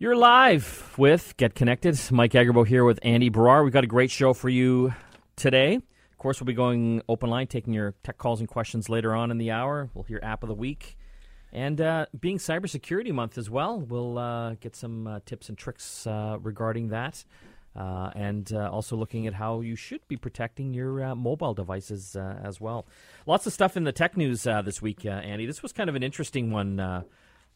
You're 0.00 0.14
live 0.14 0.94
with 0.96 1.36
Get 1.38 1.56
Connected. 1.56 1.98
Mike 2.12 2.30
Agerbo 2.30 2.64
here 2.64 2.84
with 2.84 3.00
Andy 3.02 3.30
Baryer. 3.30 3.64
We've 3.64 3.72
got 3.72 3.82
a 3.82 3.88
great 3.88 4.12
show 4.12 4.32
for 4.32 4.48
you 4.48 4.94
today. 5.34 5.74
Of 5.74 6.18
course, 6.18 6.40
we'll 6.40 6.46
be 6.46 6.52
going 6.52 7.02
open 7.08 7.30
line, 7.30 7.48
taking 7.48 7.72
your 7.72 7.94
tech 8.04 8.16
calls 8.16 8.38
and 8.38 8.48
questions 8.48 8.88
later 8.88 9.12
on 9.12 9.32
in 9.32 9.38
the 9.38 9.50
hour. 9.50 9.90
We'll 9.94 10.04
hear 10.04 10.20
App 10.22 10.44
of 10.44 10.50
the 10.50 10.54
Week. 10.54 10.96
And 11.52 11.80
uh, 11.80 12.06
being 12.16 12.38
Cybersecurity 12.38 13.10
Month 13.10 13.38
as 13.38 13.50
well, 13.50 13.80
we'll 13.80 14.18
uh, 14.18 14.54
get 14.60 14.76
some 14.76 15.08
uh, 15.08 15.18
tips 15.26 15.48
and 15.48 15.58
tricks 15.58 16.06
uh, 16.06 16.38
regarding 16.40 16.90
that. 16.90 17.24
Uh, 17.74 18.12
and 18.14 18.52
uh, 18.52 18.70
also 18.70 18.94
looking 18.94 19.26
at 19.26 19.34
how 19.34 19.62
you 19.62 19.74
should 19.74 20.06
be 20.06 20.16
protecting 20.16 20.72
your 20.72 21.12
mobile 21.16 21.54
devices 21.54 22.14
as 22.14 22.60
well. 22.60 22.86
Lots 23.26 23.48
of 23.48 23.52
stuff 23.52 23.76
in 23.76 23.82
the 23.82 23.90
tech 23.90 24.16
news 24.16 24.44
this 24.44 24.80
week, 24.80 25.04
Andy. 25.04 25.44
This 25.44 25.60
was 25.60 25.72
kind 25.72 25.90
of 25.90 25.96
an 25.96 26.04
interesting 26.04 26.52
one 26.52 27.04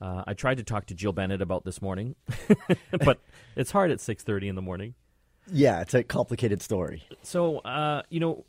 uh, 0.01 0.25
I 0.27 0.35
tried 0.35 0.57
to 0.57 0.65
talk 0.65 0.87
to 0.87 0.95
Jill 0.95 1.13
Bennett 1.13 1.43
about 1.43 1.65
this 1.65 1.81
morning, 1.81 2.17
but 3.05 3.21
it's 3.57 3.71
hard 3.71 3.91
at 3.91 4.01
six 4.01 4.23
thirty 4.23 4.49
in 4.49 4.55
the 4.55 4.63
morning. 4.63 4.95
Yeah, 5.51 5.81
it's 5.81 5.95
a 5.95 6.03
complicated 6.03 6.63
story. 6.63 7.03
So, 7.23 7.59
uh, 7.59 8.03
you 8.11 8.21
know, 8.21 8.45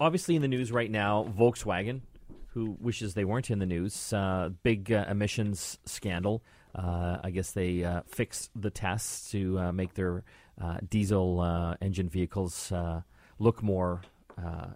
obviously 0.00 0.34
in 0.34 0.42
the 0.42 0.48
news 0.48 0.72
right 0.72 0.90
now, 0.90 1.32
Volkswagen, 1.38 2.00
who 2.48 2.76
wishes 2.80 3.14
they 3.14 3.24
weren't 3.24 3.50
in 3.50 3.58
the 3.58 3.66
news, 3.66 4.12
uh, 4.12 4.50
big 4.62 4.90
uh, 4.90 5.04
emissions 5.08 5.78
scandal. 5.84 6.42
Uh, 6.74 7.18
I 7.22 7.30
guess 7.30 7.52
they 7.52 7.84
uh, 7.84 8.02
fixed 8.06 8.50
the 8.56 8.70
tests 8.70 9.30
to 9.32 9.72
make 9.72 9.94
their 9.94 10.24
diesel 10.88 11.76
engine 11.80 12.08
vehicles 12.08 12.72
look 13.38 13.62
more 13.62 14.02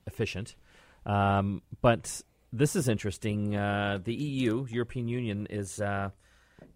efficient. 0.07 0.57
Um, 1.05 1.63
but 1.81 2.23
this 2.53 2.77
is 2.77 2.89
interesting. 2.89 3.57
Uh, 3.57 3.99
the 4.03 4.15
EU, 4.15 4.67
European 4.69 5.09
Union, 5.09 5.47
is 5.51 5.81
uh, 5.81 6.11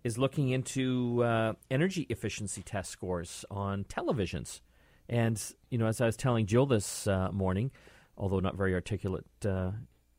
is 0.04 0.18
looking 0.18 0.50
into 0.50 1.22
uh, 1.22 1.52
energy 1.70 2.06
efficiency 2.08 2.62
test 2.62 2.90
scores 2.90 3.44
on 3.50 3.84
televisions. 3.84 4.60
And 5.08 5.42
you 5.70 5.78
know, 5.78 5.86
as 5.86 6.00
I 6.00 6.06
was 6.06 6.16
telling 6.16 6.46
Jill 6.46 6.66
this 6.66 7.06
uh, 7.06 7.30
morning, 7.32 7.70
although 8.16 8.40
not 8.40 8.56
very 8.56 8.74
articulate 8.74 9.26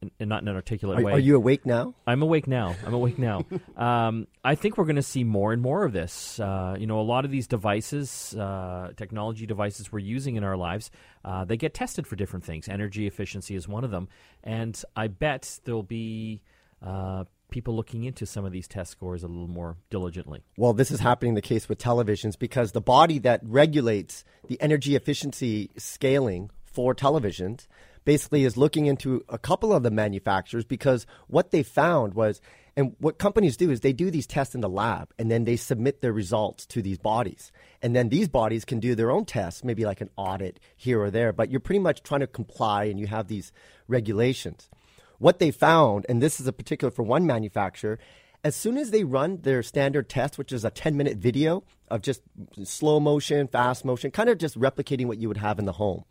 in, 0.02 0.30
not 0.30 0.42
in 0.42 0.48
an 0.48 0.56
articulate 0.56 1.00
are, 1.00 1.04
way. 1.04 1.14
Are 1.14 1.20
you 1.20 1.36
awake 1.36 1.66
now? 1.66 1.94
I'm 2.08 2.22
awake 2.22 2.48
now. 2.48 2.76
I'm 2.86 2.94
awake 2.94 3.20
now. 3.20 3.46
um, 3.78 4.28
I 4.44 4.56
think 4.56 4.78
we're 4.78 4.86
going 4.86 4.96
to 4.96 5.04
see 5.04 5.24
more 5.24 5.54
and 5.54 5.62
more 5.62 5.84
of 5.84 5.94
this. 5.94 6.40
Uh, 6.40 6.76
you 6.80 6.88
know, 6.88 7.00
a 7.00 7.04
lot 7.04 7.26
of 7.26 7.32
these 7.32 7.48
devices, 7.48 8.36
uh, 8.36 8.92
technology 8.96 9.46
devices 9.46 9.92
we're 9.92 10.00
using 10.00 10.36
in 10.36 10.44
our 10.44 10.58
lives, 10.58 10.90
uh, 11.24 11.46
they 11.46 11.58
get 11.58 11.74
tested 11.74 12.08
for 12.08 12.16
different 12.16 12.46
things. 12.46 12.68
Energy 12.68 13.06
efficiency 13.08 13.56
is 13.56 13.68
one 13.68 13.84
of 13.84 13.92
them, 13.92 14.08
and 14.44 14.82
I 14.96 15.08
bet 15.08 15.60
there'll 15.66 15.84
be 15.84 16.42
uh, 16.82 17.26
people 17.52 17.76
looking 17.76 18.06
into 18.06 18.26
some 18.26 18.46
of 18.46 18.52
these 18.52 18.68
test 18.68 18.92
scores 18.92 19.24
a 19.24 19.28
little 19.28 19.48
more 19.48 19.78
diligently. 19.92 20.44
Well, 20.58 20.74
this 20.74 20.90
is 20.90 21.00
happening 21.00 21.36
the 21.36 21.42
case 21.42 21.70
with 21.70 21.78
televisions 21.78 22.40
because 22.40 22.72
the 22.72 22.82
body 22.82 23.20
that 23.20 23.42
regulates 23.44 24.24
the 24.48 24.60
energy 24.62 24.96
efficiency 24.96 25.70
scaling 25.78 26.50
for 26.64 26.96
televisions 26.96 27.68
basically 28.06 28.44
is 28.44 28.58
looking 28.58 28.86
into 28.86 29.24
a 29.30 29.38
couple 29.38 29.74
of 29.74 29.84
the 29.84 29.92
manufacturers 29.92 30.66
because 30.66 31.06
what 31.28 31.52
they 31.52 31.64
found 31.64 32.14
was 32.14 32.42
and 32.78 32.96
what 33.00 33.18
companies 33.18 33.58
do 33.58 33.70
is 33.70 33.82
they 33.82 33.94
do 33.94 34.10
these 34.10 34.28
tests 34.28 34.56
in 34.56 34.62
the 34.62 34.70
lab 34.70 35.14
and 35.20 35.30
then 35.30 35.44
they 35.44 35.58
submit 35.58 36.02
their 36.02 36.14
results 36.14 36.66
to 36.68 36.82
these 36.82 36.98
bodies. 36.98 37.52
And 37.82 37.96
then 37.96 38.10
these 38.10 38.30
bodies 38.30 38.64
can 38.64 38.80
do 38.80 38.96
their 38.96 39.12
own 39.12 39.26
tests, 39.26 39.64
maybe 39.64 39.86
like 39.86 40.00
an 40.00 40.10
audit 40.16 40.60
here 40.78 41.02
or 41.02 41.12
there, 41.12 41.34
but 41.34 41.52
you're 41.52 41.60
pretty 41.60 41.80
much 41.80 42.02
trying 42.02 42.22
to 42.22 42.28
comply 42.28 42.86
and 42.86 43.00
you 43.00 43.08
have 43.08 43.28
these 43.28 43.52
regulations. 43.88 44.70
What 45.18 45.40
they 45.40 45.52
found, 45.52 46.06
and 46.08 46.22
this 46.22 46.40
is 46.40 46.48
a 46.48 46.54
particular 46.54 46.92
for 46.92 47.04
one 47.04 47.26
manufacturer, 47.26 48.00
as 48.44 48.56
soon 48.56 48.78
as 48.78 48.90
they 48.90 49.04
run 49.04 49.42
their 49.42 49.62
standard 49.62 50.10
test, 50.10 50.38
which 50.38 50.52
is 50.52 50.66
a 50.66 50.72
10 50.72 50.96
minute 50.96 51.18
video 51.18 51.64
of 51.90 52.02
just 52.02 52.22
slow 52.64 53.00
motion, 53.00 53.48
fast 53.48 53.84
motion, 53.84 54.12
kind 54.12 54.30
of 54.30 54.38
just 54.38 54.58
replicating 54.58 55.06
what 55.08 55.20
you 55.20 55.28
would 55.28 55.38
have 55.38 55.60
in 55.60 55.66
the 55.66 55.74
home 55.74 56.06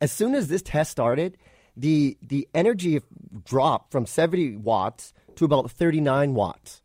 as 0.00 0.12
soon 0.12 0.34
as 0.34 0.48
this 0.48 0.62
test 0.62 0.90
started, 0.90 1.36
the 1.76 2.16
the 2.22 2.48
energy 2.54 3.00
dropped 3.44 3.92
from 3.92 4.06
70 4.06 4.56
watts 4.56 5.12
to 5.36 5.44
about 5.44 5.70
39 5.70 6.34
watts. 6.34 6.82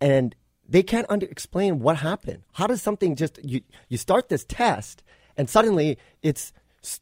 And 0.00 0.34
they 0.68 0.82
can't 0.82 1.06
under- 1.08 1.26
explain 1.26 1.80
what 1.80 1.98
happened. 1.98 2.42
How 2.52 2.66
does 2.66 2.82
something 2.82 3.16
just 3.16 3.38
you 3.44 3.62
you 3.88 3.98
start 3.98 4.28
this 4.28 4.44
test 4.44 5.02
and 5.36 5.48
suddenly 5.48 5.98
it's 6.22 6.52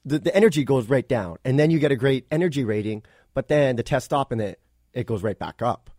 the, 0.04 0.18
the 0.18 0.34
energy 0.34 0.64
goes 0.64 0.88
right 0.88 1.06
down 1.06 1.36
and 1.44 1.58
then 1.58 1.70
you 1.70 1.78
get 1.78 1.92
a 1.92 1.96
great 1.96 2.26
energy 2.30 2.64
rating, 2.64 3.02
but 3.34 3.48
then 3.48 3.76
the 3.76 3.82
test 3.82 4.06
stop 4.06 4.32
and 4.32 4.40
it 4.40 4.60
it 4.92 5.06
goes 5.06 5.22
right 5.22 5.38
back 5.38 5.62
up. 5.62 5.90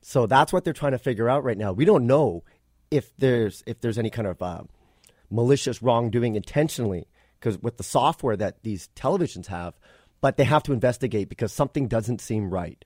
So 0.00 0.26
that's 0.26 0.52
what 0.52 0.64
they're 0.64 0.72
trying 0.72 0.92
to 0.92 0.98
figure 0.98 1.28
out 1.28 1.44
right 1.44 1.58
now. 1.58 1.72
We 1.72 1.84
don't 1.84 2.06
know 2.06 2.44
if 2.90 3.10
there's 3.18 3.62
if 3.66 3.80
there's 3.80 3.98
any 3.98 4.10
kind 4.10 4.28
of 4.28 4.40
uh, 4.40 4.62
malicious 5.30 5.82
wrongdoing 5.82 6.36
intentionally 6.36 7.06
because 7.38 7.58
with 7.58 7.76
the 7.76 7.82
software 7.82 8.36
that 8.36 8.62
these 8.62 8.88
televisions 8.96 9.46
have, 9.46 9.74
but 10.20 10.36
they 10.36 10.44
have 10.44 10.62
to 10.64 10.72
investigate 10.72 11.28
because 11.28 11.52
something 11.52 11.88
doesn't 11.88 12.20
seem 12.20 12.50
right. 12.50 12.84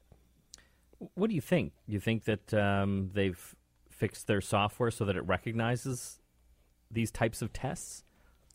What 1.15 1.31
do 1.31 1.35
you 1.35 1.41
think? 1.41 1.73
You 1.87 2.01
think 2.01 2.25
that 2.25 2.53
um, 2.53 3.11
they've 3.15 3.57
fixed 3.89 4.27
their 4.27 4.41
software 4.41 4.91
so 4.91 5.05
that 5.05 5.17
it 5.17 5.27
recognizes 5.27 6.19
these 6.91 7.11
types 7.11 7.43
of 7.43 7.53
tests? 7.53 8.05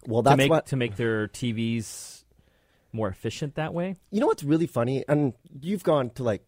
Well, 0.07 0.21
that's 0.21 0.33
to 0.33 0.37
make, 0.37 0.49
what 0.49 0.65
to 0.67 0.75
make 0.75 0.95
their 0.97 1.27
TVs 1.27 2.23
more 2.91 3.07
efficient 3.09 3.55
that 3.55 3.73
way. 3.73 3.95
You 4.11 4.19
know 4.19 4.27
what's 4.27 4.43
really 4.43 4.67
funny, 4.67 5.03
and 5.07 5.33
you've 5.61 5.83
gone 5.83 6.11
to 6.11 6.23
like 6.23 6.45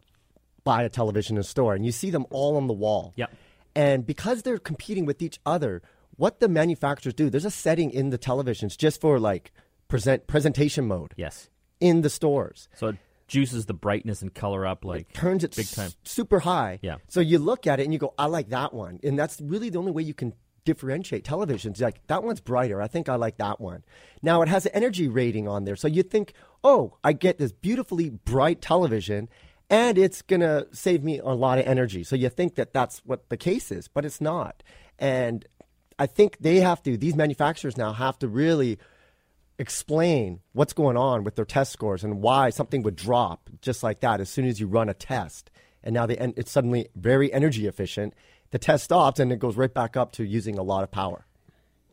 buy 0.64 0.84
a 0.84 0.90
television 0.90 1.38
in 1.38 1.42
a 1.42 1.44
store, 1.44 1.74
and 1.76 1.86
you 1.86 1.92
see 1.92 2.10
them 2.10 2.26
all 2.30 2.58
on 2.58 2.68
the 2.68 2.74
wall. 2.74 3.14
Yeah. 3.16 3.28
And 3.76 4.06
because 4.06 4.42
they're 4.42 4.58
competing 4.58 5.06
with 5.06 5.22
each 5.22 5.40
other, 5.46 5.82
what 6.18 6.40
the 6.40 6.50
manufacturers 6.50 7.14
do, 7.14 7.30
there's 7.30 7.46
a 7.46 7.52
setting 7.52 7.92
in 7.92 8.10
the 8.10 8.18
televisions 8.18 8.78
just 8.78 9.00
for 9.00 9.20
like 9.20 9.52
present 9.88 10.28
presentation 10.28 10.88
mode. 10.88 11.14
Yes. 11.16 11.50
In 11.80 12.02
the 12.02 12.10
stores. 12.10 12.68
So 12.76 12.88
it 12.88 12.98
juices 13.28 13.66
the 13.66 13.74
brightness 13.74 14.22
and 14.22 14.34
color 14.34 14.66
up 14.66 14.84
like 14.84 15.02
it 15.02 15.14
turns 15.14 15.44
it 15.44 15.56
big 15.56 15.70
time. 15.70 15.88
S- 15.88 15.98
super 16.04 16.40
high. 16.40 16.80
Yeah. 16.82 16.98
So 17.08 17.20
you 17.20 17.40
look 17.40 17.68
at 17.68 17.80
it 17.80 17.84
and 17.84 17.94
you 17.94 18.00
go, 18.00 18.14
I 18.18 18.26
like 18.26 18.50
that 18.50 18.74
one. 18.74 19.00
And 19.04 19.18
that's 19.18 19.40
really 19.42 19.70
the 19.70 19.80
only 19.80 19.92
way 19.92 20.04
you 20.04 20.14
can 20.14 20.34
differentiate 20.66 21.24
televisions. 21.24 21.80
Like 21.80 22.06
that 22.08 22.24
one's 22.24 22.42
brighter. 22.42 22.82
I 22.82 22.88
think 22.88 23.08
I 23.08 23.16
like 23.16 23.38
that 23.38 23.62
one. 23.62 23.86
Now 24.22 24.42
it 24.42 24.50
has 24.50 24.66
an 24.66 24.74
energy 24.74 25.08
rating 25.08 25.48
on 25.48 25.66
there. 25.66 25.76
So 25.76 25.88
you 25.88 26.04
think, 26.04 26.34
oh, 26.64 26.98
I 27.04 27.14
get 27.14 27.38
this 27.38 27.52
beautifully 27.52 28.10
bright 28.10 28.62
television 28.62 29.30
and 29.70 29.98
it's 29.98 30.22
going 30.22 30.40
to 30.40 30.68
save 30.72 31.04
me 31.04 31.20
a 31.20 31.30
lot 31.30 31.60
of 31.60 31.66
energy. 31.66 32.04
So 32.04 32.16
you 32.16 32.30
think 32.30 32.56
that 32.56 32.74
that's 32.74 33.00
what 33.06 33.30
the 33.30 33.38
case 33.38 33.72
is, 33.72 33.88
but 33.88 34.06
it's 34.06 34.22
not. 34.22 34.64
And 35.00 35.46
I 36.00 36.06
think 36.06 36.38
they 36.40 36.60
have 36.60 36.82
to, 36.84 36.98
these 36.98 37.16
manufacturers 37.16 37.78
now 37.78 37.94
have 37.94 38.20
to 38.20 38.28
really 38.28 38.78
explain 39.60 40.42
what's 40.54 40.74
going 40.74 40.98
on 40.98 41.24
with 41.24 41.36
their 41.36 41.46
test 41.46 41.72
scores 41.72 42.04
and 42.04 42.22
why 42.22 42.50
something 42.50 42.84
would 42.84 42.96
drop 42.96 43.50
just 43.62 43.82
like 43.82 44.02
that 44.02 44.22
as 44.22 44.30
soon 44.30 44.46
as 44.46 44.60
you 44.60 44.68
run 44.68 44.90
a 44.90 44.94
test. 44.94 45.50
And 45.84 45.94
now 45.94 46.06
they, 46.06 46.18
it's 46.18 46.52
suddenly 46.52 46.90
very 46.96 47.34
energy 47.34 47.68
efficient. 47.68 48.14
The 48.52 48.60
test 48.60 48.84
stops 48.84 49.20
and 49.20 49.32
it 49.32 49.40
goes 49.40 49.58
right 49.58 49.74
back 49.74 49.98
up 49.98 50.12
to 50.14 50.24
using 50.24 50.58
a 50.58 50.64
lot 50.64 50.84
of 50.84 50.92
power. 50.92 51.26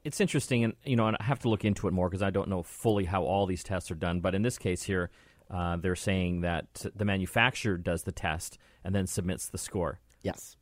It's 0.04 0.20
interesting, 0.20 0.64
and 0.64 0.74
you 0.84 0.96
know, 0.96 1.06
and 1.08 1.16
I 1.18 1.24
have 1.24 1.38
to 1.40 1.48
look 1.48 1.64
into 1.64 1.88
it 1.88 1.94
more 1.94 2.10
because 2.10 2.22
I 2.22 2.28
don't 2.28 2.48
know 2.50 2.62
fully 2.62 3.06
how 3.06 3.22
all 3.22 3.46
these 3.46 3.64
tests 3.64 3.90
are 3.90 3.94
done. 3.94 4.20
But 4.20 4.34
in 4.34 4.42
this 4.42 4.58
case 4.58 4.82
here, 4.82 5.08
uh, 5.50 5.76
they're 5.76 5.96
saying 5.96 6.42
that 6.42 6.84
the 6.94 7.06
manufacturer 7.06 7.78
does 7.78 8.02
the 8.02 8.12
test 8.12 8.58
and 8.84 8.94
then 8.94 9.06
submits 9.06 9.48
the 9.48 9.56
score. 9.56 10.00
Yes. 10.20 10.56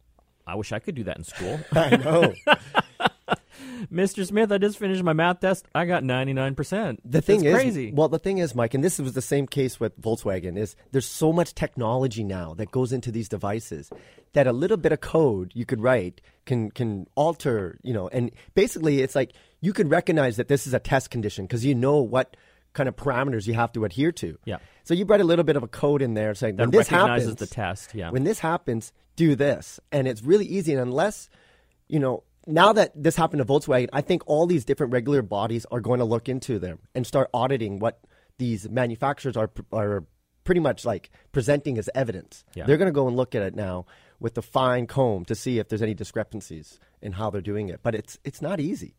I 0.47 0.55
wish 0.55 0.73
I 0.73 0.79
could 0.79 0.95
do 0.95 1.05
that 1.05 1.17
in 1.17 1.25
school. 1.25 1.59
I 1.73 1.97
know. 1.97 2.35
Mr. 3.93 4.27
Smith, 4.27 4.53
I 4.53 4.59
just 4.59 4.79
finished 4.79 5.03
my 5.03 5.13
math 5.13 5.41
test. 5.41 5.67
I 5.75 5.85
got 5.85 6.03
99%. 6.03 6.99
The 7.05 7.21
thing 7.21 7.43
That's 7.43 7.47
is, 7.47 7.55
crazy. 7.55 7.93
well, 7.93 8.09
the 8.09 8.19
thing 8.19 8.39
is, 8.39 8.55
Mike, 8.55 8.75
and 8.75 8.83
this 8.83 8.99
was 8.99 9.15
the 9.15 9.23
same 9.23 9.47
case 9.47 9.81
with 9.81 10.01
Volkswagen, 10.01 10.57
is 10.57 10.77
there's 10.93 11.07
so 11.07 11.33
much 11.33 11.55
technology 11.55 12.25
now 12.25 12.55
that 12.55 12.71
goes 12.71 12.93
into 12.93 13.11
these 13.11 13.29
devices 13.29 13.91
that 14.33 14.47
a 14.47 14.53
little 14.53 14.77
bit 14.77 14.93
of 14.93 15.01
code 15.01 15.53
you 15.55 15.65
could 15.65 15.81
write 15.81 16.21
can 16.47 16.71
can 16.71 17.07
alter, 17.15 17.79
you 17.83 17.93
know, 17.93 18.09
and 18.09 18.31
basically 18.55 19.01
it's 19.01 19.15
like 19.15 19.33
you 19.61 19.73
could 19.73 19.91
recognize 19.91 20.37
that 20.37 20.49
this 20.49 20.67
is 20.67 20.75
a 20.75 20.79
test 20.79 21.11
condition 21.11 21.45
because 21.45 21.65
you 21.65 21.75
know 21.75 21.99
what 21.99 22.37
kind 22.73 22.89
of 22.89 22.97
parameters 22.97 23.47
you 23.47 23.55
have 23.55 23.73
to 23.73 23.85
adhere 23.85 24.13
to. 24.13 24.39
Yeah. 24.45 24.59
So 24.85 24.95
you 24.95 25.05
write 25.05 25.21
a 25.21 25.25
little 25.25 25.45
bit 25.45 25.57
of 25.57 25.63
a 25.63 25.69
code 25.69 26.03
in 26.03 26.15
there 26.15 26.35
saying 26.35 26.57
that 26.57 26.63
when 26.63 26.71
this 26.71 26.91
recognizes 26.91 27.31
happens, 27.31 27.49
the 27.49 27.55
test. 27.55 27.95
Yeah. 27.95 28.11
When 28.11 28.25
this 28.25 28.39
happens, 28.39 28.93
do 29.17 29.35
this, 29.37 29.79
and 29.91 30.09
it's 30.09 30.23
really 30.23 30.47
easy. 30.47 30.73
And 30.73 30.81
unless 30.81 31.29
you 31.89 32.01
know 32.01 32.25
now 32.47 32.73
that 32.73 32.93
this 33.01 33.17
happened 33.17 33.39
to 33.39 33.45
Volkswagen, 33.45 33.89
I 33.93 34.01
think 34.01 34.23
all 34.27 34.47
these 34.47 34.65
different 34.65 34.93
regular 34.93 35.23
bodies 35.23 35.67
are 35.71 35.81
going 35.81 35.99
to 35.99 36.05
look 36.05 36.29
into 36.29 36.59
them 36.59 36.81
and 36.95 37.07
start 37.07 37.31
auditing 37.33 37.79
what 37.79 38.01
these 38.39 38.69
manufacturers 38.69 39.37
are 39.37 39.51
are 39.73 40.05
pretty 40.45 40.61
much 40.61 40.85
like 40.85 41.11
presenting 41.31 41.79
as 41.79 41.89
evidence. 41.95 42.45
Yeah. 42.55 42.67
They're 42.67 42.77
going 42.77 42.87
to 42.87 42.93
go 42.93 43.07
and 43.07 43.17
look 43.17 43.35
at 43.35 43.43
it 43.43 43.55
now 43.55 43.87
with 44.19 44.37
a 44.39 44.43
fine 44.43 44.87
comb 44.87 45.25
to 45.27 45.35
see 45.35 45.59
if 45.59 45.69
there's 45.69 45.83
any 45.83 45.95
discrepancies 45.95 46.81
in 47.01 47.13
how 47.13 47.31
they're 47.31 47.41
doing 47.41 47.69
it. 47.69 47.81
But 47.83 47.95
it's 47.95 48.19
it's 48.25 48.43
not 48.43 48.61
easy. 48.61 48.95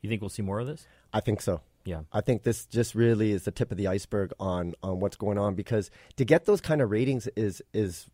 You 0.00 0.08
think 0.08 0.20
we'll 0.20 0.30
see 0.30 0.42
more 0.42 0.60
of 0.60 0.66
this? 0.66 0.86
I 1.12 1.20
think 1.20 1.40
so. 1.40 1.60
Yeah. 1.84 2.02
I 2.12 2.20
think 2.20 2.42
this 2.42 2.66
just 2.66 2.94
really 2.94 3.32
is 3.32 3.44
the 3.44 3.50
tip 3.50 3.70
of 3.70 3.78
the 3.78 3.88
iceberg 3.88 4.32
on 4.38 4.74
on 4.82 5.00
what's 5.00 5.16
going 5.16 5.38
on 5.38 5.54
because 5.54 5.90
to 6.16 6.24
get 6.24 6.44
those 6.44 6.60
kind 6.60 6.80
of 6.80 6.90
ratings 6.90 7.26
is 7.36 7.62
is 7.72 8.06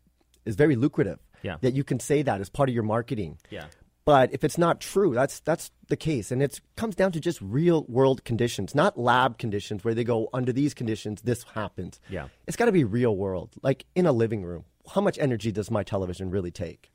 is 0.45 0.55
very 0.55 0.75
lucrative. 0.75 1.19
Yeah. 1.43 1.57
That 1.61 1.73
you 1.73 1.83
can 1.83 1.99
say 1.99 2.21
that 2.23 2.41
as 2.41 2.49
part 2.49 2.69
of 2.69 2.75
your 2.75 2.83
marketing. 2.83 3.37
Yeah. 3.49 3.65
But 4.09 4.33
if 4.33 4.43
it's 4.43 4.57
not 4.57 4.81
true, 4.81 5.13
that's 5.13 5.39
that's 5.41 5.69
the 5.87 5.95
case, 5.95 6.31
and 6.31 6.41
it 6.41 6.61
comes 6.75 6.95
down 6.95 7.11
to 7.11 7.19
just 7.19 7.39
real 7.41 7.85
world 7.87 8.23
conditions, 8.23 8.73
not 8.73 8.97
lab 8.97 9.37
conditions 9.37 9.83
where 9.83 9.93
they 9.93 10.03
go 10.03 10.29
under 10.33 10.51
these 10.51 10.73
conditions 10.73 11.21
this 11.21 11.43
happens. 11.53 11.99
Yeah. 12.09 12.29
it's 12.47 12.57
got 12.57 12.65
to 12.65 12.71
be 12.71 12.83
real 12.83 13.15
world, 13.15 13.49
like 13.61 13.85
in 13.93 14.07
a 14.07 14.11
living 14.11 14.41
room. 14.43 14.63
How 14.95 15.01
much 15.01 15.19
energy 15.19 15.51
does 15.51 15.69
my 15.69 15.83
television 15.83 16.31
really 16.31 16.49
take? 16.49 16.91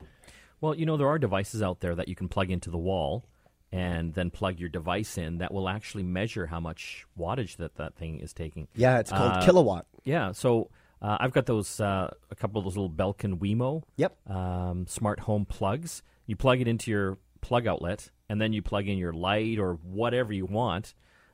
Well, 0.59 0.75
you 0.75 0.85
know, 0.85 0.97
there 0.97 1.07
are 1.07 1.17
devices 1.17 1.61
out 1.61 1.79
there 1.79 1.95
that 1.95 2.09
you 2.09 2.15
can 2.15 2.27
plug 2.27 2.51
into 2.51 2.69
the 2.69 2.77
wall 2.77 3.23
and 3.71 4.13
then 4.13 4.29
plug 4.29 4.59
your 4.59 4.67
device 4.69 5.17
in 5.17 5.37
that 5.37 5.53
will 5.53 5.69
actually 5.69 6.03
measure 6.03 6.47
how 6.47 6.59
much 6.59 7.05
wattage 7.17 7.55
that 7.57 7.75
that 7.75 7.95
thing 7.95 8.19
is 8.19 8.33
taking. 8.33 8.67
Yeah, 8.75 8.99
it's 8.99 9.09
called 9.11 9.37
Uh, 9.37 9.45
Kill 9.45 9.57
A 9.57 9.61
Watt. 9.61 9.85
Yeah, 10.03 10.33
so 10.33 10.69
uh, 11.01 11.15
I've 11.21 11.31
got 11.31 11.45
those 11.45 11.79
uh, 11.79 12.09
a 12.29 12.35
couple 12.35 12.59
of 12.59 12.65
those 12.65 12.75
little 12.75 12.89
Belkin 12.89 13.39
Wemo 13.39 13.83
Yep. 13.95 14.29
um, 14.29 14.85
smart 14.87 15.21
home 15.21 15.45
plugs. 15.45 16.03
You 16.25 16.35
plug 16.35 16.61
it 16.61 16.67
into 16.67 16.91
your 16.91 17.17
plug 17.41 17.67
outlet, 17.67 18.09
and 18.29 18.41
then 18.41 18.53
you 18.53 18.61
plug 18.61 18.87
in 18.87 18.97
your 18.97 19.13
light 19.13 19.59
or 19.59 19.75
whatever 19.83 20.33
you 20.33 20.45
want, 20.45 20.93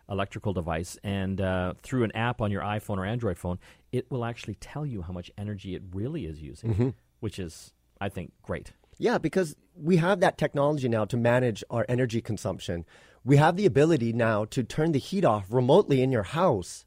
electrical 0.10 0.52
device, 0.54 0.98
and 1.04 1.40
uh, 1.40 1.74
through 1.82 2.04
an 2.04 2.12
app 2.14 2.42
on 2.42 2.52
your 2.52 2.62
iPhone 2.62 2.98
or 2.98 3.06
Android 3.06 3.38
phone, 3.38 3.60
it 3.92 4.12
will 4.12 4.26
actually 4.26 4.56
tell 4.56 4.86
you 4.86 5.02
how 5.04 5.14
much 5.14 5.32
energy 5.38 5.74
it 5.76 5.84
really 5.94 6.26
is 6.26 6.42
using, 6.42 6.94
which 7.22 7.40
is, 7.40 7.74
I 8.02 8.10
think, 8.10 8.34
great. 8.42 8.74
Yeah, 8.98 9.18
because 9.18 9.56
we 9.76 9.98
have 9.98 10.20
that 10.20 10.38
technology 10.38 10.90
now 10.90 11.06
to 11.06 11.18
manage 11.18 11.64
our 11.70 11.86
energy 11.88 12.22
consumption. 12.22 12.86
We 13.24 13.38
have 13.38 13.56
the 13.56 13.66
ability 13.66 14.14
now 14.14 14.46
to 14.46 14.64
turn 14.64 14.92
the 14.92 15.00
heat 15.00 15.24
off 15.24 15.46
remotely 15.50 16.02
in 16.04 16.12
your 16.12 16.24
house 16.24 16.86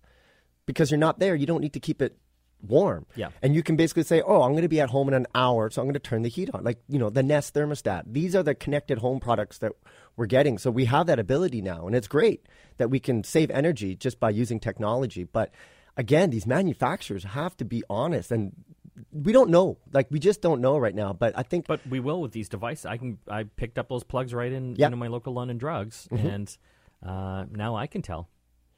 because 0.67 0.91
you're 0.91 0.99
not 0.99 1.19
there. 1.19 1.35
You 1.35 1.47
don't 1.47 1.61
need 1.61 1.73
to 1.73 1.81
keep 1.81 2.03
it 2.03 2.17
warm. 2.63 3.07
Yeah. 3.17 3.29
And 3.43 3.55
you 3.55 3.63
can 3.63 3.77
basically 3.77 4.05
say, 4.05 4.23
oh, 4.23 4.43
I'm 4.43 4.53
going 4.53 4.63
to 4.63 4.69
be 4.69 4.81
at 4.81 4.91
home 4.91 5.09
in 5.09 5.15
an 5.15 5.27
hour, 5.35 5.69
so 5.71 5.83
I'm 5.83 5.87
going 5.87 5.95
to 5.95 5.99
turn 6.01 6.23
the 6.23 6.29
heat 6.29 6.51
on. 6.55 6.65
Like, 6.65 6.79
you 6.89 6.99
know, 6.99 7.11
the 7.11 7.23
Nest 7.23 7.55
thermostat. 7.55 8.05
These 8.07 8.35
are 8.35 8.43
the 8.43 8.55
connected 8.55 8.99
home 8.99 9.21
products 9.21 9.59
that 9.59 9.73
we're 10.17 10.27
getting. 10.27 10.59
So 10.59 10.71
we 10.71 10.85
have 10.87 11.07
that 11.07 11.19
ability 11.19 11.61
now. 11.61 11.87
And 11.87 11.95
it's 11.95 12.09
great 12.09 12.47
that 12.79 12.89
we 12.91 13.01
can 13.01 13.25
save 13.25 13.51
energy 13.51 13.95
just 13.97 14.19
by 14.21 14.31
using 14.31 14.61
technology. 14.61 15.25
But 15.25 15.53
again, 15.97 16.31
these 16.31 16.47
manufacturers 16.47 17.25
have 17.25 17.57
to 17.59 17.65
be 17.65 17.83
honest. 17.91 18.31
And 18.33 18.53
we 19.13 19.33
don't 19.33 19.51
know. 19.51 19.77
Like, 19.93 20.07
we 20.11 20.19
just 20.19 20.41
don't 20.41 20.61
know 20.61 20.79
right 20.79 20.95
now. 20.95 21.13
But 21.13 21.37
I 21.37 21.43
think 21.43 21.67
But 21.67 21.81
we 21.87 22.01
will 22.01 22.21
with 22.23 22.33
these 22.33 22.49
devices. 22.49 22.87
I 22.87 22.97
can. 22.97 23.19
I 23.29 23.43
picked 23.43 23.77
up 23.79 23.89
those 23.89 24.05
plugs 24.05 24.33
right 24.33 24.53
in 24.53 24.77
Yeah. 24.77 24.89
my 24.91 25.09
local 25.09 25.33
London 25.35 25.59
Drugs, 25.59 26.09
and 26.13 26.57
uh, 27.05 27.45
now 27.51 27.75
I 27.75 27.89
can 27.89 28.03
tell 28.03 28.29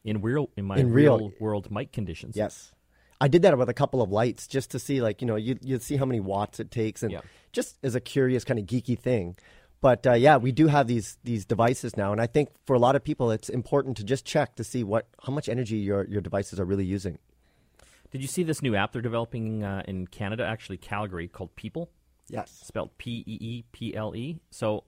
in 0.04 0.22
real 0.22 0.48
in 0.56 0.64
my 0.64 0.78
In 0.78 0.90
real- 0.90 1.18
real 1.18 1.32
world 1.38 1.70
mic 1.70 1.92
conditions. 1.92 2.34
Yes. 2.34 2.72
I 3.20 3.28
did 3.28 3.42
that 3.42 3.56
with 3.56 3.68
a 3.68 3.74
couple 3.74 4.02
of 4.02 4.10
lights 4.10 4.46
just 4.46 4.70
to 4.72 4.78
see, 4.78 5.00
like, 5.00 5.20
you 5.22 5.26
know, 5.26 5.36
you, 5.36 5.58
you 5.62 5.78
see 5.78 5.96
how 5.96 6.04
many 6.04 6.20
watts 6.20 6.60
it 6.60 6.70
takes 6.70 7.02
and 7.02 7.12
Yeah. 7.12 7.20
just 7.52 7.78
as 7.82 7.94
a 7.94 8.00
curious 8.00 8.44
kind 8.44 8.58
of 8.60 8.66
geeky 8.66 8.98
thing. 8.98 9.36
But 9.80 10.06
uh, 10.06 10.12
yeah, 10.14 10.36
we 10.38 10.52
do 10.52 10.66
have 10.68 10.86
these 10.86 11.18
these 11.22 11.44
devices 11.44 11.96
now. 11.96 12.10
And 12.12 12.20
I 12.20 12.26
think 12.26 12.48
for 12.66 12.74
a 12.74 12.78
lot 12.78 12.96
of 12.96 13.04
people, 13.04 13.30
it's 13.30 13.48
important 13.48 13.96
to 13.98 14.04
just 14.04 14.24
check 14.24 14.54
to 14.56 14.64
see 14.64 14.82
what 14.82 15.06
how 15.24 15.32
much 15.32 15.48
energy 15.48 15.76
your, 15.76 16.04
your 16.06 16.20
devices 16.20 16.58
are 16.58 16.64
really 16.64 16.84
using. 16.84 17.18
Did 18.10 18.22
you 18.22 18.28
see 18.28 18.42
this 18.42 18.62
new 18.62 18.74
app 18.74 18.92
they're 18.92 19.02
developing 19.02 19.62
uh, 19.64 19.82
in 19.86 20.06
Canada, 20.06 20.44
actually 20.46 20.78
Calgary, 20.78 21.28
called 21.28 21.54
Peeple? 21.56 21.88
Yes. 22.28 22.50
spelled 22.64 22.96
P 22.98 23.22
E 23.26 23.38
E 23.40 23.64
P 23.72 23.94
L 23.94 24.16
E. 24.16 24.40
So, 24.50 24.84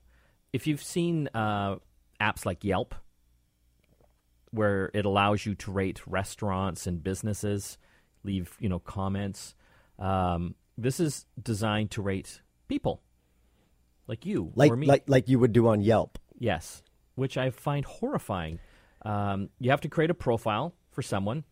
if 0.52 0.66
you've 0.66 0.82
seen 0.82 1.28
uh, 1.34 1.76
apps 2.20 2.44
like 2.46 2.64
Yelp, 2.64 2.94
where 4.50 4.90
it 4.94 5.04
allows 5.04 5.44
you 5.46 5.54
to 5.54 5.70
rate 5.70 6.00
restaurants 6.06 6.86
and 6.86 7.02
businesses, 7.04 7.76
leave 8.24 8.56
you 8.60 8.68
know 8.68 8.78
comments, 8.78 9.54
um, 9.98 10.54
this 10.76 11.00
is 11.00 11.26
designed 11.42 11.90
to 11.92 12.02
rate 12.02 12.40
people 12.68 13.00
like 14.06 14.24
you 14.24 14.52
Like, 14.54 14.72
or 14.72 14.76
me. 14.76 14.86
like, 14.86 15.04
like 15.06 15.28
you 15.28 15.38
would 15.38 15.52
do 15.52 15.68
on 15.68 15.80
Yelp. 15.80 16.18
Yes, 16.38 16.82
which 17.14 17.36
I 17.36 17.50
find 17.50 17.84
horrifying. 17.84 18.58
Um, 19.04 19.50
you 19.58 19.70
have 19.70 19.80
to 19.82 19.88
create 19.88 20.10
a 20.10 20.14
profile 20.14 20.74
for 20.90 21.02
someone, 21.02 21.44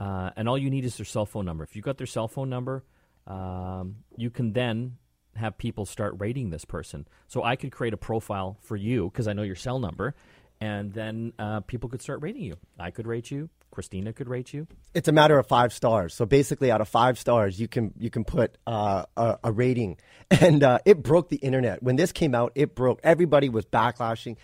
uh, 0.00 0.30
and 0.36 0.48
all 0.48 0.58
you 0.58 0.70
need 0.70 0.84
is 0.84 0.96
their 0.96 1.04
cell 1.06 1.26
phone 1.26 1.44
number. 1.44 1.64
If 1.64 1.76
you 1.76 1.82
got 1.82 1.98
their 1.98 2.06
cell 2.06 2.28
phone 2.28 2.48
number, 2.48 2.84
um, 3.26 3.96
you 4.16 4.30
can 4.30 4.52
then 4.52 4.96
have 5.36 5.58
people 5.58 5.84
start 5.86 6.14
rating 6.18 6.50
this 6.50 6.64
person. 6.64 7.06
So 7.28 7.44
I 7.44 7.56
could 7.56 7.70
create 7.70 7.94
a 7.94 7.98
profile 7.98 8.58
for 8.62 8.76
you 8.76 9.10
because 9.10 9.28
I 9.28 9.32
know 9.32 9.42
your 9.42 9.54
cell 9.54 9.78
number, 9.78 10.14
and 10.60 10.92
then 10.92 11.32
uh, 11.38 11.60
people 11.60 11.88
could 11.88 12.02
start 12.02 12.22
rating 12.22 12.42
you. 12.42 12.56
I 12.78 12.90
could 12.90 13.06
rate 13.06 13.30
you. 13.30 13.48
Christina 13.78 14.12
could 14.12 14.28
rate 14.28 14.52
you. 14.52 14.66
It's 14.92 15.06
a 15.06 15.12
matter 15.12 15.38
of 15.38 15.46
five 15.46 15.72
stars. 15.72 16.12
So 16.12 16.26
basically, 16.26 16.72
out 16.72 16.80
of 16.80 16.88
five 16.88 17.16
stars, 17.16 17.60
you 17.60 17.68
can 17.68 17.94
you 17.96 18.10
can 18.10 18.24
put 18.24 18.58
uh, 18.66 19.04
a, 19.16 19.38
a 19.44 19.52
rating, 19.52 19.98
and 20.32 20.64
uh, 20.64 20.80
it 20.84 21.00
broke 21.00 21.28
the 21.28 21.36
internet 21.36 21.80
when 21.80 21.94
this 21.94 22.10
came 22.10 22.34
out. 22.34 22.50
It 22.56 22.74
broke. 22.74 22.98
Everybody 23.04 23.48
was 23.48 23.64
backlashing. 23.66 24.36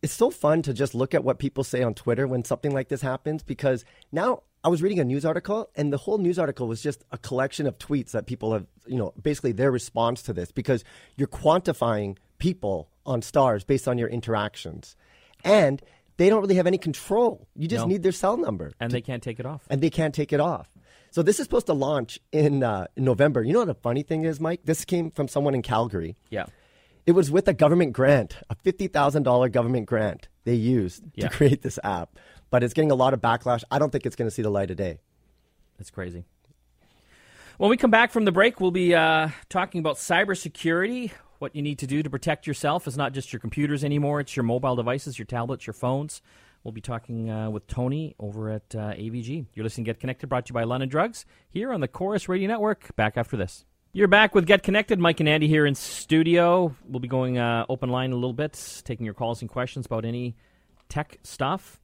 It's 0.00 0.12
so 0.12 0.30
fun 0.30 0.62
to 0.62 0.72
just 0.72 0.94
look 0.94 1.12
at 1.12 1.24
what 1.24 1.40
people 1.40 1.64
say 1.64 1.82
on 1.82 1.94
Twitter 1.94 2.28
when 2.28 2.44
something 2.44 2.72
like 2.72 2.86
this 2.86 3.00
happens 3.00 3.42
because 3.42 3.84
now 4.12 4.44
I 4.62 4.68
was 4.68 4.80
reading 4.80 5.00
a 5.00 5.04
news 5.04 5.24
article 5.24 5.68
and 5.74 5.92
the 5.92 5.96
whole 5.96 6.18
news 6.18 6.38
article 6.38 6.68
was 6.68 6.80
just 6.80 7.02
a 7.10 7.18
collection 7.18 7.66
of 7.66 7.78
tweets 7.78 8.12
that 8.12 8.26
people 8.28 8.52
have, 8.52 8.66
you 8.86 8.96
know, 8.96 9.12
basically 9.20 9.50
their 9.50 9.72
response 9.72 10.22
to 10.22 10.32
this 10.32 10.52
because 10.52 10.84
you're 11.16 11.26
quantifying 11.26 12.16
people 12.38 12.90
on 13.04 13.22
stars 13.22 13.64
based 13.64 13.88
on 13.88 13.98
your 13.98 14.08
interactions, 14.08 14.94
and 15.42 15.82
they 16.22 16.28
don't 16.28 16.40
really 16.40 16.54
have 16.54 16.66
any 16.68 16.78
control. 16.78 17.48
You 17.56 17.66
just 17.66 17.84
No. 17.84 17.88
need 17.88 18.02
their 18.04 18.12
cell 18.12 18.36
number 18.36 18.72
And 18.78 18.92
they 18.92 19.00
can't 19.00 19.22
take 19.22 19.40
it 19.40 19.46
off. 19.46 19.62
and 19.68 19.80
they 19.80 19.90
can't 19.90 20.14
take 20.14 20.32
it 20.32 20.38
off. 20.40 20.68
So 21.10 21.22
this 21.22 21.38
is 21.40 21.44
supposed 21.44 21.66
to 21.66 21.74
launch 21.74 22.20
in, 22.30 22.62
uh, 22.62 22.86
in 22.96 23.04
November. 23.04 23.42
You 23.42 23.52
know 23.52 23.58
what 23.58 23.66
the 23.68 23.74
funny 23.74 24.02
thing 24.02 24.24
is, 24.24 24.40
Mike? 24.40 24.60
This 24.64 24.84
came 24.84 25.10
from 25.10 25.26
someone 25.28 25.54
in 25.54 25.62
Calgary. 25.62 26.16
Yeah. 26.30 26.46
It 27.04 27.12
was 27.12 27.30
with 27.30 27.48
a 27.48 27.52
government 27.52 27.92
grant, 27.92 28.36
a 28.48 28.54
fifty 28.54 28.86
thousand 28.86 29.24
dollar 29.24 29.48
government 29.48 29.86
grant 29.86 30.28
they 30.44 30.54
used 30.54 31.02
Yeah. 31.14 31.28
to 31.28 31.34
create 31.36 31.62
this 31.62 31.78
app. 31.82 32.16
But 32.50 32.62
it's 32.62 32.72
getting 32.74 32.90
a 32.92 32.94
lot 32.94 33.12
of 33.14 33.20
backlash. 33.20 33.64
I 33.70 33.78
don't 33.80 33.90
think 33.90 34.06
it's 34.06 34.14
going 34.16 34.28
to 34.28 34.34
see 34.34 34.42
the 34.42 34.50
light 34.50 34.70
of 34.70 34.76
day. 34.76 35.00
That's 35.78 35.90
crazy. 35.90 36.24
When 37.58 37.70
we 37.70 37.76
come 37.76 37.90
back 37.90 38.10
from 38.12 38.24
the 38.24 38.32
break, 38.32 38.60
we'll 38.60 38.70
be 38.70 38.94
uh, 38.94 39.28
talking 39.48 39.80
about 39.80 39.96
cybersecurity. 39.96 41.10
What 41.42 41.56
you 41.56 41.62
need 41.62 41.80
to 41.80 41.88
do 41.88 42.04
to 42.04 42.08
protect 42.08 42.46
yourself 42.46 42.86
is 42.86 42.96
not 42.96 43.12
just 43.12 43.32
your 43.32 43.40
computers 43.40 43.82
anymore; 43.82 44.20
it's 44.20 44.36
your 44.36 44.44
mobile 44.44 44.76
devices, 44.76 45.18
your 45.18 45.26
tablets, 45.26 45.66
your 45.66 45.74
phones. 45.74 46.22
We'll 46.62 46.70
be 46.70 46.80
talking 46.80 47.30
uh, 47.30 47.50
with 47.50 47.66
Tony 47.66 48.14
over 48.20 48.48
at 48.48 48.72
uh, 48.76 48.92
AVG. 48.92 49.46
You're 49.52 49.64
listening 49.64 49.86
to 49.86 49.88
Get 49.88 49.98
Connected, 49.98 50.28
brought 50.28 50.46
to 50.46 50.50
you 50.50 50.54
by 50.54 50.62
London 50.62 50.88
Drugs, 50.88 51.26
here 51.50 51.72
on 51.72 51.80
the 51.80 51.88
Corus 51.88 52.28
Radio 52.28 52.46
Network. 52.46 52.94
Back 52.94 53.16
after 53.16 53.36
this. 53.36 53.64
You're 53.92 54.06
back 54.06 54.36
with 54.36 54.46
Get 54.46 54.62
Connected. 54.62 55.00
Mike 55.00 55.18
and 55.18 55.28
Andy 55.28 55.48
here 55.48 55.66
in 55.66 55.74
studio. 55.74 56.76
We'll 56.88 57.00
be 57.00 57.08
going 57.08 57.38
uh, 57.38 57.66
open 57.68 57.90
line 57.90 58.12
a 58.12 58.14
little 58.14 58.32
bit, 58.32 58.80
taking 58.84 59.04
your 59.04 59.14
calls 59.14 59.40
and 59.40 59.50
questions 59.50 59.84
about 59.86 60.04
any 60.04 60.36
tech 60.88 61.18
stuff. 61.24 61.80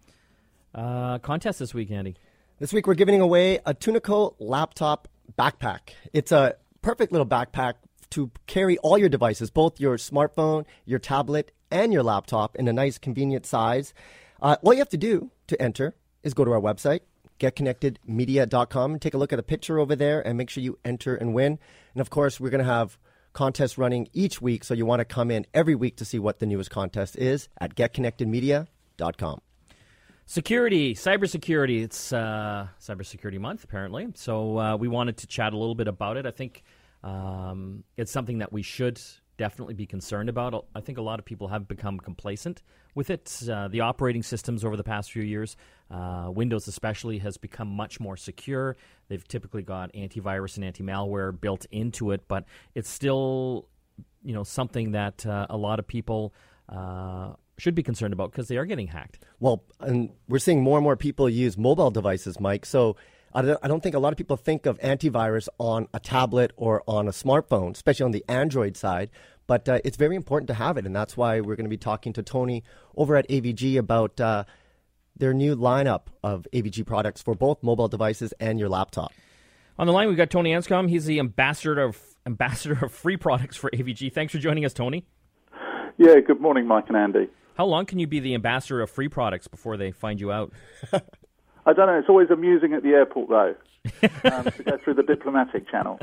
Uh, 0.73 1.19
contest 1.19 1.59
this 1.59 1.75
week, 1.75 1.91
Andy. 1.91 2.15
This 2.61 2.73
week 2.73 2.87
we're 2.87 2.95
giving 2.95 3.21
away 3.21 3.57
a 3.67 3.75
Tunico 3.75 4.37
laptop 4.39 5.09
backpack. 5.37 5.95
It's 6.13 6.31
a 6.31 6.55
perfect 6.81 7.11
little 7.11 7.27
backpack 7.27 7.75
to 8.11 8.31
carry 8.47 8.79
all 8.79 8.99
your 8.99 9.09
devices, 9.09 9.51
both 9.51 9.81
your 9.81 9.97
smartphone, 9.97 10.65
your 10.85 10.99
tablet, 10.99 11.53
and 11.71 11.93
your 11.93 12.03
laptop 12.03 12.57
in 12.57 12.69
a 12.69 12.73
nice, 12.73 12.99
convenient 12.99 13.47
size. 13.47 13.93
Uh, 14.41 14.57
all 14.63 14.73
you 14.73 14.79
have 14.79 14.89
to 14.89 14.97
do 14.97 15.31
to 15.47 15.61
enter 15.61 15.95
is 16.23 16.35
go 16.35 16.45
to 16.45 16.53
our 16.53 16.61
website, 16.61 17.01
getconnectedmedia.com, 17.41 18.93
and 18.93 19.03
take 19.03 19.15
a 19.15 19.19
look 19.19 19.33
at 19.33 19.37
the 19.37 19.43
picture 19.43 19.79
over 19.79 19.95
there 19.95 20.27
and 20.27 20.39
make 20.39 20.51
sure 20.51 20.63
you 20.63 20.79
enter 20.85 21.15
and 21.15 21.35
win. 21.35 21.59
And 21.95 22.01
of 22.01 22.11
course, 22.11 22.41
we're 22.41 22.51
going 22.51 22.65
to 22.65 22.73
have 22.73 22.99
contests 23.33 23.79
running 23.79 24.09
each 24.13 24.41
week, 24.41 24.65
so 24.65 24.75
you 24.75 24.87
want 24.87 25.01
to 25.01 25.05
come 25.05 25.31
in 25.31 25.47
every 25.55 25.75
week 25.75 25.97
to 25.97 26.05
see 26.05 26.19
what 26.19 26.39
the 26.39 26.47
newest 26.47 26.71
contest 26.71 27.17
is 27.17 27.49
at 27.61 27.75
getconnectedmedia.com. 27.75 29.41
Security, 30.27 30.95
cybersecurity. 30.95 31.83
It's 31.83 32.13
uh, 32.13 32.69
Cybersecurity 32.83 33.39
Month, 33.39 33.65
apparently. 33.65 34.09
So 34.15 34.59
uh, 34.59 34.77
we 34.77 34.87
wanted 34.87 35.17
to 35.19 35.27
chat 35.27 35.55
a 35.55 35.57
little 35.57 35.75
bit 35.75 35.89
about 35.89 36.19
it. 36.19 36.27
I 36.27 36.31
think 36.31 36.65
um, 37.03 37.85
it's 37.97 38.13
something 38.13 38.39
that 38.39 38.53
we 38.53 38.63
should 38.63 39.01
definitely 39.37 39.75
be 39.75 39.87
concerned 39.87 40.29
about. 40.29 40.67
I 40.75 40.81
think 40.81 40.99
a 40.99 41.03
lot 41.03 41.19
of 41.19 41.25
people 41.25 41.49
have 41.49 41.69
become 41.69 41.99
complacent 41.99 42.63
with 42.95 43.09
it. 43.09 43.41
Uh, 43.49 43.69
the 43.69 43.81
operating 43.81 44.23
systems 44.23 44.65
over 44.65 44.77
the 44.77 44.83
past 44.83 45.13
few 45.13 45.23
years, 45.23 45.57
uh, 45.91 46.29
Windows 46.29 46.67
especially, 46.67 47.19
has 47.19 47.37
become 47.37 47.69
much 47.69 48.01
more 48.01 48.17
secure. 48.17 48.77
They've 49.09 49.27
typically 49.27 49.63
got 49.63 49.93
antivirus 49.93 50.57
and 50.57 50.65
anti-malware 50.65 51.41
built 51.41 51.67
into 51.71 52.11
it, 52.11 52.27
but 52.27 52.45
it's 52.75 52.91
still, 52.91 53.69
you 54.25 54.35
know, 54.35 54.43
something 54.43 54.91
that 54.93 55.25
uh, 55.25 55.47
a 55.49 55.57
lot 55.57 55.79
of 55.79 55.87
people 55.87 56.35
uh, 56.69 57.35
should 57.59 57.77
be 57.77 57.83
concerned 57.85 58.13
about 58.13 58.33
because 58.33 58.49
they 58.49 58.57
are 58.57 58.67
getting 58.67 58.89
hacked. 58.89 59.25
Well, 59.39 59.63
and 59.81 60.11
we're 60.29 60.39
seeing 60.41 60.63
more 60.63 60.79
and 60.79 60.85
more 60.85 60.97
people 60.97 61.31
use 61.31 61.57
mobile 61.57 61.93
devices, 61.93 62.41
Mike. 62.41 62.67
So 62.67 62.97
I 63.35 63.43
don't, 63.43 63.59
I 63.63 63.69
don't 63.69 63.83
think 63.83 63.95
a 63.95 63.99
lot 63.99 64.13
of 64.13 64.17
people 64.17 64.37
think 64.37 64.67
of 64.67 64.79
antivirus 64.81 65.49
on 65.59 65.89
a 65.93 66.01
tablet 66.01 66.53
or 66.57 66.83
on 66.87 67.09
a 67.09 67.13
smartphone, 67.13 67.73
especially 67.73 68.05
on 68.05 68.11
the 68.13 68.25
Android 68.29 68.77
side. 68.77 69.11
But 69.47 69.69
uh, 69.69 69.81
it's 69.85 69.97
very 69.97 70.15
important 70.17 70.49
to 70.49 70.55
have 70.55 70.77
it, 70.77 70.87
and 70.87 70.95
that's 70.95 71.17
why 71.17 71.41
we're 71.41 71.57
going 71.57 71.65
to 71.65 71.71
be 71.71 71.79
talking 71.79 72.13
to 72.15 72.23
Tony 72.23 72.65
over 72.97 73.17
at 73.17 73.27
AVG 73.29 73.79
about 73.79 74.21
uh, 74.21 74.45
their 75.17 75.33
new 75.33 75.57
lineup 75.57 76.03
of 76.23 76.47
AVG 76.53 76.87
products 76.87 77.23
for 77.23 77.35
both 77.35 77.63
mobile 77.63 77.89
devices 77.89 78.33
and 78.41 78.59
your 78.59 78.69
laptop. 78.69 79.13
On 79.79 79.87
the 79.87 79.93
line, 79.93 80.09
we've 80.09 80.17
got 80.17 80.31
Tony 80.31 80.53
Anscombe. 80.53 80.89
He's 80.89 81.07
the 81.07 81.19
ambassador 81.19 81.81
of 81.81 81.99
ambassador 82.27 82.85
of 82.85 82.93
free 82.93 83.17
products 83.17 83.57
for 83.57 83.71
AVG. 83.71 84.13
Thanks 84.13 84.33
for 84.33 84.39
joining 84.39 84.65
us, 84.65 84.73
Tony. 84.73 85.07
Yeah, 85.97 86.21
good 86.21 86.41
morning, 86.41 86.67
Mike 86.67 86.85
and 86.89 86.97
Andy. 86.97 87.29
How 87.57 87.65
long 87.67 87.87
can 87.87 87.99
you 87.99 88.07
be 88.07 88.21
the 88.21 88.35
ambassador 88.35 88.81
of 88.83 88.91
free 88.91 89.09
products 89.09 89.49
before 89.49 89.77
they 89.77 89.91
find 89.91 90.21
you 90.21 90.31
out? 90.31 90.53
I 91.69 91.75
don't 91.75 91.87
know. 91.87 91.99
It's 91.99 92.09
always 92.09 92.31
amusing 92.31 92.73
at 92.73 92.83
the 92.83 92.91
airport, 92.91 93.29
though, 93.29 93.55
um, 94.33 94.45
to 94.45 94.63
go 94.63 94.79
through 94.79 94.95
the 94.95 95.03
diplomatic 95.03 95.71
channel. 95.71 95.99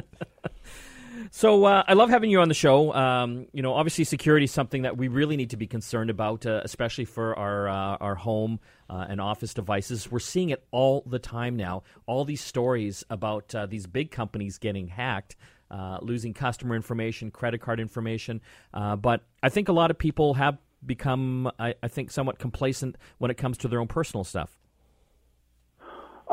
So 1.32 1.66
uh, 1.66 1.84
I 1.88 1.94
love 1.94 2.10
having 2.10 2.30
you 2.30 2.40
on 2.40 2.50
the 2.50 2.54
show. 2.54 2.94
Um, 2.94 3.48
you 3.52 3.62
know, 3.62 3.74
obviously 3.74 4.04
security 4.04 4.44
is 4.44 4.52
something 4.52 4.84
that 4.84 4.96
we 4.96 5.08
really 5.08 5.36
need 5.36 5.50
to 5.50 5.58
be 5.58 5.66
concerned 5.66 6.10
about, 6.10 6.46
uh, 6.46 6.62
especially 6.64 7.06
for 7.06 7.38
our 7.38 7.68
uh, 7.68 7.98
our 8.00 8.16
home 8.16 8.60
uh, 8.90 9.08
and 9.10 9.20
office 9.20 9.54
devices. 9.54 10.10
We're 10.10 10.20
seeing 10.20 10.50
it 10.50 10.64
all 10.72 11.04
the 11.06 11.20
time 11.20 11.56
now. 11.56 11.84
All 12.06 12.26
these 12.26 12.42
stories 12.42 13.04
about 13.10 13.56
uh, 13.56 13.66
these 13.66 13.88
big 13.88 14.12
companies 14.12 14.60
getting 14.60 14.88
hacked. 14.88 15.36
Uh, 15.72 15.98
losing 16.04 16.32
customer 16.32 16.76
information, 16.76 17.32
credit 17.32 17.60
card 17.60 17.80
information, 17.80 18.40
but 18.72 19.24
I 19.42 19.50
think 19.50 19.68
a 19.68 19.74
lot 19.74 19.90
of 19.90 19.98
people 19.98 20.36
have 20.36 20.60
become, 20.86 21.52
I, 21.58 21.74
I 21.82 21.88
think, 21.88 22.12
somewhat 22.12 22.38
complacent 22.38 22.98
when 23.18 23.32
it 23.32 23.36
comes 23.36 23.58
to 23.58 23.68
their 23.68 23.80
own 23.80 23.88
personal 23.88 24.24
stuff. 24.24 24.60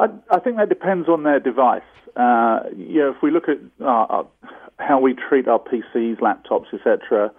I, 0.03 0.37
I 0.37 0.41
think 0.41 0.57
that 0.57 0.69
depends 0.69 1.09
on 1.09 1.23
their 1.23 1.39
device. 1.39 1.83
Uh, 2.17 2.61
you 2.77 2.99
know, 2.99 3.11
if 3.11 3.23
we 3.23 3.31
look 3.31 3.45
at 3.49 3.59
uh, 3.85 4.25
how 4.79 5.01
we 5.01 5.15
treat 5.15 5.47
our 5.47 5.61
PCs, 5.61 6.19
laptops, 6.19 6.75
etc., 6.75 7.31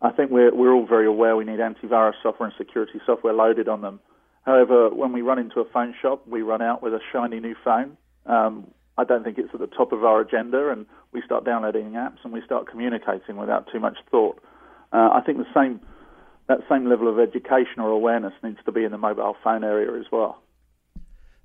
I 0.00 0.10
think 0.10 0.30
we're 0.30 0.54
we're 0.54 0.72
all 0.72 0.86
very 0.86 1.06
aware 1.06 1.36
we 1.36 1.44
need 1.44 1.58
antivirus 1.58 2.14
software 2.22 2.48
and 2.48 2.56
security 2.56 3.00
software 3.04 3.34
loaded 3.34 3.68
on 3.68 3.82
them. 3.82 4.00
However, 4.44 4.88
when 4.90 5.12
we 5.12 5.20
run 5.22 5.38
into 5.38 5.60
a 5.60 5.64
phone 5.66 5.94
shop, 6.00 6.26
we 6.26 6.40
run 6.42 6.62
out 6.62 6.82
with 6.82 6.94
a 6.94 7.00
shiny 7.12 7.40
new 7.40 7.54
phone. 7.62 7.96
Um, 8.24 8.66
I 8.98 9.04
don't 9.04 9.22
think 9.22 9.36
it's 9.36 9.52
at 9.52 9.60
the 9.60 9.66
top 9.66 9.92
of 9.92 10.04
our 10.04 10.20
agenda, 10.20 10.70
and 10.70 10.86
we 11.12 11.20
start 11.22 11.44
downloading 11.44 11.92
apps 11.92 12.18
and 12.24 12.32
we 12.32 12.40
start 12.44 12.66
communicating 12.66 13.36
without 13.36 13.68
too 13.70 13.80
much 13.80 13.98
thought. 14.10 14.38
Uh, 14.92 15.10
I 15.12 15.20
think 15.24 15.38
the 15.38 15.52
same 15.54 15.80
that 16.48 16.60
same 16.70 16.88
level 16.88 17.08
of 17.08 17.18
education 17.18 17.78
or 17.78 17.90
awareness 17.90 18.32
needs 18.42 18.58
to 18.64 18.72
be 18.72 18.84
in 18.84 18.92
the 18.92 18.98
mobile 18.98 19.36
phone 19.42 19.64
area 19.64 19.98
as 19.98 20.06
well. 20.10 20.40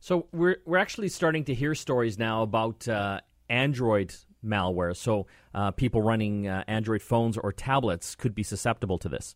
So 0.01 0.25
we're 0.33 0.57
we're 0.65 0.79
actually 0.79 1.09
starting 1.09 1.43
to 1.45 1.53
hear 1.53 1.75
stories 1.75 2.17
now 2.17 2.41
about 2.41 2.87
uh, 2.87 3.21
Android 3.49 4.15
malware. 4.43 4.97
So 4.97 5.27
uh, 5.53 5.69
people 5.71 6.01
running 6.01 6.47
uh, 6.47 6.63
Android 6.67 7.03
phones 7.03 7.37
or 7.37 7.51
tablets 7.51 8.15
could 8.15 8.33
be 8.33 8.41
susceptible 8.41 8.97
to 8.97 9.07
this. 9.07 9.35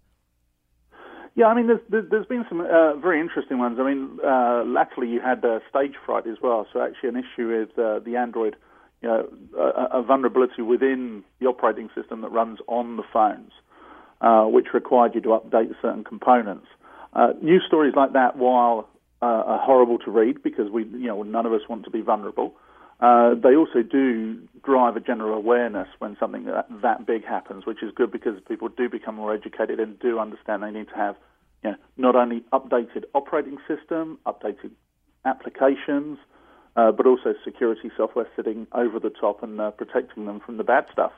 Yeah, 1.36 1.46
I 1.46 1.54
mean, 1.54 1.68
there's 1.68 2.08
there's 2.10 2.26
been 2.26 2.46
some 2.50 2.62
uh, 2.62 2.96
very 2.96 3.22
interesting 3.22 3.60
ones. 3.60 3.78
I 3.80 3.84
mean, 3.84 4.18
uh, 4.26 4.64
latterly 4.66 5.08
you 5.08 5.22
had 5.22 5.46
uh, 5.46 5.60
stage 5.70 5.94
fright 6.04 6.26
as 6.26 6.38
well. 6.42 6.66
So 6.74 6.82
actually, 6.82 7.10
an 7.10 7.18
issue 7.18 7.48
with 7.50 7.76
the 7.76 8.16
Android, 8.18 8.56
you 9.04 9.10
know, 9.10 9.30
a, 9.56 10.00
a, 10.00 10.02
vulnerability 10.02 10.64
within 10.64 11.24
the 11.40 11.46
operating 11.46 11.90
system 11.94 12.22
that 12.22 12.32
runs 12.32 12.58
on 12.68 12.98
the 12.98 13.04
phones, 13.14 13.52
which 14.52 14.74
required 14.74 15.14
you 15.14 15.22
to 15.22 15.30
update 15.30 15.70
certain 15.80 16.04
components. 16.04 16.66
news 17.40 17.64
stories 17.68 17.94
like 17.96 18.14
that, 18.14 18.38
while 18.38 18.90
uh, 19.22 19.26
are 19.26 19.60
horrible 19.60 19.98
to 20.00 20.12
read 20.12 20.44
because 20.44 20.70
we, 20.70 20.84
you 20.84 21.08
know, 21.08 21.24
none 21.24 21.46
of 21.46 21.54
us 21.54 21.62
want 21.70 21.84
to 21.86 21.90
be 21.90 22.02
vulnerable. 22.02 22.56
Uh, 23.00 23.36
they 23.36 23.56
also 23.56 23.82
do 23.82 24.40
drive 24.64 24.96
a 24.96 25.00
general 25.00 25.38
awareness 25.38 25.88
when 26.00 26.16
something 26.20 26.46
that, 26.46 26.68
that 26.82 27.06
big 27.06 27.26
happens, 27.26 27.66
which 27.66 27.84
is 27.84 27.92
good 27.94 28.12
because 28.12 28.40
people 28.48 28.70
do 28.70 28.90
become 28.90 29.16
more 29.16 29.34
educated 29.34 29.80
and 29.80 30.00
do 30.00 30.20
understand 30.20 30.64
they 30.64 30.72
need 30.72 30.88
to 30.88 30.96
have, 30.96 31.16
you 31.64 31.72
know, 31.72 31.78
not 31.98 32.16
only 32.16 32.44
updated 32.54 33.04
operating 33.14 33.58
system, 33.68 34.18
updated 34.26 34.72
applications, 35.26 36.18
uh, 36.78 36.92
but 36.92 37.06
also 37.06 37.34
security 37.44 37.92
software 37.98 38.28
sitting 38.36 38.68
over 38.74 39.00
the 39.00 39.10
top 39.10 39.44
and 39.44 39.60
uh, 39.60 39.72
protecting 39.72 40.26
them 40.26 40.40
from 40.40 40.58
the 40.58 40.64
bad 40.64 40.86
stuff. 40.92 41.12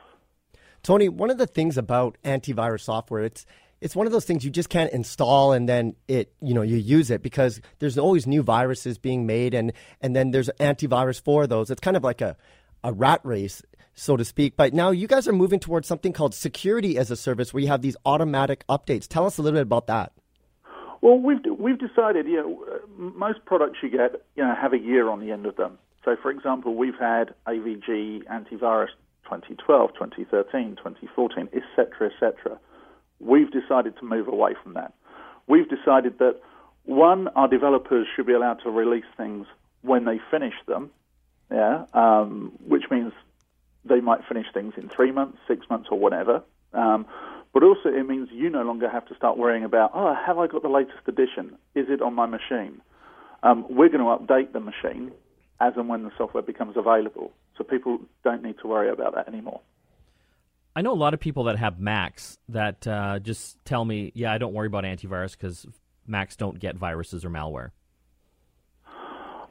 Tony, 0.82 1.08
one 1.08 1.30
of 1.30 1.38
the 1.38 1.46
things 1.46 1.76
about 1.76 2.16
antivirus 2.24 2.82
software, 2.82 3.24
it's 3.24 3.44
it's 3.80 3.94
one 3.94 4.06
of 4.06 4.12
those 4.12 4.24
things 4.24 4.44
you 4.44 4.50
just 4.50 4.68
can't 4.68 4.92
install 4.92 5.52
and 5.52 5.68
then 5.68 5.94
it 6.08 6.32
you 6.40 6.54
know 6.54 6.62
you 6.62 6.76
use 6.76 7.10
it 7.10 7.22
because 7.22 7.60
there's 7.78 7.98
always 7.98 8.26
new 8.26 8.42
viruses 8.42 8.98
being 8.98 9.26
made 9.26 9.54
and 9.54 9.72
and 10.00 10.14
then 10.14 10.30
there's 10.30 10.50
antivirus 10.60 11.20
for 11.20 11.46
those. 11.46 11.70
It's 11.70 11.80
kind 11.80 11.96
of 11.96 12.04
like 12.04 12.20
a 12.20 12.36
a 12.84 12.92
rat 12.92 13.20
race 13.24 13.62
so 13.94 14.16
to 14.16 14.24
speak. 14.24 14.56
But 14.56 14.74
now 14.74 14.90
you 14.90 15.08
guys 15.08 15.26
are 15.26 15.32
moving 15.32 15.58
towards 15.58 15.88
something 15.88 16.12
called 16.12 16.32
security 16.32 16.98
as 16.98 17.10
a 17.10 17.16
service 17.16 17.52
where 17.52 17.60
you 17.60 17.68
have 17.68 17.82
these 17.82 17.96
automatic 18.06 18.64
updates. 18.68 19.08
Tell 19.08 19.26
us 19.26 19.38
a 19.38 19.42
little 19.42 19.56
bit 19.58 19.62
about 19.62 19.88
that. 19.88 20.12
Well 21.00 21.18
we've 21.18 21.38
we've 21.58 21.78
decided 21.78 22.26
you 22.26 22.36
know 22.36 22.80
most 22.96 23.44
products 23.44 23.78
you 23.82 23.90
get 23.90 24.22
you 24.36 24.44
know 24.44 24.54
have 24.54 24.72
a 24.72 24.78
year 24.78 25.08
on 25.08 25.20
the 25.20 25.30
end 25.30 25.46
of 25.46 25.56
them. 25.56 25.78
So 26.04 26.16
for 26.20 26.30
example 26.30 26.74
we've 26.74 26.98
had 26.98 27.34
avg 27.46 28.24
antivirus 28.26 28.88
2012 29.24 29.92
2013 29.92 30.76
2014 30.76 31.48
etc 31.52 32.10
etc 32.10 32.58
We've 33.20 33.50
decided 33.50 33.96
to 33.98 34.04
move 34.04 34.28
away 34.28 34.54
from 34.62 34.74
that. 34.74 34.92
We've 35.46 35.68
decided 35.68 36.18
that 36.18 36.40
one, 36.84 37.28
our 37.28 37.48
developers 37.48 38.06
should 38.14 38.26
be 38.26 38.32
allowed 38.32 38.60
to 38.64 38.70
release 38.70 39.04
things 39.16 39.46
when 39.82 40.04
they 40.04 40.20
finish 40.30 40.54
them, 40.66 40.90
yeah, 41.50 41.84
um, 41.94 42.52
which 42.66 42.84
means 42.90 43.12
they 43.84 44.00
might 44.00 44.20
finish 44.26 44.46
things 44.52 44.74
in 44.76 44.88
three 44.88 45.12
months, 45.12 45.38
six 45.46 45.68
months, 45.70 45.88
or 45.90 45.98
whatever. 45.98 46.42
Um, 46.72 47.06
but 47.52 47.62
also, 47.62 47.88
it 47.88 48.06
means 48.06 48.28
you 48.30 48.50
no 48.50 48.62
longer 48.62 48.88
have 48.88 49.06
to 49.06 49.14
start 49.14 49.38
worrying 49.38 49.64
about, 49.64 49.92
oh, 49.94 50.14
have 50.14 50.38
I 50.38 50.46
got 50.46 50.62
the 50.62 50.68
latest 50.68 50.98
edition? 51.06 51.56
Is 51.74 51.86
it 51.88 52.02
on 52.02 52.14
my 52.14 52.26
machine? 52.26 52.80
Um, 53.42 53.64
we're 53.68 53.88
going 53.88 54.04
to 54.04 54.24
update 54.24 54.52
the 54.52 54.60
machine 54.60 55.12
as 55.60 55.72
and 55.76 55.88
when 55.88 56.02
the 56.02 56.10
software 56.16 56.42
becomes 56.42 56.76
available. 56.76 57.32
So 57.56 57.64
people 57.64 58.00
don't 58.22 58.42
need 58.42 58.58
to 58.62 58.68
worry 58.68 58.90
about 58.90 59.14
that 59.14 59.28
anymore. 59.28 59.60
I 60.78 60.80
know 60.80 60.92
a 60.92 60.94
lot 60.94 61.12
of 61.12 61.18
people 61.18 61.42
that 61.44 61.58
have 61.58 61.80
Macs 61.80 62.38
that 62.50 62.86
uh, 62.86 63.18
just 63.18 63.56
tell 63.64 63.84
me, 63.84 64.12
yeah, 64.14 64.32
I 64.32 64.38
don't 64.38 64.54
worry 64.54 64.68
about 64.68 64.84
antivirus 64.84 65.32
because 65.32 65.66
Macs 66.06 66.36
don't 66.36 66.60
get 66.60 66.76
viruses 66.76 67.24
or 67.24 67.30
malware. 67.30 67.72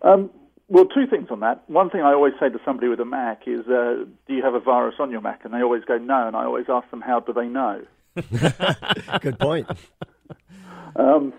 Um, 0.03 0.29
well, 0.69 0.85
two 0.85 1.05
things 1.05 1.27
on 1.29 1.41
that. 1.41 1.69
One 1.69 1.89
thing 1.89 1.99
I 1.99 2.13
always 2.13 2.31
say 2.39 2.47
to 2.47 2.59
somebody 2.63 2.87
with 2.87 3.01
a 3.01 3.05
Mac 3.05 3.41
is, 3.45 3.67
uh, 3.67 4.05
do 4.25 4.35
you 4.35 4.41
have 4.41 4.53
a 4.53 4.61
virus 4.61 4.95
on 4.99 5.11
your 5.11 5.19
Mac? 5.19 5.43
And 5.43 5.53
they 5.53 5.61
always 5.61 5.83
go, 5.83 5.97
no. 5.97 6.27
And 6.27 6.35
I 6.37 6.45
always 6.45 6.67
ask 6.69 6.89
them, 6.91 7.01
how 7.01 7.19
do 7.19 7.33
they 7.33 7.47
know? 7.47 7.81
Good 9.19 9.37
point. 9.37 9.67
um, 10.95 11.33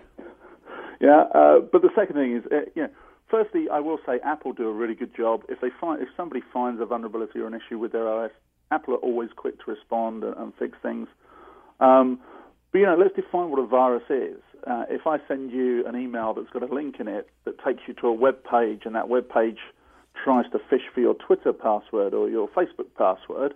yeah, 1.01 1.23
uh, 1.33 1.61
but 1.61 1.81
the 1.81 1.89
second 1.95 2.15
thing 2.15 2.35
is, 2.35 2.43
uh, 2.51 2.69
you 2.75 2.83
know, 2.83 2.89
firstly, 3.27 3.65
I 3.73 3.79
will 3.79 3.97
say 4.05 4.19
Apple 4.23 4.53
do 4.53 4.67
a 4.67 4.71
really 4.71 4.93
good 4.93 5.15
job. 5.15 5.45
If 5.49 5.61
they 5.61 5.69
find, 5.81 5.99
if 5.99 6.09
somebody 6.15 6.43
finds 6.53 6.79
a 6.79 6.85
vulnerability 6.85 7.39
or 7.39 7.47
an 7.47 7.55
issue 7.55 7.79
with 7.79 7.91
their 7.91 8.07
OS, 8.07 8.29
Apple 8.71 8.95
are 8.95 8.97
always 8.97 9.29
quick 9.35 9.63
to 9.65 9.71
respond 9.71 10.23
and, 10.23 10.35
and 10.37 10.53
fix 10.57 10.77
things. 10.81 11.07
Um, 11.79 12.19
but 12.71 12.79
you 12.79 12.85
know, 12.85 12.97
let's 12.97 13.15
define 13.15 13.49
what 13.49 13.59
a 13.59 13.65
virus 13.65 14.03
is. 14.09 14.41
Uh, 14.67 14.83
if 14.89 15.07
I 15.07 15.17
send 15.27 15.51
you 15.51 15.85
an 15.87 15.95
email 15.95 16.33
that's 16.33 16.49
got 16.49 16.69
a 16.69 16.73
link 16.73 16.95
in 16.99 17.07
it 17.07 17.29
that 17.45 17.55
takes 17.63 17.81
you 17.87 17.93
to 17.95 18.07
a 18.07 18.13
web 18.13 18.43
page, 18.43 18.81
and 18.85 18.95
that 18.95 19.09
web 19.09 19.29
page 19.29 19.57
tries 20.23 20.45
to 20.51 20.59
fish 20.69 20.81
for 20.93 20.99
your 20.99 21.13
Twitter 21.13 21.53
password 21.53 22.13
or 22.13 22.29
your 22.29 22.47
Facebook 22.49 22.93
password, 22.97 23.53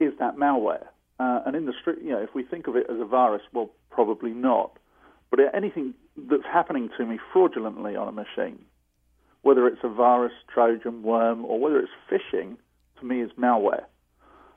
is 0.00 0.12
that 0.18 0.36
malware? 0.36 0.86
Uh, 1.18 1.40
and 1.44 1.54
in 1.54 1.66
the 1.66 1.74
street, 1.78 1.98
you 2.02 2.10
know, 2.10 2.22
if 2.22 2.34
we 2.34 2.42
think 2.42 2.66
of 2.66 2.76
it 2.76 2.86
as 2.88 2.96
a 2.98 3.04
virus, 3.04 3.42
well, 3.52 3.70
probably 3.90 4.30
not. 4.30 4.78
But 5.30 5.40
anything 5.54 5.94
that's 6.16 6.46
happening 6.50 6.88
to 6.96 7.04
me 7.04 7.18
fraudulently 7.32 7.94
on 7.94 8.08
a 8.08 8.12
machine, 8.12 8.64
whether 9.42 9.66
it's 9.66 9.84
a 9.84 9.88
virus, 9.88 10.32
Trojan, 10.52 11.02
worm, 11.02 11.44
or 11.44 11.60
whether 11.60 11.78
it's 11.78 11.92
phishing, 12.10 12.56
to 12.98 13.06
me 13.06 13.20
is 13.20 13.30
malware. 13.38 13.84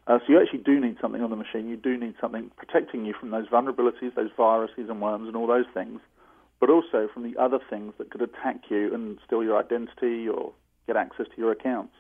Uh, 0.06 0.20
so 0.20 0.34
you 0.34 0.42
actually 0.42 0.60
do 0.60 0.80
need 0.80 0.98
something 1.02 1.22
on 1.22 1.30
the 1.30 1.36
machine. 1.36 1.70
You 1.70 1.78
do 1.78 1.98
need 1.98 2.16
something 2.20 2.52
protecting 2.58 3.06
you 3.06 3.14
from 3.18 3.32
those 3.32 3.48
vulnerabilities, 3.48 4.14
those 4.16 4.32
viruses 4.36 4.90
and 4.90 5.02
worms 5.02 5.28
and 5.28 5.38
all 5.38 5.48
those 5.48 5.66
things, 5.74 6.02
but 6.60 6.70
also 6.70 7.08
from 7.14 7.24
the 7.24 7.40
other 7.42 7.60
things 7.70 7.94
that 7.98 8.12
could 8.12 8.22
attack 8.22 8.62
you 8.70 8.94
and 8.94 9.18
steal 9.26 9.44
your 9.44 9.58
identity 9.58 10.28
or 10.28 10.52
get 10.88 10.98
access 10.98 11.28
to 11.34 11.38
your 11.38 11.52
accounts. 11.52 11.94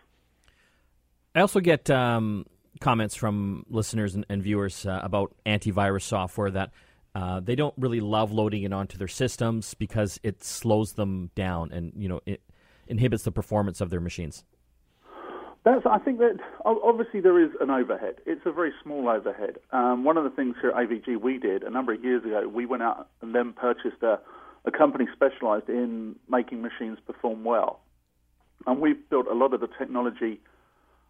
I 1.33 1.39
also 1.39 1.61
get 1.61 1.89
um, 1.89 2.45
comments 2.81 3.15
from 3.15 3.65
listeners 3.69 4.15
and, 4.15 4.25
and 4.29 4.43
viewers 4.43 4.85
uh, 4.85 4.99
about 5.01 5.33
antivirus 5.45 6.03
software 6.03 6.51
that 6.51 6.71
uh, 7.15 7.39
they 7.39 7.55
don't 7.55 7.73
really 7.77 7.99
love 7.99 8.31
loading 8.31 8.63
it 8.63 8.73
onto 8.73 8.97
their 8.97 9.07
systems 9.07 9.73
because 9.75 10.19
it 10.23 10.43
slows 10.43 10.93
them 10.93 11.29
down 11.35 11.71
and 11.71 11.93
you 11.95 12.09
know 12.09 12.19
it 12.25 12.41
inhibits 12.87 13.23
the 13.23 13.31
performance 13.31 13.81
of 13.81 13.89
their 13.89 13.99
machines. 13.99 14.43
That's, 15.65 15.85
I 15.89 15.97
think 15.97 16.19
that 16.19 16.39
obviously 16.65 17.21
there 17.21 17.41
is 17.41 17.51
an 17.61 17.69
overhead. 17.69 18.15
It's 18.25 18.41
a 18.45 18.51
very 18.51 18.73
small 18.83 19.07
overhead. 19.07 19.57
Um, 19.71 20.03
one 20.03 20.17
of 20.17 20.25
the 20.25 20.29
things 20.29 20.55
here 20.61 20.71
at 20.71 20.75
AVG 20.75 21.21
we 21.21 21.37
did 21.37 21.63
a 21.63 21.69
number 21.69 21.93
of 21.93 22.03
years 22.03 22.23
ago, 22.25 22.49
we 22.49 22.65
went 22.65 22.83
out 22.83 23.07
and 23.21 23.33
then 23.33 23.53
purchased 23.53 24.03
a, 24.03 24.19
a 24.65 24.71
company 24.71 25.05
specialized 25.13 25.69
in 25.69 26.17
making 26.29 26.61
machines 26.61 26.97
perform 27.07 27.45
well. 27.45 27.79
And 28.67 28.81
we've 28.81 29.09
built 29.09 29.27
a 29.27 29.33
lot 29.33 29.53
of 29.53 29.61
the 29.61 29.69
technology, 29.79 30.41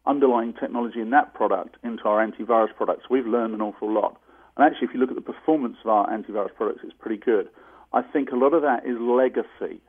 underlying 0.06 0.54
technology 0.54 1.02
in 1.02 1.10
that 1.10 1.34
product 1.34 1.78
into 1.84 2.04
our 2.04 2.26
antivirus 2.26 2.76
products. 2.76 3.06
We've 3.10 3.26
learned 3.26 3.56
an 3.56 3.62
awful 3.62 3.92
lot. 3.92 4.20
And 4.56 4.66
actually, 4.68 4.88
if 4.88 4.94
you 4.94 5.00
look 5.00 5.10
at 5.10 5.16
the 5.16 5.34
performance 5.34 5.78
of 5.84 5.90
our 5.90 6.08
antivirus 6.12 6.54
products, 6.54 6.82
it's 6.84 6.94
pretty 7.00 7.18
good. 7.18 7.50
I 7.92 8.04
think 8.04 8.30
a 8.30 8.36
lot 8.36 8.54
of 8.54 8.62
that 8.62 8.86
is 8.86 8.98
legacy. 9.00 9.82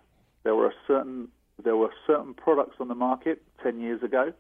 There 0.43 0.55
were 0.55 0.73
certain 0.87 1.29
there 1.63 1.77
were 1.77 1.91
certain 2.07 2.35
products 2.35 2.77
on 2.81 2.89
the 2.89 2.97
market 2.97 3.41
10 3.63 3.81
years 3.81 4.03
ago 4.03 4.33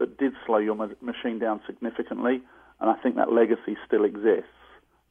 that 0.00 0.18
did 0.18 0.32
slow 0.44 0.58
your 0.58 0.74
ma- 0.74 0.88
machine 1.00 1.38
down 1.38 1.60
significantly, 1.66 2.42
and 2.80 2.90
I 2.90 2.94
think 3.02 3.14
that 3.16 3.32
legacy 3.32 3.76
still 3.86 4.04
exists. 4.04 4.58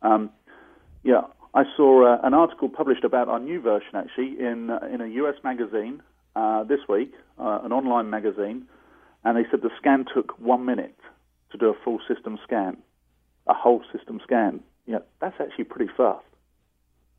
Um, 0.01 0.31
Yeah, 1.03 1.21
I 1.53 1.63
saw 1.77 2.05
uh, 2.05 2.27
an 2.27 2.33
article 2.33 2.67
published 2.69 3.05
about 3.05 3.29
our 3.29 3.39
new 3.39 3.61
version 3.61 3.95
actually 3.95 4.31
in 4.39 4.69
uh, 4.69 4.79
in 4.93 4.99
a 5.01 5.07
US 5.21 5.35
magazine 5.43 6.01
uh, 6.35 6.63
this 6.63 6.81
week, 6.89 7.13
uh, 7.39 7.59
an 7.63 7.71
online 7.71 8.09
magazine, 8.09 8.67
and 9.23 9.37
they 9.37 9.45
said 9.49 9.61
the 9.61 9.71
scan 9.77 10.05
took 10.13 10.37
one 10.39 10.65
minute 10.65 10.99
to 11.51 11.57
do 11.57 11.67
a 11.69 11.73
full 11.83 11.99
system 12.07 12.37
scan, 12.43 12.77
a 13.47 13.53
whole 13.53 13.81
system 13.93 14.19
scan. 14.23 14.59
Yeah, 14.85 14.99
that's 15.21 15.39
actually 15.39 15.65
pretty 15.65 15.91
fast. 15.95 16.28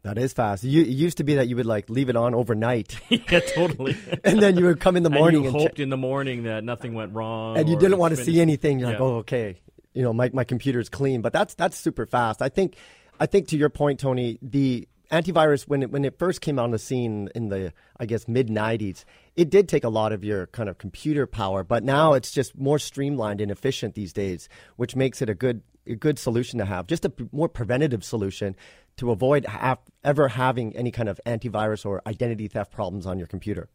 That 0.03 0.17
is 0.17 0.33
fast. 0.33 0.65
You, 0.65 0.83
it 0.83 0.89
used 0.89 1.19
to 1.19 1.25
be 1.25 1.35
that 1.35 1.49
you 1.49 1.57
would 1.57 1.67
like 1.67 1.91
leave 1.91 2.09
it 2.09 2.17
on 2.17 2.35
overnight, 2.35 2.99
yeah, 3.11 3.41
totally. 3.41 3.97
and 4.25 4.41
then 4.41 4.57
you 4.57 4.65
would 4.65 4.81
come 4.81 4.97
in 4.97 5.03
the 5.03 5.11
morning 5.11 5.45
and 5.45 5.47
and, 5.47 5.55
you 5.55 5.61
check- 5.61 5.71
hoped 5.71 5.81
in 5.81 5.91
the 5.91 5.97
morning 5.99 6.45
that 6.45 6.65
nothing 6.65 6.95
went 6.95 7.13
wrong, 7.13 7.59
and 7.59 7.69
you 7.69 7.77
didn't 7.79 7.99
want 7.99 8.17
to 8.17 8.25
see 8.25 8.41
anything. 8.41 8.79
You're 8.79 8.91
like, 8.91 9.01
oh, 9.01 9.17
okay, 9.19 9.61
you 9.93 10.03
know, 10.03 10.13
my 10.13 10.31
my 10.33 10.45
computer's 10.45 10.89
clean. 10.89 11.21
But 11.21 11.33
that's 11.33 11.55
that's 11.55 11.77
super 11.77 12.07
fast. 12.07 12.41
I 12.41 12.49
think, 12.49 12.77
I 13.19 13.27
think 13.27 13.49
to 13.49 13.59
your 13.59 13.69
point, 13.69 14.01
Tony, 14.01 14.39
the 14.41 14.89
antivirus 15.11 15.65
when 15.65 15.83
it 15.83 15.91
when 15.91 16.05
it 16.05 16.19
first 16.19 16.41
came 16.41 16.59
on 16.59 16.71
the 16.71 16.79
scene 16.79 17.29
in 17.35 17.49
the 17.49 17.73
I 17.99 18.07
guess 18.07 18.29
mid 18.29 18.49
'90s, 18.49 19.05
it 19.37 19.51
did 19.51 19.69
take 19.69 19.85
a 19.85 19.89
lot 19.89 20.13
of 20.13 20.25
your 20.25 20.47
kind 20.49 20.69
of 20.69 20.79
computer 20.79 21.27
power. 21.27 21.65
But 21.65 21.85
now 21.85 22.15
it's 22.15 22.31
just 22.31 22.57
more 22.57 22.79
streamlined 22.79 23.41
and 23.41 23.51
efficient 23.51 23.95
these 23.95 24.13
days, 24.13 24.49
which 24.77 24.97
makes 24.97 25.21
it 25.23 25.29
a 25.29 25.35
good 25.35 25.63
a 25.87 25.95
good 25.95 26.19
solution 26.19 26.59
to 26.59 26.65
have. 26.65 26.87
Just 26.87 27.05
a 27.05 27.13
more 27.33 27.49
preventative 27.49 28.05
solution 28.05 28.55
to 28.97 29.11
avoid 29.11 29.47
ha- 29.47 29.79
ever 30.05 30.29
having 30.29 30.77
any 30.77 30.91
kind 30.91 31.09
of 31.09 31.21
antivirus 31.27 31.87
or 31.87 32.03
identity 32.07 32.49
theft 32.49 32.73
problems 32.73 33.07
on 33.07 33.19
your 33.19 33.27
computer. 33.27 33.69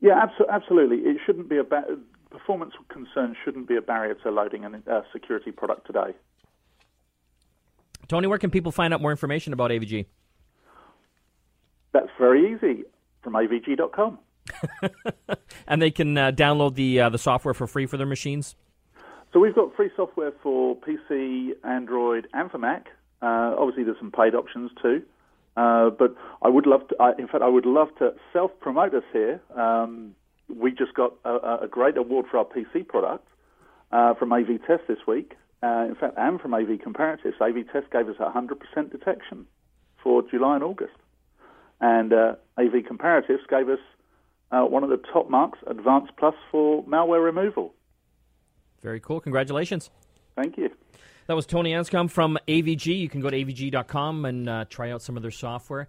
Yeah, 0.00 0.26
abso- 0.26 0.48
absolutely. 0.50 0.98
It 0.98 1.18
shouldn't 1.24 1.48
be 1.48 1.58
a 1.58 1.64
ba- 1.64 1.98
performance 2.30 2.72
concerns 2.88 3.36
shouldn't 3.44 3.68
be 3.68 3.76
a 3.76 3.82
barrier 3.82 4.14
to 4.14 4.30
loading 4.30 4.64
a 4.64 4.92
uh, 4.92 5.02
security 5.12 5.52
product 5.52 5.86
today. 5.86 6.14
Tony, 8.08 8.26
where 8.26 8.38
can 8.38 8.50
people 8.50 8.72
find 8.72 8.92
out 8.92 9.00
more 9.00 9.10
information 9.10 9.52
about 9.52 9.70
AVG? 9.70 10.06
That's 11.92 12.08
very 12.18 12.54
easy 12.54 12.84
from 13.22 13.34
avg.com. 13.34 14.18
And 15.66 15.80
they 15.80 15.90
can 15.90 16.18
uh, 16.18 16.32
download 16.32 16.74
the 16.74 17.00
uh, 17.00 17.08
the 17.08 17.18
software 17.18 17.54
for 17.54 17.66
free 17.66 17.86
for 17.86 17.96
their 17.96 18.06
machines. 18.06 18.56
So 19.32 19.40
we've 19.40 19.54
got 19.54 19.74
free 19.74 19.90
software 19.96 20.32
for 20.42 20.76
PC, 20.76 21.52
Android, 21.64 22.26
and 22.34 22.50
for 22.50 22.58
Mac. 22.58 22.88
Uh, 23.22 23.54
obviously, 23.56 23.84
there's 23.84 23.98
some 23.98 24.10
paid 24.10 24.34
options 24.34 24.70
too. 24.82 25.02
Uh, 25.56 25.90
but 25.90 26.14
I 26.42 26.48
would 26.48 26.66
love 26.66 26.88
to. 26.88 26.96
I, 27.00 27.12
in 27.18 27.28
fact, 27.28 27.42
I 27.42 27.48
would 27.48 27.66
love 27.66 27.88
to 27.98 28.12
self-promote 28.32 28.94
us 28.94 29.04
here. 29.12 29.40
Um, 29.56 30.14
we 30.48 30.72
just 30.72 30.94
got 30.94 31.14
a, 31.24 31.62
a 31.62 31.68
great 31.70 31.96
award 31.96 32.26
for 32.30 32.38
our 32.38 32.44
PC 32.44 32.86
product 32.86 33.26
uh, 33.90 34.14
from 34.14 34.32
AV 34.32 34.60
Test 34.66 34.82
this 34.88 34.98
week. 35.06 35.34
Uh, 35.62 35.86
in 35.88 35.94
fact, 35.94 36.14
and 36.16 36.40
from 36.40 36.54
AV 36.54 36.70
Comparatives. 36.84 37.40
AV 37.40 37.64
Test 37.72 37.90
gave 37.92 38.08
us 38.08 38.16
100% 38.16 38.90
detection 38.90 39.46
for 40.02 40.22
July 40.28 40.56
and 40.56 40.64
August, 40.64 40.96
and 41.80 42.12
uh, 42.12 42.34
AV 42.58 42.82
Comparatives 42.90 43.46
gave 43.48 43.68
us 43.68 43.78
uh, 44.50 44.62
one 44.62 44.82
of 44.82 44.90
the 44.90 44.96
top 45.12 45.30
marks, 45.30 45.60
Advanced 45.66 46.12
Plus, 46.18 46.34
for 46.50 46.82
malware 46.84 47.24
removal. 47.24 47.74
Very 48.82 48.98
cool. 48.98 49.20
Congratulations. 49.20 49.90
Thank 50.34 50.58
you. 50.58 50.70
That 51.28 51.34
was 51.34 51.46
Tony 51.46 51.72
Anscombe 51.72 52.10
from 52.10 52.38
AVG. 52.48 52.98
You 52.98 53.08
can 53.08 53.20
go 53.20 53.30
to 53.30 53.44
avg.com 53.44 54.24
and 54.24 54.48
uh, 54.48 54.64
try 54.68 54.90
out 54.90 55.02
some 55.02 55.16
of 55.16 55.22
their 55.22 55.30
software. 55.30 55.88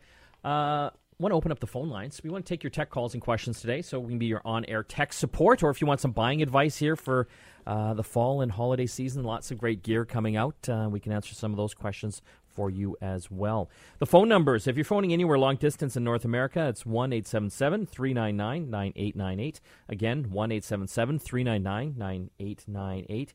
Want 1.20 1.32
to 1.32 1.36
open 1.36 1.52
up 1.52 1.60
the 1.60 1.68
phone 1.68 1.90
lines. 1.90 2.22
We 2.24 2.30
want 2.30 2.46
to 2.46 2.50
take 2.50 2.64
your 2.64 2.72
tech 2.72 2.90
calls 2.90 3.14
and 3.14 3.22
questions 3.22 3.62
today, 3.62 3.82
so 3.82 4.00
we 4.00 4.10
can 4.10 4.20
be 4.20 4.26
your 4.26 4.42
on-air 4.44 4.84
tech 4.84 5.14
support. 5.14 5.64
Or 5.64 5.70
if 5.70 5.80
you 5.80 5.88
want 5.88 6.00
some 6.00 6.12
buying 6.12 6.42
advice 6.42 6.78
here 6.78 6.96
for 6.96 7.28
uh, 7.68 7.94
the 7.94 8.04
fall 8.04 8.42
and 8.42 8.52
holiday 8.52 8.88
season, 8.88 9.24
lots 9.24 9.52
of 9.52 9.58
great 9.58 9.84
gear 9.84 10.06
coming 10.06 10.36
out. 10.36 10.56
Uh, 10.68 10.88
we 10.92 11.00
can 11.00 11.12
answer 11.12 11.36
some 11.36 11.52
of 11.52 11.58
those 11.58 11.74
questions 11.74 12.22
for 12.54 12.70
you 12.70 12.96
as 13.02 13.32
well. 13.32 13.70
The 14.00 14.06
phone 14.06 14.30
numbers, 14.30 14.68
if 14.68 14.76
you're 14.76 14.86
phoning 14.86 15.12
anywhere 15.12 15.38
long 15.38 15.56
distance 15.56 15.96
in 15.96 16.04
North 16.04 16.26
America, 16.26 16.68
it's 16.68 16.86
1 16.86 17.12
877 17.12 17.86
399 17.88 18.70
9898. 18.70 19.62
Again, 19.90 20.32
1 20.32 20.52
877 20.52 21.20
399 21.20 21.96
9898. 21.98 23.34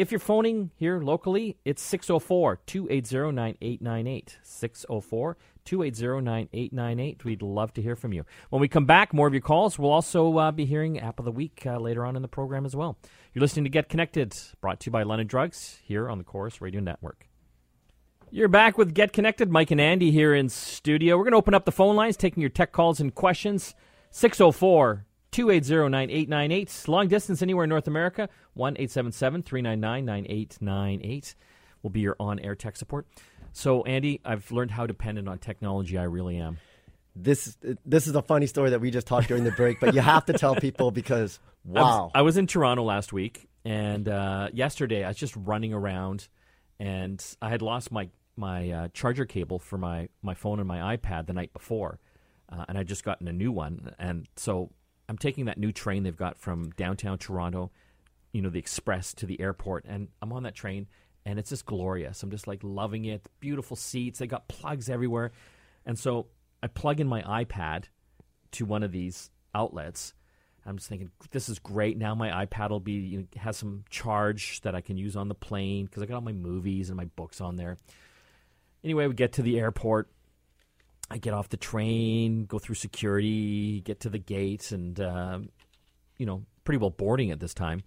If 0.00 0.10
you're 0.10 0.18
phoning 0.18 0.70
here 0.76 0.98
locally, 0.98 1.58
it's 1.62 1.82
604 1.82 2.60
280 2.64 3.32
9898. 3.32 4.38
604 4.42 5.36
280 5.66 6.24
9898. 6.24 7.24
We'd 7.26 7.42
love 7.42 7.74
to 7.74 7.82
hear 7.82 7.96
from 7.96 8.14
you. 8.14 8.24
When 8.48 8.62
we 8.62 8.68
come 8.68 8.86
back, 8.86 9.12
more 9.12 9.26
of 9.26 9.34
your 9.34 9.42
calls. 9.42 9.78
We'll 9.78 9.90
also 9.90 10.38
uh, 10.38 10.52
be 10.52 10.64
hearing 10.64 10.98
App 10.98 11.18
of 11.18 11.26
the 11.26 11.30
Week 11.30 11.64
uh, 11.66 11.76
later 11.76 12.06
on 12.06 12.16
in 12.16 12.22
the 12.22 12.28
program 12.28 12.64
as 12.64 12.74
well. 12.74 12.96
You're 13.34 13.42
listening 13.42 13.64
to 13.64 13.68
Get 13.68 13.90
Connected, 13.90 14.34
brought 14.62 14.80
to 14.80 14.86
you 14.86 14.92
by 14.92 15.02
London 15.02 15.26
Drugs 15.26 15.80
here 15.82 16.08
on 16.08 16.16
the 16.16 16.24
Corus 16.24 16.62
Radio 16.62 16.80
Network. 16.80 17.28
You're 18.30 18.48
back 18.48 18.78
with 18.78 18.94
Get 18.94 19.12
Connected. 19.12 19.50
Mike 19.50 19.70
and 19.70 19.82
Andy 19.82 20.10
here 20.10 20.34
in 20.34 20.48
studio. 20.48 21.18
We're 21.18 21.24
going 21.24 21.32
to 21.32 21.36
open 21.36 21.52
up 21.52 21.66
the 21.66 21.72
phone 21.72 21.94
lines, 21.94 22.16
taking 22.16 22.40
your 22.40 22.48
tech 22.48 22.72
calls 22.72 23.00
and 23.00 23.14
questions. 23.14 23.74
604 24.12 25.04
280 25.32 25.88
9898. 25.90 26.88
Long 26.88 27.08
distance 27.08 27.42
anywhere 27.42 27.64
in 27.64 27.70
North 27.70 27.86
America. 27.88 28.28
1 28.54 28.74
877 28.74 29.42
399 29.42 30.04
9898 30.04 31.34
will 31.82 31.90
be 31.90 32.00
your 32.00 32.16
on 32.18 32.38
air 32.40 32.54
tech 32.54 32.76
support. 32.76 33.06
So, 33.52 33.82
Andy, 33.82 34.20
I've 34.24 34.50
learned 34.52 34.70
how 34.70 34.86
dependent 34.86 35.28
on 35.28 35.38
technology 35.38 35.98
I 35.98 36.04
really 36.04 36.36
am. 36.36 36.58
This 37.16 37.56
this 37.84 38.06
is 38.06 38.14
a 38.14 38.22
funny 38.22 38.46
story 38.46 38.70
that 38.70 38.80
we 38.80 38.90
just 38.90 39.06
talked 39.06 39.28
during 39.28 39.42
the 39.44 39.50
break, 39.50 39.80
but 39.80 39.94
you 39.94 40.00
have 40.00 40.24
to 40.26 40.32
tell 40.32 40.54
people 40.54 40.90
because 40.92 41.40
I 41.66 41.68
was- 41.68 41.82
wow. 41.82 42.10
I 42.14 42.22
was, 42.22 42.36
in 42.36 42.46
Toronto 42.46 42.84
last 42.84 43.12
week, 43.12 43.48
and 43.64 44.08
uh, 44.08 44.48
yesterday 44.52 45.04
I 45.04 45.08
was 45.08 45.16
just 45.16 45.34
running 45.36 45.74
around, 45.74 46.28
and 46.78 47.22
I 47.42 47.50
had 47.50 47.62
lost 47.62 47.90
my 47.90 48.08
my 48.36 48.70
uh, 48.70 48.88
charger 48.94 49.24
cable 49.26 49.58
for 49.58 49.76
my 49.76 50.08
my 50.22 50.34
phone 50.34 50.60
and 50.60 50.68
my 50.68 50.96
iPad 50.96 51.26
the 51.26 51.32
night 51.32 51.52
before, 51.52 51.98
uh, 52.48 52.64
and 52.68 52.78
I 52.78 52.84
just 52.84 53.02
gotten 53.04 53.26
a 53.26 53.32
new 53.32 53.50
one, 53.50 53.92
and 53.98 54.28
so 54.36 54.70
I'm 55.10 55.18
taking 55.18 55.46
that 55.46 55.58
new 55.58 55.72
train 55.72 56.04
they've 56.04 56.16
got 56.16 56.38
from 56.38 56.70
downtown 56.76 57.18
Toronto, 57.18 57.72
you 58.30 58.42
know, 58.42 58.48
the 58.48 58.60
express 58.60 59.12
to 59.14 59.26
the 59.26 59.40
airport, 59.40 59.84
and 59.84 60.06
I'm 60.22 60.32
on 60.32 60.44
that 60.44 60.54
train, 60.54 60.86
and 61.26 61.36
it's 61.36 61.50
just 61.50 61.66
glorious. 61.66 62.22
I'm 62.22 62.30
just 62.30 62.46
like 62.46 62.60
loving 62.62 63.06
it. 63.06 63.28
Beautiful 63.40 63.76
seats. 63.76 64.20
They 64.20 64.28
got 64.28 64.46
plugs 64.46 64.88
everywhere, 64.88 65.32
and 65.84 65.98
so 65.98 66.28
I 66.62 66.68
plug 66.68 67.00
in 67.00 67.08
my 67.08 67.22
iPad 67.22 67.86
to 68.52 68.64
one 68.64 68.84
of 68.84 68.92
these 68.92 69.32
outlets. 69.52 70.14
I'm 70.64 70.76
just 70.76 70.88
thinking 70.88 71.10
this 71.32 71.48
is 71.48 71.58
great. 71.58 71.98
Now 71.98 72.14
my 72.14 72.46
iPad 72.46 72.70
will 72.70 72.78
be 72.78 72.92
you 72.92 73.18
know, 73.18 73.24
has 73.36 73.56
some 73.56 73.82
charge 73.90 74.60
that 74.60 74.76
I 74.76 74.80
can 74.80 74.96
use 74.96 75.16
on 75.16 75.26
the 75.26 75.34
plane 75.34 75.86
because 75.86 76.04
I 76.04 76.06
got 76.06 76.14
all 76.14 76.20
my 76.20 76.30
movies 76.30 76.88
and 76.88 76.96
my 76.96 77.06
books 77.16 77.40
on 77.40 77.56
there. 77.56 77.78
Anyway, 78.84 79.08
we 79.08 79.14
get 79.14 79.32
to 79.32 79.42
the 79.42 79.58
airport. 79.58 80.08
I 81.10 81.18
get 81.18 81.34
off 81.34 81.48
the 81.48 81.56
train, 81.56 82.44
go 82.44 82.58
through 82.58 82.76
security, 82.76 83.80
get 83.80 84.00
to 84.00 84.08
the 84.08 84.18
gate, 84.18 84.70
and 84.70 85.00
uh, 85.00 85.40
you 86.18 86.26
know, 86.26 86.44
pretty 86.64 86.78
well 86.78 86.90
boarding 86.90 87.30
at 87.30 87.40
this 87.40 87.54
time. 87.54 87.82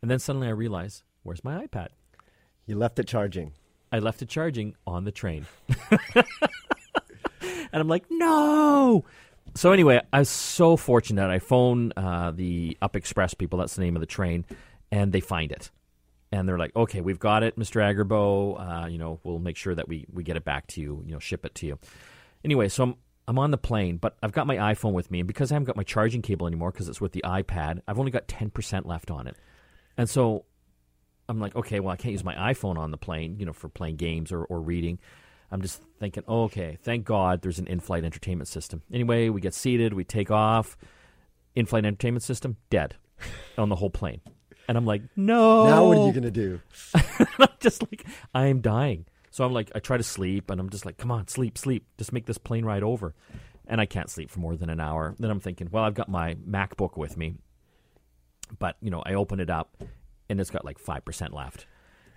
And 0.00 0.10
then 0.10 0.18
suddenly 0.18 0.48
I 0.48 0.52
realize, 0.52 1.04
where's 1.22 1.44
my 1.44 1.66
iPad? 1.66 1.88
you 2.66 2.76
left 2.76 2.98
it 2.98 3.06
charging. 3.06 3.52
I 3.90 3.98
left 3.98 4.22
it 4.22 4.28
charging 4.28 4.74
on 4.86 5.04
the 5.04 5.12
train. 5.12 5.46
and 6.14 6.24
I'm 7.72 7.88
like, 7.88 8.04
no. 8.10 9.04
So 9.54 9.72
anyway, 9.72 10.00
I 10.12 10.20
was 10.20 10.30
so 10.30 10.76
fortunate. 10.76 11.28
I 11.28 11.38
phone 11.38 11.92
uh, 11.96 12.32
the 12.34 12.78
Up 12.80 12.96
Express 12.96 13.34
people. 13.34 13.58
That's 13.58 13.74
the 13.74 13.82
name 13.82 13.96
of 13.96 14.00
the 14.00 14.06
train, 14.06 14.46
and 14.90 15.12
they 15.12 15.20
find 15.20 15.52
it. 15.52 15.70
And 16.30 16.48
they're 16.48 16.58
like, 16.58 16.74
okay, 16.74 17.02
we've 17.02 17.18
got 17.18 17.42
it, 17.42 17.58
Mr. 17.58 17.82
Agerbo. 17.82 18.84
Uh, 18.84 18.86
you 18.86 18.96
know, 18.96 19.20
we'll 19.24 19.38
make 19.38 19.58
sure 19.58 19.74
that 19.74 19.88
we, 19.88 20.06
we 20.10 20.22
get 20.22 20.36
it 20.36 20.44
back 20.44 20.66
to 20.68 20.80
you. 20.80 21.02
You 21.04 21.12
know, 21.12 21.18
ship 21.18 21.44
it 21.44 21.54
to 21.56 21.66
you. 21.66 21.78
Anyway, 22.44 22.68
so 22.68 22.82
I'm 22.84 22.94
I'm 23.28 23.38
on 23.38 23.52
the 23.52 23.58
plane, 23.58 23.98
but 23.98 24.16
I've 24.22 24.32
got 24.32 24.46
my 24.46 24.56
iPhone 24.56 24.92
with 24.92 25.10
me, 25.10 25.20
and 25.20 25.28
because 25.28 25.52
I 25.52 25.54
haven't 25.54 25.66
got 25.66 25.76
my 25.76 25.84
charging 25.84 26.22
cable 26.22 26.46
anymore, 26.46 26.72
because 26.72 26.88
it's 26.88 27.00
with 27.00 27.12
the 27.12 27.22
iPad, 27.24 27.80
I've 27.86 27.98
only 27.98 28.10
got 28.10 28.26
ten 28.28 28.50
percent 28.50 28.86
left 28.86 29.10
on 29.10 29.26
it. 29.26 29.36
And 29.96 30.08
so 30.08 30.44
I'm 31.28 31.40
like, 31.40 31.54
okay, 31.54 31.80
well, 31.80 31.92
I 31.92 31.96
can't 31.96 32.12
use 32.12 32.24
my 32.24 32.34
iPhone 32.34 32.76
on 32.76 32.90
the 32.90 32.96
plane, 32.96 33.36
you 33.38 33.46
know, 33.46 33.52
for 33.52 33.68
playing 33.68 33.96
games 33.96 34.32
or, 34.32 34.44
or 34.44 34.60
reading. 34.60 34.98
I'm 35.50 35.60
just 35.60 35.82
thinking, 36.00 36.24
oh, 36.26 36.44
okay, 36.44 36.78
thank 36.82 37.04
God 37.04 37.42
there's 37.42 37.58
an 37.58 37.66
in 37.66 37.78
flight 37.78 38.04
entertainment 38.04 38.48
system. 38.48 38.82
Anyway, 38.92 39.28
we 39.28 39.40
get 39.40 39.54
seated, 39.54 39.92
we 39.92 40.04
take 40.04 40.30
off. 40.30 40.76
In 41.54 41.66
flight 41.66 41.84
entertainment 41.84 42.22
system, 42.22 42.56
dead 42.70 42.96
on 43.58 43.68
the 43.68 43.76
whole 43.76 43.90
plane. 43.90 44.22
And 44.68 44.78
I'm 44.78 44.86
like, 44.86 45.02
no. 45.16 45.66
Now 45.66 45.86
what 45.86 45.98
are 45.98 46.06
you 46.06 46.12
going 46.12 46.22
to 46.22 46.30
do? 46.30 46.60
I'm 46.94 47.48
just 47.60 47.82
like, 47.82 48.06
I 48.34 48.46
am 48.46 48.62
dying. 48.62 49.04
So 49.32 49.44
I'm 49.46 49.52
like, 49.54 49.72
I 49.74 49.78
try 49.78 49.96
to 49.96 50.02
sleep, 50.02 50.50
and 50.50 50.60
I'm 50.60 50.68
just 50.68 50.84
like, 50.84 50.98
come 50.98 51.10
on, 51.10 51.26
sleep, 51.26 51.56
sleep. 51.56 51.86
Just 51.96 52.12
make 52.12 52.26
this 52.26 52.36
plane 52.36 52.66
ride 52.66 52.82
over. 52.82 53.14
And 53.66 53.80
I 53.80 53.86
can't 53.86 54.10
sleep 54.10 54.30
for 54.30 54.40
more 54.40 54.56
than 54.56 54.68
an 54.68 54.78
hour. 54.78 55.14
Then 55.18 55.30
I'm 55.30 55.40
thinking, 55.40 55.68
well, 55.72 55.84
I've 55.84 55.94
got 55.94 56.10
my 56.10 56.34
MacBook 56.34 56.98
with 56.98 57.16
me. 57.16 57.36
But, 58.58 58.76
you 58.82 58.90
know, 58.90 59.02
I 59.06 59.14
open 59.14 59.40
it 59.40 59.48
up, 59.48 59.82
and 60.28 60.38
it's 60.38 60.50
got 60.50 60.66
like 60.66 60.78
5% 60.78 61.32
left. 61.32 61.66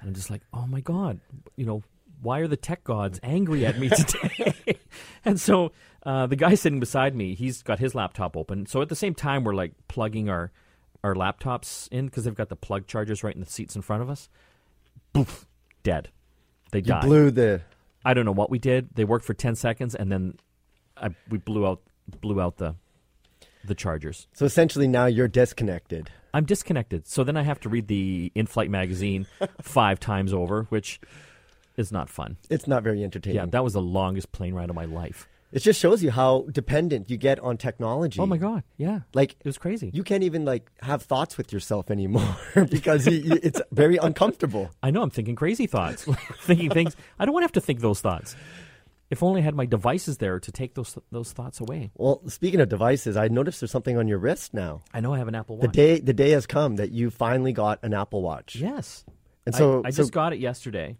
And 0.01 0.10
I'm 0.10 0.13
just 0.13 0.30
like, 0.30 0.41
oh 0.54 0.67
my 0.67 0.82
God, 0.82 1.21
you 1.56 1.65
know, 1.65 1.84
why 2.21 2.39
are 2.39 2.49
the 2.49 2.58
tech 2.58 2.84
gods 2.84 3.17
angry 3.23 3.65
at 3.65 3.80
me 3.80 3.88
today? 3.95 4.78
and 5.25 5.39
so 5.39 5.71
uh, 6.04 6.28
the 6.28 6.36
guy 6.36 6.56
sitting 6.56 6.82
beside 6.82 7.15
me, 7.15 7.34
he's 7.34 7.63
got 7.63 7.80
his 7.80 7.95
laptop 7.95 8.36
open. 8.36 8.65
So 8.65 8.82
at 8.82 8.89
the 8.89 8.95
same 8.95 9.15
time, 9.15 9.45
we're 9.45 9.56
like 9.56 9.71
plugging 9.88 10.30
our, 10.30 10.51
our 11.01 11.15
laptops 11.15 11.88
in 11.93 12.08
because 12.08 12.25
they've 12.25 12.36
got 12.36 12.49
the 12.49 12.58
plug 12.58 12.88
chargers 12.88 13.23
right 13.23 13.34
in 13.34 13.39
the 13.39 13.49
seats 13.49 13.73
in 13.73 13.82
front 13.82 14.01
of 14.01 14.10
us. 14.10 14.28
Boof, 15.13 15.47
dead 15.82 16.10
They 16.75 16.79
You 16.79 16.88
died. 16.88 17.03
blew 17.03 17.31
the. 17.31 17.61
I 18.03 18.13
don't 18.13 18.25
know 18.25 18.33
what 18.33 18.49
we 18.49 18.59
did. 18.59 18.89
They 18.95 19.05
worked 19.05 19.23
for 19.23 19.33
ten 19.33 19.55
seconds, 19.55 19.95
and 19.95 20.11
then 20.11 20.38
I, 20.97 21.15
we 21.29 21.38
blew 21.38 21.65
out 21.65 21.81
blew 22.19 22.41
out 22.41 22.57
the 22.57 22.75
the 23.63 23.75
chargers. 23.75 24.27
So 24.33 24.45
essentially, 24.45 24.85
now 24.85 25.05
you're 25.05 25.29
disconnected. 25.29 26.09
I'm 26.33 26.43
disconnected. 26.43 27.07
So 27.07 27.23
then 27.23 27.38
I 27.38 27.43
have 27.43 27.61
to 27.61 27.69
read 27.69 27.88
the 27.88 28.29
in-flight 28.35 28.69
magazine 28.69 29.25
five 29.61 30.01
times 30.01 30.33
over, 30.33 30.63
which 30.63 30.99
is 31.77 31.93
not 31.93 32.09
fun. 32.09 32.35
It's 32.49 32.67
not 32.67 32.83
very 32.83 33.05
entertaining. 33.05 33.38
Yeah, 33.38 33.45
that 33.45 33.63
was 33.63 33.71
the 33.71 33.81
longest 33.81 34.33
plane 34.33 34.53
ride 34.53 34.69
of 34.69 34.75
my 34.75 34.83
life. 34.85 35.29
It 35.51 35.60
just 35.60 35.79
shows 35.79 36.03
you 36.03 36.12
how 36.12 36.45
dependent 36.51 37.10
you 37.10 37.17
get 37.17 37.39
on 37.39 37.58
technology. 37.58 38.19
Oh 38.19 38.25
my 38.25 38.38
god, 38.38 38.63
yeah, 38.77 39.01
Like 39.13 39.34
it 39.39 39.45
was 39.45 39.58
crazy. 39.58 39.89
you 39.93 40.03
can't 40.03 40.23
even 40.23 40.43
like 40.45 40.69
have 40.81 41.03
thoughts 41.03 41.38
with 41.38 41.53
yourself 41.53 41.89
anymore 41.91 42.36
because 42.69 43.05
you, 43.08 43.13
you, 43.13 43.39
it's 43.41 43.62
very 43.71 43.97
uncomfortable. 43.97 44.71
I 44.84 44.91
know 44.91 45.01
I'm 45.01 45.10
thinking 45.12 45.36
crazy 45.36 45.67
thoughts, 45.67 46.05
thinking 46.41 46.69
things. 46.71 46.95
I 47.19 47.25
don't 47.25 47.34
want 47.34 47.43
to 47.43 47.45
have 47.45 47.51
to 47.53 47.62
think 47.62 47.79
those 47.81 48.01
thoughts. 48.01 48.36
If 49.12 49.21
only 49.21 49.41
I 49.41 49.43
had 49.43 49.53
my 49.53 49.67
devices 49.67 50.17
there 50.17 50.39
to 50.39 50.51
take 50.51 50.73
those 50.73 50.97
those 51.12 51.31
thoughts 51.31 51.60
away. 51.62 51.91
Well, 51.95 52.21
speaking 52.27 52.60
of 52.60 52.69
devices, 52.69 53.15
I 53.15 53.27
noticed 53.27 53.62
there's 53.62 53.69
something 53.71 53.97
on 53.97 54.08
your 54.08 54.17
wrist 54.17 54.53
now. 54.53 54.81
I 54.93 54.99
know 54.99 55.13
I 55.13 55.19
have 55.19 55.27
an 55.27 55.36
Apple 55.36 55.58
Watch. 55.58 55.67
The 55.67 55.71
day 55.71 55.99
the 55.99 56.13
day 56.13 56.31
has 56.31 56.47
come 56.47 56.77
that 56.77 56.91
you 56.91 57.12
finally 57.12 57.53
got 57.53 57.79
an 57.84 57.93
Apple 57.93 58.23
Watch. 58.23 58.55
yes, 58.55 59.05
And 59.45 59.53
I- 59.53 59.58
so, 59.60 59.81
I, 59.86 59.91
so 59.91 59.97
just 59.97 60.12
got 60.12 60.34
it 60.34 60.39
yesterday. 60.39 60.97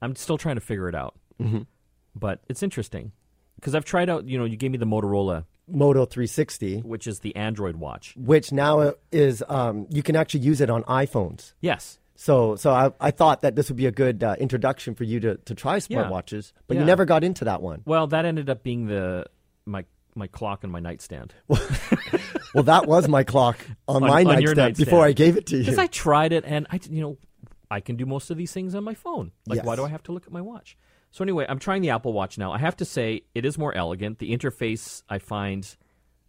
I'm 0.00 0.14
still 0.14 0.38
trying 0.38 0.54
to 0.54 0.60
figure 0.60 0.88
it 0.88 0.94
out, 0.94 1.16
Mm-hmm. 1.40 1.62
but 2.14 2.40
it's 2.48 2.62
interesting 2.62 3.10
because 3.62 3.74
I've 3.76 3.84
tried 3.84 4.10
out. 4.10 4.26
You 4.26 4.36
know, 4.38 4.44
you 4.44 4.56
gave 4.56 4.72
me 4.72 4.78
the 4.78 4.86
Motorola, 4.86 5.44
Moto 5.68 6.04
360, 6.04 6.80
which 6.80 7.06
is 7.06 7.20
the 7.20 7.34
Android 7.36 7.76
watch. 7.76 8.14
which 8.16 8.50
now 8.52 8.94
is 9.12 9.42
um, 9.48 9.86
you 9.88 10.02
can 10.02 10.16
actually 10.16 10.40
use 10.40 10.60
it 10.60 10.68
on 10.68 10.82
iPhones. 10.84 11.52
Yes, 11.60 11.98
So, 12.16 12.56
so 12.56 12.70
I, 12.72 12.90
I 13.00 13.10
thought 13.12 13.40
that 13.42 13.54
this 13.56 13.68
would 13.70 13.76
be 13.76 13.86
a 13.86 13.92
good 13.92 14.22
uh, 14.24 14.34
introduction 14.38 14.94
for 14.94 15.04
you 15.04 15.20
to, 15.20 15.36
to 15.36 15.54
try 15.54 15.76
Yeah. 15.76 15.80
smartwatches, 16.04 16.52
but 16.66 16.74
Yeah. 16.74 16.80
you 16.80 16.86
never 16.86 17.04
got 17.04 17.22
into 17.24 17.44
that 17.46 17.62
one. 17.62 17.82
Well, 17.86 18.06
that 18.08 18.24
ended 18.24 18.50
up 18.50 18.62
being 18.62 18.86
the 18.86 19.26
my 19.64 19.84
my 20.14 20.26
clock 20.26 20.62
and 20.64 20.70
my 20.72 20.80
nightstand. 20.80 21.32
Well, 22.54 22.64
that 22.64 22.86
was 22.86 23.08
my 23.08 23.24
clock 23.24 23.56
on, 23.88 24.02
On- 24.02 24.08
my 24.10 24.20
on 24.20 24.24
nightstand, 24.24 24.56
nightstand. 24.58 24.76
before 24.76 25.02
I 25.06 25.12
gave 25.12 25.38
it 25.38 25.46
to 25.46 25.56
you. 25.56 25.62
Because 25.62 25.78
I 25.78 25.86
tried 25.86 26.32
it, 26.34 26.44
and 26.46 26.66
I, 26.70 26.78
you 26.90 27.00
know, 27.00 27.16
I 27.70 27.80
can 27.80 27.96
do 27.96 28.04
most 28.04 28.30
of 28.30 28.36
these 28.36 28.52
things 28.52 28.74
on 28.74 28.84
my 28.84 28.92
phone. 28.92 29.32
Like, 29.46 29.64
why 29.64 29.74
do 29.74 29.84
I 29.84 29.88
have 29.88 30.02
to 30.02 30.12
look 30.12 30.26
at 30.26 30.32
my 30.32 30.42
watch? 30.42 30.76
So 31.12 31.22
anyway, 31.22 31.44
I'm 31.48 31.58
trying 31.58 31.82
the 31.82 31.90
Apple 31.90 32.12
Watch 32.14 32.38
now. 32.38 32.52
I 32.52 32.58
have 32.58 32.76
to 32.78 32.84
say, 32.86 33.22
it 33.34 33.44
is 33.44 33.58
more 33.58 33.74
elegant. 33.74 34.18
The 34.18 34.36
interface 34.36 35.02
I 35.08 35.18
find 35.18 35.76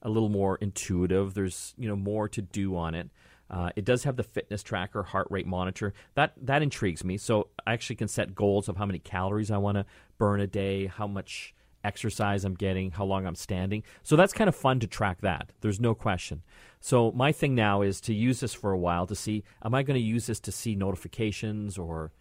a 0.01 0.09
little 0.09 0.29
more 0.29 0.57
intuitive. 0.57 1.33
There's 1.33 1.73
you 1.77 1.87
know 1.87 1.95
more 1.95 2.27
to 2.29 2.41
do 2.41 2.75
on 2.75 2.93
it. 2.93 3.09
Uh, 3.49 3.69
it 3.75 3.85
does 3.85 4.03
have 4.03 4.17
the 4.17 4.23
fitness 4.23 4.61
tracker, 4.61 5.03
heart 5.03 5.27
rate 5.29 5.47
monitor. 5.47 5.93
That 6.15 6.33
that 6.41 6.61
intrigues 6.61 7.03
me. 7.03 7.17
So 7.17 7.47
I 7.65 7.73
actually 7.73 7.95
can 7.95 8.09
set 8.09 8.35
goals 8.35 8.67
of 8.67 8.77
how 8.77 8.85
many 8.85 8.99
calories 8.99 9.51
I 9.51 9.57
want 9.57 9.77
to 9.77 9.85
burn 10.17 10.41
a 10.41 10.47
day, 10.47 10.87
how 10.87 11.07
much 11.07 11.53
exercise 11.85 12.43
I'm 12.43 12.53
getting, 12.53 12.91
how 12.91 13.05
long 13.05 13.25
I'm 13.25 13.35
standing. 13.35 13.83
So 14.03 14.15
that's 14.15 14.33
kind 14.33 14.47
of 14.47 14.55
fun 14.55 14.79
to 14.81 14.87
track 14.87 15.21
that. 15.21 15.51
There's 15.61 15.79
no 15.79 15.95
question. 15.95 16.41
So 16.79 17.11
my 17.11 17.31
thing 17.31 17.55
now 17.55 17.81
is 17.81 18.01
to 18.01 18.13
use 18.13 18.41
this 18.41 18.53
for 18.53 18.71
a 18.71 18.77
while 18.77 19.07
to 19.07 19.15
see 19.15 19.43
am 19.63 19.73
I 19.73 19.83
going 19.83 19.99
to 19.99 20.05
use 20.05 20.27
this 20.27 20.41
to 20.41 20.51
see 20.51 20.75
notifications 20.75 21.77
or 21.77 22.11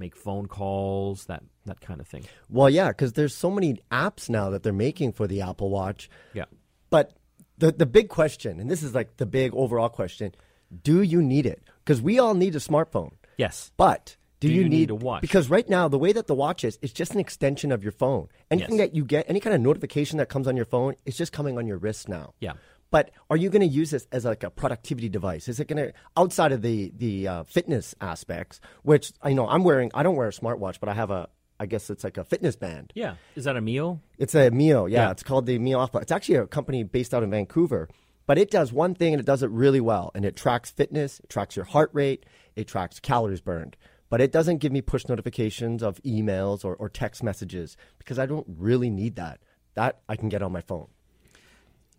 make 0.00 0.16
phone 0.16 0.46
calls, 0.46 1.26
that 1.26 1.42
that 1.66 1.80
kind 1.80 2.00
of 2.00 2.08
thing. 2.08 2.24
well, 2.48 2.68
yeah, 2.68 2.88
because 2.88 3.12
there's 3.12 3.34
so 3.34 3.50
many 3.50 3.78
apps 3.92 4.28
now 4.28 4.50
that 4.50 4.62
they're 4.64 4.72
making 4.72 5.12
for 5.12 5.26
the 5.28 5.42
Apple 5.42 5.70
Watch. 5.70 6.10
Yeah. 6.34 6.46
But 6.88 7.12
the 7.58 7.70
the 7.70 7.86
big 7.86 8.08
question, 8.08 8.58
and 8.58 8.68
this 8.70 8.82
is 8.82 8.94
like 8.94 9.18
the 9.18 9.26
big 9.26 9.54
overall 9.54 9.88
question: 9.90 10.34
Do 10.82 11.02
you 11.02 11.22
need 11.22 11.46
it? 11.46 11.62
Because 11.84 12.02
we 12.02 12.18
all 12.18 12.34
need 12.34 12.56
a 12.56 12.58
smartphone. 12.58 13.12
Yes. 13.36 13.70
But 13.76 14.16
do, 14.40 14.48
Do 14.48 14.54
you, 14.54 14.62
you 14.62 14.68
need 14.68 14.76
need 14.78 14.90
a 14.90 14.94
watch? 14.94 15.20
Because 15.20 15.50
right 15.50 15.68
now, 15.68 15.86
the 15.88 15.98
way 15.98 16.12
that 16.12 16.26
the 16.26 16.34
watch 16.34 16.64
is, 16.64 16.78
it's 16.82 16.92
just 16.94 17.12
an 17.12 17.20
extension 17.20 17.70
of 17.72 17.82
your 17.82 17.92
phone. 17.92 18.28
Anything 18.50 18.78
Yes. 18.78 18.88
that 18.88 18.94
you 18.96 19.04
get, 19.04 19.26
any 19.28 19.38
kind 19.40 19.54
of 19.54 19.60
notification 19.60 20.16
that 20.18 20.28
comes 20.30 20.46
on 20.48 20.56
your 20.56 20.64
phone, 20.64 20.94
it's 21.04 21.16
just 21.16 21.32
coming 21.32 21.58
on 21.58 21.66
your 21.66 21.76
wrist 21.76 22.08
now. 22.08 22.32
Yeah. 22.40 22.54
But 22.90 23.10
are 23.28 23.36
you 23.36 23.50
going 23.50 23.60
to 23.60 23.68
use 23.68 23.90
this 23.90 24.06
as 24.10 24.24
like 24.24 24.42
a 24.42 24.50
productivity 24.50 25.08
device? 25.08 25.48
Is 25.48 25.60
it 25.60 25.68
going 25.68 25.76
to 25.88 25.92
outside 26.16 26.52
of 26.52 26.62
the 26.62 26.92
the 26.96 27.28
uh, 27.28 27.44
fitness 27.44 27.94
aspects, 28.00 28.60
which 28.82 29.12
I 29.22 29.32
know 29.32 29.48
I'm 29.48 29.64
wearing? 29.64 29.90
I 29.94 30.02
don't 30.02 30.16
wear 30.16 30.28
a 30.28 30.32
smartwatch, 30.32 30.80
but 30.80 30.88
I 30.88 30.94
have 30.94 31.10
a. 31.10 31.28
I 31.58 31.66
guess 31.66 31.90
it's 31.90 32.04
like 32.04 32.16
a 32.16 32.24
fitness 32.24 32.56
band. 32.56 32.90
Yeah. 32.94 33.16
Is 33.36 33.44
that 33.44 33.54
a 33.54 33.60
meal? 33.60 34.00
It's 34.16 34.34
a 34.34 34.50
Mio, 34.50 34.86
yeah, 34.86 35.04
Yeah. 35.04 35.10
It's 35.10 35.22
called 35.22 35.44
the 35.44 35.58
Mio 35.58 35.78
Alpha. 35.78 35.98
It's 35.98 36.10
actually 36.10 36.36
a 36.36 36.46
company 36.46 36.84
based 36.84 37.12
out 37.12 37.22
of 37.22 37.28
Vancouver, 37.28 37.86
but 38.26 38.38
it 38.38 38.50
does 38.50 38.72
one 38.72 38.94
thing 38.94 39.12
and 39.12 39.20
it 39.20 39.26
does 39.26 39.42
it 39.42 39.50
really 39.50 39.80
well. 39.80 40.10
And 40.14 40.24
it 40.24 40.36
tracks 40.36 40.70
fitness, 40.70 41.20
it 41.20 41.28
tracks 41.28 41.56
your 41.56 41.66
heart 41.66 41.90
rate, 41.92 42.24
it 42.56 42.66
tracks 42.66 42.98
calories 42.98 43.42
burned. 43.42 43.76
But 44.08 44.22
it 44.22 44.32
doesn't 44.32 44.56
give 44.56 44.72
me 44.72 44.80
push 44.80 45.06
notifications 45.06 45.82
of 45.82 46.02
emails 46.02 46.64
or, 46.64 46.74
or 46.76 46.88
text 46.88 47.22
messages 47.22 47.76
because 47.98 48.18
I 48.18 48.24
don't 48.24 48.46
really 48.48 48.88
need 48.88 49.16
that. 49.16 49.40
That 49.74 50.00
I 50.08 50.16
can 50.16 50.30
get 50.30 50.42
on 50.42 50.52
my 50.52 50.62
phone. 50.62 50.88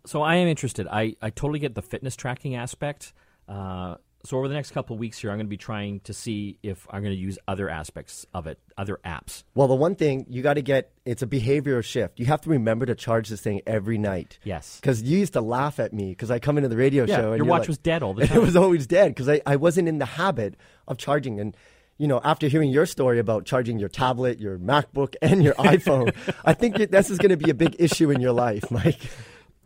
So 0.06 0.22
I 0.22 0.36
am 0.36 0.48
interested. 0.48 0.86
I, 0.90 1.16
I 1.22 1.30
totally 1.30 1.58
get 1.58 1.74
the 1.74 1.82
fitness 1.82 2.16
tracking 2.16 2.54
aspect. 2.56 3.12
Uh, 3.48 3.96
so 4.24 4.38
over 4.38 4.46
the 4.46 4.54
next 4.54 4.70
couple 4.70 4.94
of 4.94 5.00
weeks 5.00 5.18
here, 5.18 5.30
I'm 5.30 5.36
going 5.36 5.46
to 5.46 5.50
be 5.50 5.56
trying 5.56 5.98
to 6.00 6.12
see 6.12 6.56
if 6.62 6.86
I'm 6.90 7.02
going 7.02 7.14
to 7.14 7.20
use 7.20 7.40
other 7.48 7.68
aspects 7.68 8.24
of 8.32 8.46
it, 8.46 8.58
other 8.78 9.00
apps. 9.04 9.42
Well, 9.56 9.66
the 9.66 9.74
one 9.74 9.96
thing 9.96 10.26
you 10.28 10.42
got 10.42 10.54
to 10.54 10.62
get, 10.62 10.92
it's 11.04 11.22
a 11.22 11.26
behavioral 11.26 11.82
shift. 11.82 12.20
You 12.20 12.26
have 12.26 12.40
to 12.42 12.50
remember 12.50 12.86
to 12.86 12.94
charge 12.94 13.28
this 13.28 13.40
thing 13.40 13.62
every 13.66 13.98
night. 13.98 14.38
Yes. 14.44 14.78
Because 14.80 15.02
you 15.02 15.18
used 15.18 15.32
to 15.32 15.40
laugh 15.40 15.80
at 15.80 15.92
me 15.92 16.10
because 16.10 16.30
I 16.30 16.38
come 16.38 16.56
into 16.56 16.68
the 16.68 16.76
radio 16.76 17.04
Yeah, 17.04 17.16
show 17.16 17.28
and 17.32 17.38
your 17.38 17.46
watch 17.46 17.62
like- 17.62 17.68
was 17.68 17.78
dead 17.78 18.04
all 18.04 18.14
the 18.14 18.26
time. 18.28 18.36
it 18.36 18.40
was 18.42 18.54
always 18.54 18.86
dead 18.86 19.08
because 19.08 19.28
I, 19.28 19.40
I 19.44 19.56
wasn't 19.56 19.88
in 19.88 19.98
the 19.98 20.06
habit 20.06 20.54
of 20.86 20.98
charging. 20.98 21.40
And, 21.40 21.56
you 21.98 22.06
know, 22.06 22.20
after 22.22 22.46
hearing 22.46 22.70
your 22.70 22.86
story 22.86 23.18
about 23.18 23.44
charging 23.44 23.80
your 23.80 23.88
tablet, 23.88 24.38
your 24.38 24.56
MacBook, 24.56 25.14
and 25.20 25.42
your 25.42 25.54
iPhone, 25.58 26.14
I 26.44 26.54
think 26.54 26.76
this 26.76 27.10
is 27.10 27.18
going 27.18 27.30
to 27.30 27.36
be 27.36 27.50
a 27.50 27.54
big 27.54 27.74
issue 27.80 28.10
in 28.12 28.20
your 28.20 28.32
life, 28.32 28.70
Mike. 28.70 29.00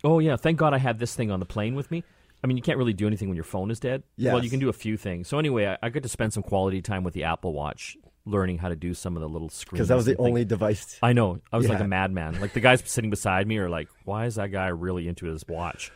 Oh 0.07 0.21
yeah, 0.21 0.37
thank 0.37 0.57
God 0.57 0.73
I 0.73 0.79
had 0.79 1.01
this 1.01 1.16
thing 1.16 1.33
on 1.33 1.40
the 1.40 1.47
plane 1.47 1.75
with 1.75 1.90
me. 1.90 2.05
I 2.45 2.47
mean, 2.47 2.57
you 2.57 2.62
can't 2.62 2.79
really 2.79 2.92
do 2.92 3.09
anything 3.09 3.29
when 3.29 3.35
your 3.35 3.45
phone 3.45 3.73
is 3.73 3.81
dead. 3.81 4.05
Well, 4.16 4.45
you 4.45 4.51
can 4.51 4.61
do 4.61 4.69
a 4.69 4.73
few 4.73 4.97
things. 4.97 5.27
So 5.27 5.37
anyway, 5.40 5.66
I, 5.66 5.79
I 5.83 5.88
got 5.88 6.05
to 6.05 6.09
spend 6.09 6.33
some 6.33 6.45
quality 6.45 6.81
time 6.81 7.03
with 7.03 7.12
the 7.12 7.25
Apple 7.25 7.53
Watch, 7.53 7.97
learning 8.25 8.59
how 8.59 8.69
to 8.69 8.77
do 8.77 8.95
some 8.95 9.16
of 9.16 9.21
the 9.21 9.29
little 9.29 9.49
screens. 9.49 9.79
Because 9.79 9.88
that 9.88 9.97
was 9.97 10.05
the 10.05 10.16
only 10.19 10.45
device. 10.45 10.97
I 11.03 11.12
know. 11.12 11.40
I 11.53 11.57
was 11.57 11.69
like 11.69 11.81
a 11.81 11.88
madman. 11.88 12.40
Like 12.40 12.53
the 12.53 12.61
guys 12.61 12.85
sitting 12.87 13.11
beside 13.11 13.49
me 13.49 13.59
are 13.59 13.69
like, 13.69 13.88
"Why 14.05 14.27
is 14.27 14.37
that 14.37 14.53
guy 14.53 14.69
really 14.69 15.09
into 15.09 15.27
his 15.27 15.45
watch?" 15.49 15.90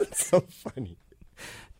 It's 0.00 0.26
so 0.30 0.40
funny. 0.40 0.96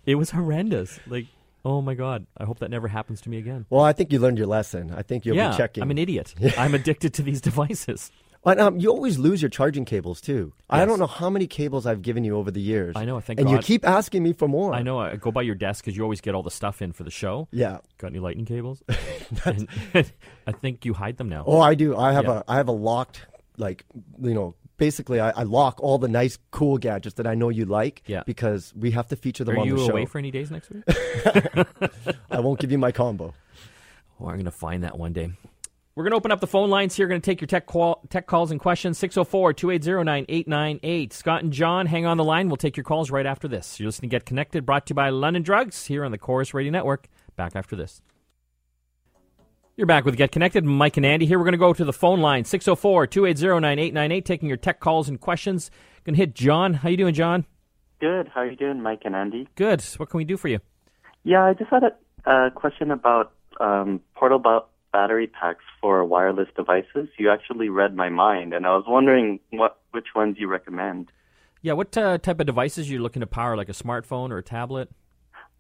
It 0.07 0.15
was 0.15 0.31
horrendous. 0.31 1.01
Like, 1.09 1.27
oh 1.65 1.83
my 1.83 1.95
God, 1.95 2.27
I 2.37 2.45
hope 2.45 2.61
that 2.61 2.71
never 2.71 2.87
happens 2.87 3.21
to 3.23 3.31
me 3.31 3.39
again. 3.39 3.67
Well, 3.69 3.83
I 3.83 3.95
think 3.95 4.13
you 4.13 4.21
learned 4.21 4.39
your 4.39 4.47
lesson. 4.47 4.95
I 4.97 5.03
think 5.03 5.27
you'll 5.27 5.37
yeah, 5.37 5.51
be 5.51 5.57
checking. 5.57 5.83
I'm 5.83 5.91
an 5.91 5.99
idiot. 5.99 6.35
I'm 6.59 6.75
addicted 6.75 7.15
to 7.15 7.23
these 7.23 7.41
devices. 7.51 8.13
But 8.43 8.59
um, 8.59 8.79
you 8.79 8.89
always 8.91 9.19
lose 9.19 9.43
your 9.43 9.51
charging 9.51 9.85
cables 9.85 10.21
too. 10.21 10.55
I 10.71 10.85
don't 10.87 10.99
know 10.99 11.07
how 11.07 11.29
many 11.29 11.47
cables 11.47 11.85
I've 11.85 12.01
given 12.01 12.25
you 12.25 12.37
over 12.37 12.51
the 12.51 12.61
years. 12.61 12.97
I 12.97 13.05
know, 13.05 13.21
thank 13.21 13.39
and 13.39 13.51
you 13.51 13.59
keep 13.59 13.87
asking 13.87 14.23
me 14.23 14.33
for 14.33 14.49
more. 14.49 14.73
I 14.73 14.83
know. 14.83 14.99
I 14.99 15.17
go 15.17 15.31
by 15.31 15.43
your 15.43 15.55
desk 15.55 15.85
because 15.85 15.95
you 15.97 16.03
always 16.03 16.23
get 16.23 16.35
all 16.35 16.43
the 16.43 16.51
stuff 16.51 16.81
in 16.81 16.93
for 16.93 17.05
the 17.05 17.11
show. 17.11 17.49
Yeah. 17.51 17.79
Got 17.99 18.09
any 18.09 18.19
lightning 18.19 18.47
cables? 18.47 18.83
and, 19.45 19.69
I 20.47 20.53
think 20.53 20.87
you 20.87 20.95
hide 20.95 21.19
them 21.19 21.29
now. 21.29 21.45
Oh, 21.47 21.61
I 21.61 21.75
do. 21.75 21.97
I 21.97 22.13
have 22.13 22.25
Yeah. 22.25 22.39
a 22.47 22.53
I 22.53 22.57
have 22.57 22.69
a 22.69 22.73
locked 22.73 23.27
like 23.59 23.85
you 24.23 24.33
know 24.33 24.55
basically 24.79 25.21
I, 25.21 25.31
I 25.31 25.43
lock 25.43 25.79
all 25.83 25.99
the 25.99 26.09
nice 26.09 26.39
cool 26.51 26.79
gadgets 26.79 27.17
that 27.17 27.27
I 27.27 27.35
know 27.35 27.51
you 27.51 27.67
like. 27.67 28.03
Yeah. 28.07 28.23
Because 28.25 28.73
we 28.75 28.93
have 28.93 29.07
to 29.09 29.17
feature 29.17 29.45
them 29.45 29.57
Are 29.57 29.61
on 29.61 29.69
the 29.69 29.77
show. 29.77 29.83
Are 29.83 29.87
you 29.87 29.93
away 29.93 30.07
for 30.07 30.17
any 30.19 30.31
days 30.31 30.51
next 30.51 30.71
week? 30.71 30.83
I 32.31 32.41
won't 32.41 32.59
give 32.59 32.73
you 32.73 32.79
my 32.79 32.91
combo. 32.91 33.35
Oh, 34.19 34.27
I'm 34.29 34.35
going 34.37 34.45
to 34.47 34.51
find 34.51 34.83
that 34.85 34.99
one 34.99 35.13
day. 35.13 35.31
We're 35.95 36.05
going 36.05 36.13
to 36.13 36.17
open 36.17 36.31
up 36.31 36.41
the 36.41 36.47
phone 36.47 36.71
lines 36.71 36.95
here. 36.95 37.09
Going 37.09 37.21
to 37.21 37.25
take 37.25 37.41
your 37.41 37.49
tech, 37.49 37.67
call, 37.67 38.03
tech 38.11 38.27
calls 38.27 38.51
and 38.51 38.61
questions. 38.61 38.97
604 38.99 39.53
280 39.53 40.05
9898. 40.05 41.13
Scott 41.13 41.43
and 41.43 41.53
John, 41.53 41.87
hang 41.87 42.07
on 42.07 42.17
the 42.17 42.25
line. 42.25 42.49
We'll 42.49 42.57
take 42.57 42.77
your 42.77 42.85
calls 42.85 43.11
right 43.11 43.27
after 43.27 43.49
this. 43.49 43.81
You're 43.81 43.89
listening 43.89 44.11
to 44.11 44.15
Get 44.15 44.25
Connected, 44.25 44.65
brought 44.65 44.87
to 44.87 44.93
you 44.93 44.95
by 44.95 45.11
London 45.11 45.43
Drugs 45.43 45.87
here 45.87 46.05
on 46.05 46.13
the 46.13 46.19
Corus 46.19 46.55
Radio 46.55 46.71
Network. 46.71 47.09
Back 47.37 47.57
after 47.57 47.75
this. 47.75 48.03
You're 49.77 49.87
back 49.87 50.05
with 50.05 50.17
Get 50.17 50.31
Connected. 50.31 50.65
Mike 50.65 50.97
and 50.97 51.07
Andy 51.07 51.27
here. 51.27 51.39
We're 51.39 51.45
going 51.45 51.53
to 51.53 51.59
go 51.59 51.73
to 51.73 51.85
the 51.85 51.93
phone 51.93 52.21
line 52.21 52.45
604 52.45 53.09
280 53.09 53.61
9898, 53.61 54.25
taking 54.25 54.49
your 54.49 54.59
tech 54.59 54.79
calls 54.79 55.09
and 55.09 55.21
questions. 55.21 55.71
Going 56.05 56.15
to 56.15 56.19
hit 56.19 56.35
John. 56.35 56.75
How 56.75 56.89
you 56.89 56.97
doing, 56.97 57.15
John? 57.15 57.47
Good. 58.01 58.29
How 58.29 58.43
are 58.43 58.47
you 58.51 58.57
doing, 58.57 58.81
Mike 58.81 59.03
and 59.05 59.17
Andy? 59.17 59.49
Good. 59.57 59.83
What 59.97 60.09
can 60.09 60.19
we 60.19 60.25
do 60.25 60.37
for 60.37 60.49
you? 60.49 60.61
Yeah, 61.25 61.45
I 61.45 61.55
just 61.55 61.71
had 61.71 61.83
a, 61.83 62.31
a 62.31 62.51
question 62.51 62.91
about 62.91 63.33
um, 63.59 64.01
portable 64.15 64.67
battery 64.93 65.27
packs 65.27 65.65
for 65.81 66.05
wireless 66.05 66.49
devices. 66.57 67.09
You 67.19 67.31
actually 67.31 67.69
read 67.69 67.95
my 67.95 68.09
mind, 68.09 68.53
and 68.53 68.67
I 68.67 68.71
was 68.71 68.85
wondering 68.87 69.41
what 69.51 69.79
which 69.93 70.09
ones 70.15 70.37
you 70.39 70.49
recommend. 70.49 71.11
Yeah, 71.63 71.75
what 71.75 71.97
uh, 71.97 72.19
type 72.19 72.41
of 72.41 72.47
devices 72.47 72.89
are 72.89 72.93
you 72.93 73.01
looking 73.01 73.21
to 73.21 73.27
power, 73.27 73.57
like 73.57 73.69
a 73.69 73.73
smartphone 73.73 74.31
or 74.31 74.39
a 74.39 74.43
tablet? 74.43 74.91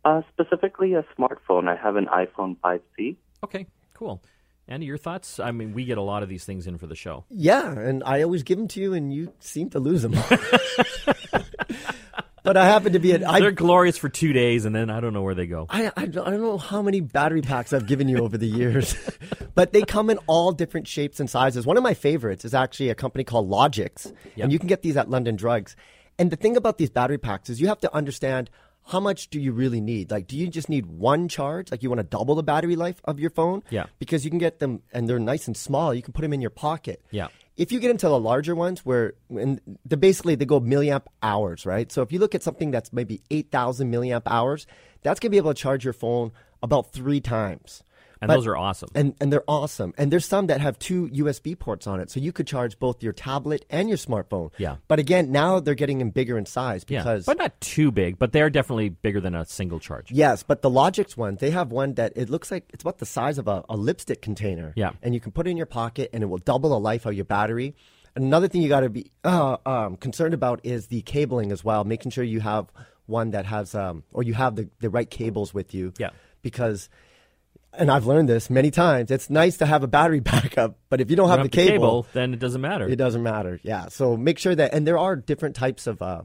Uh, 0.04 0.22
specifically, 0.32 0.94
a 0.94 1.04
smartphone. 1.18 1.68
I 1.68 1.76
have 1.76 1.96
an 1.96 2.06
iPhone 2.06 2.56
5C. 2.64 3.16
Okay, 3.44 3.66
cool. 3.92 4.22
Andy, 4.66 4.86
your 4.86 4.96
thoughts? 4.96 5.40
I 5.40 5.50
mean, 5.50 5.74
we 5.74 5.84
get 5.84 5.98
a 5.98 6.02
lot 6.02 6.22
of 6.22 6.28
these 6.28 6.44
things 6.44 6.66
in 6.66 6.78
for 6.78 6.86
the 6.86 6.94
show. 6.94 7.24
Yeah, 7.28 7.72
and 7.72 8.02
I 8.04 8.22
always 8.22 8.44
give 8.44 8.56
them 8.56 8.68
to 8.68 8.80
you, 8.80 8.94
and 8.94 9.12
you 9.12 9.32
seem 9.40 9.68
to 9.70 9.80
lose 9.80 10.02
them. 10.02 10.14
but 12.42 12.56
I 12.56 12.64
happen 12.66 12.92
to 12.94 12.98
be 12.98 13.12
at. 13.12 13.26
I, 13.26 13.40
They're 13.40 13.50
glorious 13.52 13.96
for 13.98 14.08
two 14.08 14.32
days, 14.32 14.64
and 14.64 14.74
then 14.74 14.90
I 14.90 15.00
don't 15.00 15.12
know 15.12 15.22
where 15.22 15.34
they 15.34 15.46
go. 15.46 15.66
I, 15.68 15.90
I, 15.96 16.06
don't, 16.06 16.26
I 16.26 16.30
don't 16.30 16.40
know 16.42 16.58
how 16.58 16.82
many 16.82 17.00
battery 17.00 17.42
packs 17.42 17.72
I've 17.72 17.86
given 17.86 18.08
you 18.08 18.18
over 18.18 18.36
the 18.38 18.46
years, 18.46 18.94
but 19.54 19.72
they 19.72 19.82
come 19.82 20.10
in 20.10 20.18
all 20.26 20.52
different 20.52 20.86
shapes 20.88 21.20
and 21.20 21.28
sizes. 21.28 21.66
One 21.66 21.76
of 21.76 21.82
my 21.82 21.94
favorites 21.94 22.44
is 22.44 22.54
actually 22.54 22.90
a 22.90 22.94
company 22.94 23.24
called 23.24 23.48
Logiix, 23.50 24.06
Yep. 24.06 24.44
and 24.44 24.52
you 24.52 24.58
can 24.58 24.68
get 24.68 24.82
these 24.82 24.96
at 24.96 25.08
London 25.10 25.36
Drugs. 25.36 25.76
And 26.18 26.30
the 26.30 26.36
thing 26.36 26.56
about 26.56 26.78
these 26.78 26.90
battery 26.90 27.18
packs 27.18 27.48
is 27.50 27.60
you 27.60 27.68
have 27.68 27.80
to 27.80 27.94
understand 27.94 28.50
how 28.86 29.00
much 29.00 29.28
do 29.28 29.38
you 29.38 29.52
really 29.52 29.80
need? 29.80 30.10
Like, 30.10 30.26
do 30.26 30.36
you 30.36 30.48
just 30.48 30.68
need 30.68 30.86
one 30.86 31.28
charge? 31.28 31.70
Like, 31.70 31.82
you 31.82 31.88
want 31.90 32.00
to 32.00 32.04
double 32.04 32.34
the 32.34 32.42
battery 32.42 32.76
life 32.76 33.00
of 33.04 33.20
your 33.20 33.30
phone? 33.30 33.62
Yeah. 33.70 33.86
Because 33.98 34.24
you 34.24 34.30
can 34.30 34.38
get 34.38 34.58
them, 34.58 34.82
and 34.92 35.08
they're 35.08 35.18
nice 35.18 35.46
and 35.46 35.56
small. 35.56 35.94
You 35.94 36.02
can 36.02 36.12
put 36.12 36.22
them 36.22 36.32
in 36.32 36.40
your 36.40 36.50
pocket. 36.50 37.02
Yeah. 37.10 37.28
If 37.60 37.72
you 37.72 37.78
get 37.78 37.90
into 37.90 38.08
the 38.08 38.18
larger 38.18 38.54
ones, 38.54 38.86
where 38.86 39.12
and 39.28 39.60
they 39.84 39.96
basically 39.96 40.34
they 40.34 40.46
go 40.46 40.62
milliamp 40.62 41.02
hours, 41.22 41.66
right? 41.66 41.92
So 41.92 42.00
if 42.00 42.10
you 42.10 42.18
look 42.18 42.34
at 42.34 42.42
something 42.42 42.70
that's 42.70 42.90
maybe 42.90 43.20
eight 43.30 43.50
thousand 43.50 43.92
milliamp 43.92 44.22
hours, 44.24 44.66
that's 45.02 45.20
gonna 45.20 45.28
be 45.28 45.36
able 45.36 45.52
to 45.52 45.60
charge 45.60 45.84
your 45.84 45.92
phone 45.92 46.32
about 46.62 46.90
three 46.94 47.20
times. 47.20 47.82
And 48.20 48.28
But- 48.28 48.34
those 48.36 48.46
are 48.46 48.56
awesome. 48.56 48.90
And 48.94 49.14
and 49.20 49.32
they're 49.32 49.44
awesome. 49.48 49.94
And 49.96 50.12
there's 50.12 50.26
some 50.26 50.48
that 50.48 50.60
have 50.60 50.78
two 50.78 51.08
USB 51.08 51.58
ports 51.58 51.86
on 51.86 52.00
it, 52.00 52.10
so 52.10 52.20
you 52.20 52.32
could 52.32 52.46
charge 52.46 52.78
both 52.78 53.02
your 53.02 53.12
tablet 53.12 53.64
and 53.70 53.88
your 53.88 53.96
smartphone. 53.96 54.50
Yeah. 54.58 54.76
But 54.88 54.98
again, 54.98 55.32
now 55.32 55.58
they're 55.60 55.74
getting 55.74 56.00
in 56.00 56.10
bigger 56.10 56.36
in 56.36 56.44
size 56.46 56.84
yeah, 56.88 57.20
but 57.24 57.38
not 57.38 57.58
too 57.60 57.90
big. 57.90 58.18
But 58.18 58.32
they 58.32 58.42
are 58.42 58.50
definitely 58.50 58.90
bigger 58.90 59.20
than 59.20 59.34
a 59.34 59.44
single 59.46 59.80
charge. 59.80 60.10
Yes, 60.10 60.42
but 60.42 60.60
the 60.60 60.70
Logiix 60.70 61.16
one, 61.16 61.36
they 61.36 61.50
have 61.50 61.72
one 61.72 61.94
that 61.94 62.12
it 62.16 62.28
looks 62.28 62.50
like 62.50 62.68
it's 62.74 62.82
about 62.82 62.98
the 62.98 63.06
size 63.06 63.38
of 63.38 63.48
a, 63.48 63.64
a 63.68 63.76
lipstick 63.76 64.20
container. 64.20 64.72
Yeah. 64.76 64.92
And 65.02 65.14
you 65.14 65.20
can 65.20 65.32
put 65.32 65.46
it 65.46 65.50
in 65.50 65.56
your 65.56 65.66
pocket 65.66 66.10
and 66.12 66.22
it 66.22 66.26
will 66.26 66.38
double 66.38 66.70
the 66.70 66.78
life 66.80 67.06
of 67.06 67.14
your 67.14 67.24
battery. 67.24 67.74
Another 68.16 68.48
thing 68.48 68.60
you 68.60 68.68
got 68.68 68.80
to 68.80 68.90
be 68.90 69.10
uh, 69.24 69.56
um, 69.64 69.96
concerned 69.96 70.34
about 70.34 70.60
is 70.64 70.88
the 70.88 71.00
cabling 71.02 71.52
as 71.52 71.64
well, 71.64 71.84
making 71.84 72.10
sure 72.10 72.24
you 72.24 72.40
have 72.40 72.66
one 73.06 73.30
that 73.30 73.46
has, 73.46 73.74
um, 73.74 74.02
or 74.12 74.22
you 74.22 74.34
have 74.34 74.56
the, 74.56 74.68
the 74.80 74.90
right 74.90 75.08
cables 75.08 75.54
with 75.54 75.72
you. 75.74 75.92
Yeah. 75.98 76.10
Because, 76.42 76.88
and 77.72 77.90
I've 77.90 78.06
learned 78.06 78.28
this 78.28 78.50
many 78.50 78.70
times, 78.70 79.10
it's 79.10 79.30
nice 79.30 79.56
to 79.58 79.66
have 79.66 79.82
a 79.82 79.86
battery 79.86 80.20
backup, 80.32 80.76
but 80.88 81.00
if 81.00 81.10
you 81.10 81.16
don't 81.16 81.28
have, 81.28 81.38
Don't 81.38 81.50
the 81.50 81.56
cable, 81.56 82.06
then 82.12 82.32
it 82.34 82.38
doesn't 82.40 82.60
matter. 82.60 82.88
it 82.88 82.96
doesn't 82.96 83.22
matter. 83.22 83.60
Yeah. 83.62 83.88
So 83.88 84.16
make 84.16 84.38
sure 84.38 84.54
that, 84.54 84.74
and 84.74 84.86
there 84.86 84.98
are 84.98 85.16
different 85.16 85.56
types 85.56 85.86
of, 85.86 86.02
uh, 86.02 86.22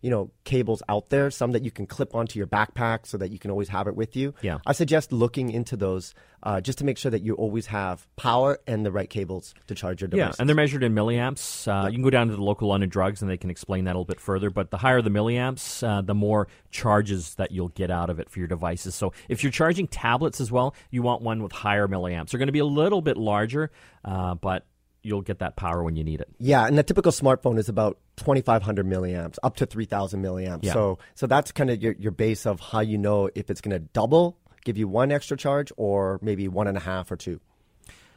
you 0.00 0.10
know, 0.10 0.30
cables 0.44 0.82
out 0.88 1.10
there. 1.10 1.30
Some 1.30 1.52
that 1.52 1.64
you 1.64 1.70
can 1.70 1.86
clip 1.86 2.14
onto 2.14 2.38
your 2.38 2.46
backpack 2.46 3.06
so 3.06 3.18
that 3.18 3.30
you 3.30 3.38
can 3.38 3.50
always 3.50 3.68
have 3.68 3.86
it 3.88 3.96
with 3.96 4.16
you. 4.16 4.34
Yeah. 4.42 4.58
I 4.66 4.72
suggest 4.72 5.12
looking 5.12 5.50
into 5.50 5.76
those 5.76 6.14
uh, 6.42 6.60
just 6.60 6.78
to 6.78 6.84
make 6.84 6.98
sure 6.98 7.10
that 7.10 7.22
you 7.22 7.34
always 7.34 7.66
have 7.66 8.06
power 8.16 8.58
and 8.66 8.86
the 8.86 8.92
right 8.92 9.10
cables 9.10 9.54
to 9.66 9.74
charge 9.74 10.00
your 10.00 10.10
Yeah, 10.12 10.32
and 10.38 10.48
they're 10.48 10.54
measured 10.54 10.84
in 10.84 10.94
milliamps. 10.94 11.66
Uh, 11.66 11.88
You 11.88 11.94
can 11.94 12.02
go 12.02 12.10
down 12.10 12.28
to 12.28 12.36
the 12.36 12.42
local 12.42 12.68
London 12.68 12.88
Drugs, 12.88 13.22
and 13.22 13.30
they 13.30 13.36
can 13.36 13.50
explain 13.50 13.84
that 13.84 13.90
a 13.90 13.98
little 13.98 14.04
bit 14.04 14.20
further. 14.20 14.50
But 14.50 14.70
the 14.70 14.78
higher 14.78 15.02
the 15.02 15.10
milliamps, 15.10 15.86
uh, 15.86 16.00
the 16.02 16.14
more 16.14 16.46
charges 16.70 17.34
that 17.34 17.50
you'll 17.50 17.70
get 17.70 17.90
out 17.90 18.08
of 18.08 18.20
it 18.20 18.30
for 18.30 18.38
your 18.38 18.48
devices. 18.48 18.94
So 18.94 19.12
if 19.28 19.42
you're 19.42 19.52
charging 19.52 19.88
tablets 19.88 20.40
as 20.40 20.52
well, 20.52 20.74
you 20.90 21.02
want 21.02 21.22
one 21.22 21.42
with 21.42 21.52
higher 21.52 21.88
milliamps. 21.88 22.30
They're 22.30 22.38
going 22.38 22.46
to 22.48 22.52
be 22.52 22.58
a 22.60 22.64
little 22.64 23.02
bit 23.02 23.16
larger, 23.16 23.72
uh, 24.04 24.34
but 24.36 24.64
you'll 25.08 25.22
get 25.22 25.38
that 25.40 25.56
power 25.56 25.82
when 25.82 25.96
you 25.96 26.04
need 26.04 26.20
it. 26.20 26.28
Yeah, 26.38 26.66
and 26.66 26.78
the 26.78 26.82
typical 26.82 27.10
smartphone 27.10 27.58
is 27.58 27.68
about 27.68 27.98
2,500 28.16 28.86
milliamps, 28.86 29.38
up 29.42 29.56
to 29.56 29.66
3,000 29.66 30.22
milliamps. 30.22 30.60
Yeah. 30.64 30.74
So, 30.74 30.98
so 31.14 31.26
that's 31.26 31.50
kind 31.50 31.70
of 31.70 31.82
your, 31.82 31.94
your 31.98 32.12
base 32.12 32.46
of 32.46 32.60
how 32.60 32.80
you 32.80 32.98
know 32.98 33.30
if 33.34 33.50
it's 33.50 33.60
going 33.60 33.72
to 33.72 33.80
double, 33.80 34.36
give 34.64 34.76
you 34.76 34.86
one 34.86 35.10
extra 35.10 35.36
charge, 35.36 35.72
or 35.76 36.18
maybe 36.22 36.46
one 36.46 36.68
and 36.68 36.76
a 36.76 36.80
half 36.80 37.10
or 37.10 37.16
two. 37.16 37.40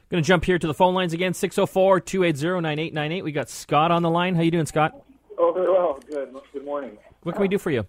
Going 0.10 0.22
to 0.22 0.28
jump 0.28 0.44
here 0.44 0.60
to 0.60 0.68
the 0.68 0.74
phone 0.74 0.94
lines 0.94 1.14
again 1.14 1.34
604 1.34 2.02
280 2.02 2.62
9898. 2.62 3.24
We 3.24 3.32
got 3.32 3.50
Scott 3.50 3.92
on 3.92 4.04
the 4.04 4.10
line. 4.10 4.36
How 4.36 4.42
you 4.42 4.52
doing, 4.52 4.66
Scott? 4.66 4.94
Oh, 5.40 5.54
very 5.54 5.72
well. 5.72 6.00
Good. 6.10 6.36
Good 6.52 6.66
morning. 6.66 6.98
What 7.24 7.36
can 7.36 7.42
we 7.42 7.48
do 7.48 7.58
for 7.58 7.72
you? 7.72 7.80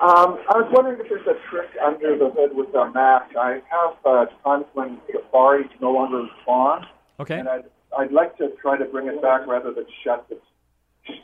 Um, 0.00 0.38
I 0.48 0.58
was 0.58 0.70
wondering 0.72 1.00
if 1.00 1.08
there's 1.08 1.26
a 1.26 1.34
trick 1.50 1.70
under 1.84 2.18
the 2.18 2.28
hood 2.30 2.54
with 2.54 2.72
the 2.72 2.90
Mac. 2.92 3.30
I 3.36 3.60
have 3.70 3.94
uh, 4.04 4.26
times 4.44 4.64
when 4.74 4.98
Safari 5.12 5.68
no 5.80 5.92
longer 5.92 6.18
responds, 6.22 6.86
Okay. 7.20 7.38
and 7.38 7.48
I'd, 7.48 7.64
I'd 7.98 8.12
like 8.12 8.36
to 8.38 8.50
try 8.60 8.76
to 8.78 8.84
bring 8.84 9.06
it 9.08 9.20
back 9.22 9.46
rather 9.46 9.72
than 9.72 9.86
shut 10.04 10.26
the, 10.28 10.38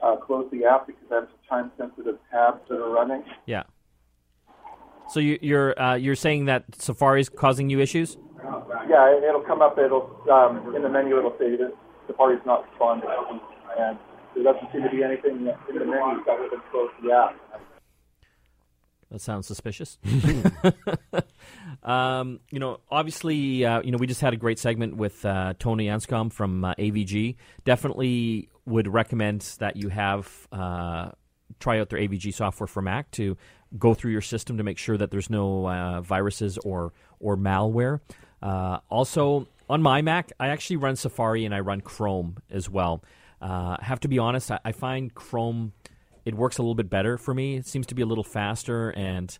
uh, 0.02 0.16
close 0.16 0.48
the 0.52 0.64
app 0.64 0.86
because 0.86 1.02
I 1.10 1.14
have 1.16 1.28
some 1.48 1.70
time-sensitive 1.78 2.18
tabs 2.30 2.60
that 2.68 2.76
are 2.76 2.90
running. 2.90 3.22
Yeah. 3.46 3.64
So 5.08 5.18
you, 5.20 5.38
you're 5.42 5.80
uh, 5.80 5.94
you're 5.96 6.14
saying 6.14 6.44
that 6.44 6.64
Safari's 6.76 7.28
causing 7.28 7.68
you 7.68 7.80
issues? 7.80 8.16
Yeah, 8.88 9.10
it- 9.16 9.24
it'll 9.24 9.40
come 9.40 9.60
up. 9.60 9.76
It'll 9.78 10.08
um, 10.30 10.74
in 10.76 10.82
the 10.82 10.88
menu. 10.88 11.18
It'll 11.18 11.36
say 11.38 11.56
that 11.56 11.72
Safari's 12.06 12.40
not 12.46 12.68
responding, 12.70 13.10
and 13.78 13.98
there 14.34 14.44
doesn't 14.44 14.70
seem 14.72 14.82
to 14.84 14.90
be 14.90 15.02
anything 15.02 15.38
in 15.68 15.78
the 15.78 15.84
menu 15.84 16.22
other 16.30 16.48
than 16.50 16.60
close 16.70 16.90
the 17.02 17.10
app. 17.12 17.34
That 19.10 19.20
sounds 19.20 19.46
suspicious. 19.46 19.98
um, 21.82 22.40
you 22.50 22.58
know, 22.58 22.80
obviously, 22.90 23.64
uh, 23.64 23.82
you 23.82 23.90
know, 23.90 23.98
we 23.98 24.06
just 24.06 24.20
had 24.20 24.32
a 24.32 24.36
great 24.36 24.58
segment 24.58 24.96
with 24.96 25.24
uh, 25.24 25.54
Tony 25.58 25.86
Anscombe 25.86 26.32
from 26.32 26.64
uh, 26.64 26.74
AVG. 26.74 27.36
Definitely 27.64 28.48
would 28.66 28.86
recommend 28.86 29.40
that 29.58 29.76
you 29.76 29.88
have 29.88 30.48
uh, 30.52 31.10
try 31.58 31.80
out 31.80 31.88
their 31.88 31.98
AVG 31.98 32.32
software 32.32 32.66
for 32.66 32.82
Mac 32.82 33.10
to 33.12 33.36
go 33.78 33.94
through 33.94 34.12
your 34.12 34.20
system 34.20 34.58
to 34.58 34.64
make 34.64 34.78
sure 34.78 34.96
that 34.96 35.10
there's 35.10 35.30
no 35.30 35.68
uh, 35.68 36.00
viruses 36.00 36.58
or 36.58 36.92
or 37.18 37.36
malware. 37.36 38.00
Uh, 38.42 38.78
also, 38.88 39.46
on 39.68 39.82
my 39.82 40.02
Mac, 40.02 40.32
I 40.40 40.48
actually 40.48 40.76
run 40.76 40.96
Safari 40.96 41.44
and 41.44 41.54
I 41.54 41.60
run 41.60 41.80
Chrome 41.80 42.38
as 42.50 42.70
well. 42.70 43.02
Uh, 43.42 43.76
I 43.80 43.84
have 43.84 44.00
to 44.00 44.08
be 44.08 44.18
honest, 44.18 44.50
I, 44.50 44.60
I 44.64 44.72
find 44.72 45.14
Chrome 45.14 45.72
it 46.30 46.36
works 46.36 46.58
a 46.58 46.62
little 46.62 46.74
bit 46.74 46.88
better 46.88 47.18
for 47.18 47.34
me. 47.34 47.56
It 47.56 47.66
seems 47.66 47.86
to 47.88 47.94
be 47.94 48.02
a 48.02 48.06
little 48.06 48.24
faster 48.24 48.90
and 48.90 49.36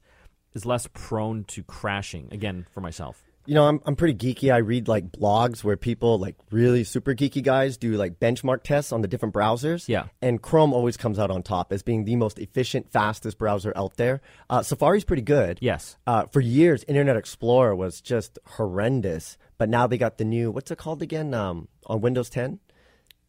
is 0.55 0.66
less 0.66 0.87
prone 0.92 1.44
to 1.44 1.62
crashing. 1.62 2.29
Again, 2.33 2.66
for 2.74 2.81
myself. 2.81 3.22
You 3.46 3.55
know, 3.55 3.66
I'm 3.66 3.81
I'm 3.87 3.96
pretty 3.96 4.14
geeky. 4.14 4.53
I 4.53 4.59
read 4.59 4.87
like 4.87 5.11
blogs 5.11 5.64
where 5.64 5.76
people 5.76 6.18
like 6.18 6.37
really 6.50 6.85
super 6.85 7.14
geeky 7.14 7.42
guys 7.42 7.79
do 7.79 7.92
like 7.92 8.20
benchmark 8.20 8.62
tests 8.62 8.92
on 8.92 9.00
the 9.00 9.09
different 9.09 9.35
browsers. 9.35 9.88
Yeah. 9.88 10.05
And 10.20 10.42
Chrome 10.42 10.72
always 10.74 10.96
comes 10.98 11.18
out 11.18 11.31
on 11.31 11.42
top 11.42 11.72
as 11.72 11.83
being 11.83 12.05
the 12.05 12.16
most 12.16 12.38
efficient, 12.38 12.90
fastest 12.92 13.38
browser 13.38 13.72
out 13.74 13.96
there. 13.96 14.20
Uh, 14.50 14.62
Safari's 14.62 15.05
pretty 15.05 15.22
good. 15.22 15.59
Yes. 15.62 15.96
Uh, 16.07 16.26
for 16.26 16.40
years, 16.40 16.85
Internet 16.87 17.16
Explorer 17.16 17.74
was 17.74 18.00
just 18.03 18.38
horrendous, 18.46 19.38
but 19.59 19.68
now 19.68 19.87
they 19.87 19.96
got 19.98 20.18
the 20.18 20.24
new 20.24 20.50
what's 20.50 20.70
it 20.70 20.76
called 20.79 21.00
again? 21.03 21.33
Um, 21.33 21.68
on 21.87 22.03
Windows 22.03 22.29
10. 22.31 22.61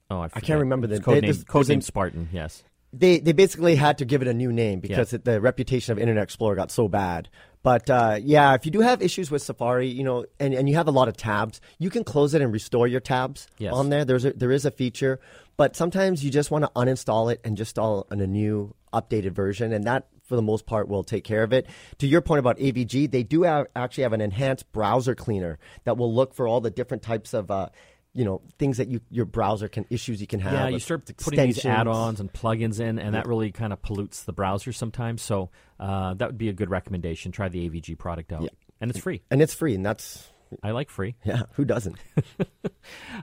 Oh, 0.10 0.20
I, 0.20 0.30
I 0.34 0.40
can't 0.42 0.60
remember 0.60 0.88
the 0.88 0.96
It's 0.96 1.06
codename, 1.06 1.22
there's- 1.22 1.38
there's 1.38 1.68
codename 1.68 1.84
Spartan. 1.84 2.30
Yes. 2.34 2.64
They 2.94 3.20
they 3.20 3.32
basically 3.32 3.76
had 3.76 3.98
to 4.00 4.06
give 4.06 4.22
it 4.22 4.28
a 4.28 4.34
new 4.34 4.52
name 4.52 4.80
because 4.80 5.14
it, 5.14 5.24
the 5.26 5.40
reputation 5.40 5.92
of 5.92 6.00
Internet 6.00 6.24
Explorer 6.24 6.56
got 6.56 6.72
so 6.72 6.88
bad. 6.88 7.30
But 7.64 7.90
uh, 7.90 8.18
yeah, 8.22 8.54
if 8.56 8.66
you 8.66 8.72
do 8.72 8.80
have 8.82 9.02
issues 9.02 9.30
with 9.30 9.44
Safari, 9.44 9.88
you 9.88 10.04
know, 10.04 10.26
and, 10.40 10.54
and 10.54 10.68
you 10.68 10.76
have 10.76 10.88
a 10.88 10.92
lot 10.92 11.08
of 11.08 11.16
tabs, 11.16 11.62
you 11.78 11.90
can 11.92 12.04
close 12.04 12.34
it 12.34 12.42
and 12.42 12.52
restore 12.52 12.88
your 12.88 13.00
tabs 13.00 13.48
Yes. 13.60 13.72
on 13.74 13.90
there. 13.90 14.04
There's 14.04 14.26
a, 14.26 14.34
there 14.34 14.52
is 14.52 14.66
a 14.66 14.72
feature, 14.72 15.20
but 15.58 15.76
sometimes 15.76 16.26
you 16.26 16.32
just 16.32 16.50
want 16.50 16.64
to 16.66 16.72
uninstall 16.76 17.32
it 17.32 17.40
and 17.44 17.56
just 17.56 17.72
install 17.72 18.08
in 18.12 18.20
a 18.20 18.28
new 18.28 18.74
updated 18.92 19.32
version, 19.34 19.72
and 19.74 19.86
that 19.86 20.08
for 20.26 20.36
the 20.36 20.42
most 20.42 20.66
part 20.66 20.88
will 20.88 21.04
take 21.04 21.24
care 21.24 21.44
of 21.44 21.54
it. 21.54 21.68
To 22.00 22.08
your 22.08 22.22
point 22.22 22.40
about 22.40 22.58
AVG, 22.58 23.12
they 23.12 23.22
do 23.24 23.44
have, 23.44 23.68
actually 23.76 24.04
have 24.04 24.14
an 24.14 24.22
enhanced 24.22 24.72
browser 24.72 25.14
cleaner 25.14 25.60
that 25.84 25.98
will 25.98 26.14
look 26.14 26.34
for 26.34 26.48
all 26.48 26.62
the 26.62 26.72
different 26.72 27.04
types 27.04 27.34
of. 27.34 27.52
Uh, 27.52 27.70
you 28.14 28.26
know 28.26 28.42
things 28.60 28.78
that 28.78 28.88
you 28.90 29.02
your 29.10 29.26
browser 29.26 29.68
can 29.68 29.86
issues 29.90 30.20
you 30.22 30.28
can 30.28 30.40
have. 30.40 30.54
Yeah, 30.54 30.68
you 30.68 30.80
start 30.80 31.10
putting 31.18 31.46
these 31.48 31.66
add-ons 31.66 32.20
and 32.20 32.32
plugins 32.32 32.80
in, 32.80 33.00
and 33.00 33.16
that 33.16 33.26
really 33.28 33.52
kind 33.52 33.72
of 33.74 33.82
pollutes 33.82 34.24
the 34.24 34.34
browser 34.34 34.74
sometimes. 34.74 35.22
So 35.22 35.50
uh, 35.80 36.14
that 36.16 36.28
would 36.28 36.38
be 36.38 36.50
a 36.50 36.54
good 36.54 36.70
recommendation. 36.70 37.32
Try 37.32 37.50
the 37.50 37.70
AVG 37.70 37.98
product 37.98 38.34
out, 38.34 38.50
and 38.80 38.92
it's 38.92 39.00
free. 39.00 39.22
and 39.32 39.42
it's 39.42 39.54
free, 39.54 39.76
and 39.76 39.86
that's 39.86 40.30
I 40.62 40.72
like 40.72 40.90
free. 40.90 41.16
yeah, 41.24 41.44
who 41.54 41.66
doesn't? 41.66 41.98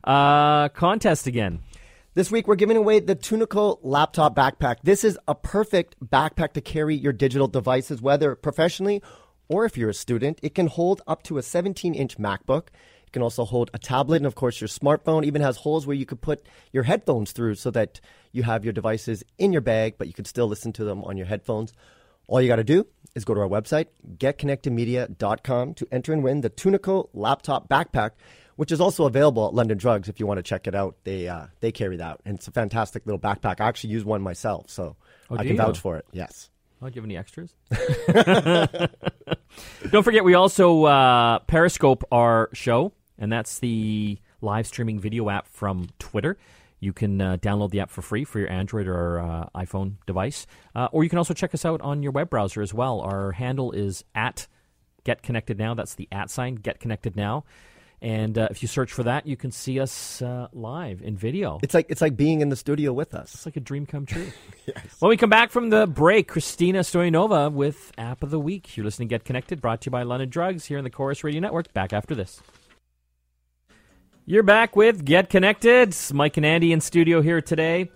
Uh, 0.05 0.69
contest 0.69 1.27
again. 1.27 1.61
This 2.15 2.31
week, 2.31 2.47
we're 2.49 2.55
giving 2.57 2.77
away 2.77 3.01
the 3.01 3.15
Tunico 3.15 3.79
laptop 3.83 4.35
backpack. 4.35 4.77
This 4.83 5.05
is 5.05 5.19
a 5.29 5.35
perfect 5.35 5.97
backpack 6.05 6.53
to 6.55 6.61
carry 6.61 6.95
your 6.97 7.13
digital 7.13 7.49
devices, 7.49 8.01
whether 8.01 8.35
professionally 8.35 9.03
or 9.49 9.65
if 9.65 9.77
you're 9.77 9.91
a 9.91 9.95
student. 9.95 10.39
It 10.43 10.55
can 10.55 10.67
hold 10.69 11.03
up 11.07 11.23
to 11.25 11.39
a 11.39 11.43
17 11.43 11.95
inch 11.95 12.19
MacBook. 12.19 12.69
It 13.09 13.13
can 13.13 13.23
also 13.23 13.47
hold 13.47 13.71
a 13.73 13.79
tablet 13.79 14.17
and, 14.17 14.27
of 14.27 14.35
course, 14.35 14.61
your 14.61 14.69
smartphone. 14.69 15.25
Even 15.25 15.41
has 15.41 15.57
holes 15.57 15.87
where 15.87 15.97
you 15.97 16.05
could 16.05 16.21
put 16.21 16.45
your 16.73 16.83
headphones 16.83 17.33
through 17.33 17.55
so 17.55 17.71
that 17.71 18.01
you 18.33 18.43
have 18.43 18.65
your 18.65 18.75
devices 18.75 19.25
in 19.39 19.51
your 19.51 19.63
bag, 19.63 19.95
but 19.97 20.09
you 20.09 20.13
could 20.13 20.27
still 20.27 20.47
listen 20.47 20.75
to 20.75 20.85
them 20.85 21.03
on 21.05 21.17
your 21.17 21.27
headphones. 21.27 21.73
All 22.27 22.43
you 22.43 22.49
got 22.49 22.57
to 22.57 22.65
do 22.65 22.87
is 23.15 23.25
go 23.25 23.33
to 23.33 23.41
our 23.41 23.49
website, 23.49 23.87
getconnectedmedia.com, 24.19 25.73
to 25.75 25.89
enter 25.91 26.13
and 26.13 26.23
win 26.23 26.43
the 26.43 26.51
Tunico 26.51 27.09
laptop 27.15 27.67
backpack, 27.67 28.11
which 28.57 28.71
is 28.71 28.79
also 28.81 29.07
available 29.07 29.47
at 29.49 29.55
London 29.55 29.79
Drugs 29.79 30.11
if 30.11 30.21
you 30.21 30.27
want 30.27 30.37
to 30.37 30.43
check 30.43 30.67
it 30.67 30.75
out. 30.75 30.97
They 31.05 31.29
uh, 31.29 31.47
they 31.61 31.73
carry 31.73 31.97
that, 31.97 32.21
and 32.27 32.37
it's 32.37 32.47
a 32.47 32.51
fantastic 32.53 33.07
little 33.07 33.19
backpack. 33.19 33.63
I 33.63 33.69
actually 33.69 33.91
use 33.95 34.05
one 34.05 34.21
myself, 34.21 34.69
so 34.69 34.97
Oh, 35.31 35.37
I 35.37 35.39
can 35.39 35.53
you? 35.53 35.57
vouch 35.57 35.79
for 35.81 35.97
it. 35.97 36.05
Yes. 36.13 36.51
Oh, 36.83 36.89
do 36.91 36.95
you 36.95 37.01
have 37.01 37.07
any 37.07 37.17
extras? 37.17 37.55
Don't 39.91 40.03
forget, 40.05 40.23
we 40.25 40.35
also 40.35 40.85
uh, 40.85 41.39
Periscope 41.41 42.05
our 42.13 42.51
show, 42.53 42.93
and 43.19 43.33
that's 43.33 43.59
the 43.59 44.19
live 44.41 44.67
streaming 44.67 44.99
video 45.01 45.31
app 45.31 45.49
from 45.49 45.89
Twitter. 45.99 46.39
You 46.81 46.93
can 46.93 47.21
uh, 47.21 47.37
download 47.39 47.71
the 47.71 47.81
app 47.81 47.91
for 47.91 48.03
free 48.03 48.25
for 48.25 48.39
your 48.39 48.51
Android 48.51 48.87
or 48.87 49.19
uh, 49.19 49.49
iPhone 49.55 49.95
device. 50.07 50.47
Uh, 50.75 50.89
or 50.93 51.03
you 51.03 51.11
can 51.11 51.19
also 51.19 51.35
check 51.35 51.53
us 51.55 51.65
out 51.65 51.81
on 51.81 52.03
your 52.03 52.13
web 52.13 52.31
browser 52.31 52.63
as 52.63 52.73
well. 52.73 53.01
Our 53.01 53.33
handle 53.33 53.73
is 53.73 54.05
at 54.15 54.47
Get 55.05 55.23
Connected 55.23 55.59
Now. 55.59 55.75
That's 55.75 55.95
the 55.95 56.09
at 56.13 56.31
sign, 56.31 56.57
Get 56.57 56.79
Connected 56.79 57.17
Now. 57.17 57.45
And 58.01 58.39
uh, 58.39 58.47
if 58.49 58.63
you 58.63 58.69
search 58.69 58.93
for 58.93 59.03
that, 59.03 59.27
you 59.27 59.37
can 59.37 59.51
see 59.51 59.81
us 59.81 60.23
uh, 60.23 60.47
live 60.53 61.03
in 61.03 61.17
video. 61.17 61.59
It's 61.65 61.75
like 61.75 61.87
it's 61.89 62.01
like 62.01 62.17
being 62.17 62.43
in 62.43 62.49
the 62.49 62.55
studio 62.55 62.93
with 62.93 63.13
us. 63.13 63.35
It's 63.35 63.45
like 63.45 63.57
a 63.57 63.61
dream 63.61 63.87
come 63.87 64.07
true. 64.07 64.31
yes. 64.67 64.77
When 65.01 65.09
we 65.09 65.17
come 65.17 65.31
back 65.31 65.51
from 65.51 65.71
the 65.71 65.85
break, 65.89 66.29
Christina 66.29 66.81
Stoyanova 66.81 67.53
with 67.53 67.91
App 67.99 68.23
of 68.23 68.31
the 68.31 68.39
Week. 68.39 68.77
You're 68.77 68.85
listening 68.85 69.09
to 69.09 69.15
Get 69.15 69.25
Connected, 69.25 69.61
brought 69.61 69.81
to 69.81 69.87
you 69.87 69.91
by 69.91 70.05
London 70.05 70.29
Drugs 70.29 70.67
here 70.67 70.79
in 70.79 70.85
the 70.85 70.91
Corus 70.91 71.25
Radio 71.25 71.41
Network. 71.41 71.73
Back 71.73 71.93
after 71.93 72.15
this. 72.15 72.41
You're 74.31 74.43
back 74.43 74.77
with 74.77 75.07
Get 75.07 75.31
Connected. 75.31 75.89
It's 75.89 76.13
Mike 76.13 76.37
and 76.37 76.45
Andy 76.45 76.71
in 76.71 76.83
studio 76.83 77.23
here 77.23 77.41
today. 77.41 77.91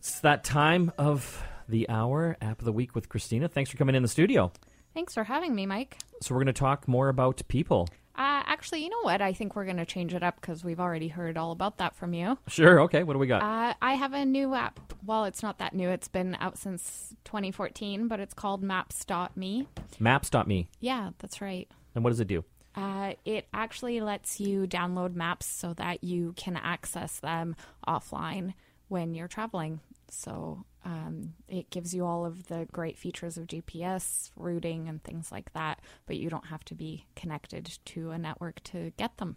It's 0.00 0.18
that 0.18 0.42
time 0.42 0.90
of 0.98 1.40
the 1.68 1.88
hour, 1.88 2.36
App 2.40 2.58
of 2.58 2.64
the 2.64 2.72
Week 2.72 2.96
with 2.96 3.08
Christina. 3.08 3.46
Thanks 3.46 3.70
for 3.70 3.76
coming 3.76 3.94
in 3.94 4.02
the 4.02 4.08
studio. 4.08 4.50
Thanks 4.94 5.14
for 5.14 5.22
having 5.22 5.54
me, 5.54 5.64
Mike. 5.64 5.96
So 6.20 6.34
we're 6.34 6.40
going 6.40 6.52
to 6.52 6.52
talk 6.54 6.88
more 6.88 7.08
about 7.08 7.40
Peeple. 7.46 7.86
Uh, 8.16 8.42
actually, 8.46 8.82
you 8.82 8.88
know 8.88 9.02
what? 9.02 9.22
I 9.22 9.32
think 9.32 9.54
we're 9.54 9.64
going 9.64 9.76
to 9.76 9.86
change 9.86 10.12
it 10.12 10.24
up 10.24 10.40
because 10.40 10.64
we've 10.64 10.80
already 10.80 11.06
heard 11.06 11.38
all 11.38 11.52
about 11.52 11.78
that 11.78 11.94
from 11.94 12.14
you. 12.14 12.36
Sure. 12.48 12.80
Okay. 12.80 13.04
What 13.04 13.12
do 13.12 13.20
we 13.20 13.28
got? 13.28 13.40
Uh, 13.40 13.74
I 13.80 13.94
have 13.94 14.14
a 14.14 14.24
new 14.24 14.56
app. 14.56 14.80
Well, 15.06 15.24
it's 15.24 15.44
not 15.44 15.58
that 15.58 15.72
new. 15.72 15.88
It's 15.88 16.08
been 16.08 16.36
out 16.40 16.58
since 16.58 17.14
2014, 17.26 18.08
but 18.08 18.18
it's 18.18 18.34
called 18.34 18.64
Maps.me. 18.64 19.68
Maps.me. 20.00 20.68
Yeah, 20.80 21.10
that's 21.20 21.40
right. 21.40 21.70
And 21.94 22.02
what 22.02 22.10
does 22.10 22.18
it 22.18 22.26
do? 22.26 22.42
Uh, 22.78 23.14
it 23.24 23.48
actually 23.52 24.00
lets 24.00 24.38
you 24.38 24.64
download 24.64 25.16
maps 25.16 25.46
so 25.46 25.74
that 25.74 26.04
you 26.04 26.32
can 26.36 26.56
access 26.56 27.18
them 27.18 27.56
offline 27.88 28.54
when 28.86 29.16
you're 29.16 29.26
traveling. 29.26 29.80
So 30.10 30.64
um, 30.84 31.34
it 31.48 31.70
gives 31.70 31.92
you 31.92 32.06
all 32.06 32.24
of 32.24 32.46
the 32.46 32.68
great 32.70 32.96
features 32.96 33.36
of 33.36 33.48
GPS, 33.48 34.30
routing, 34.36 34.88
and 34.88 35.02
things 35.02 35.32
like 35.32 35.52
that, 35.54 35.80
but 36.06 36.18
you 36.18 36.30
don't 36.30 36.46
have 36.46 36.64
to 36.66 36.76
be 36.76 37.04
connected 37.16 37.78
to 37.86 38.12
a 38.12 38.18
network 38.18 38.62
to 38.64 38.92
get 38.96 39.16
them. 39.16 39.36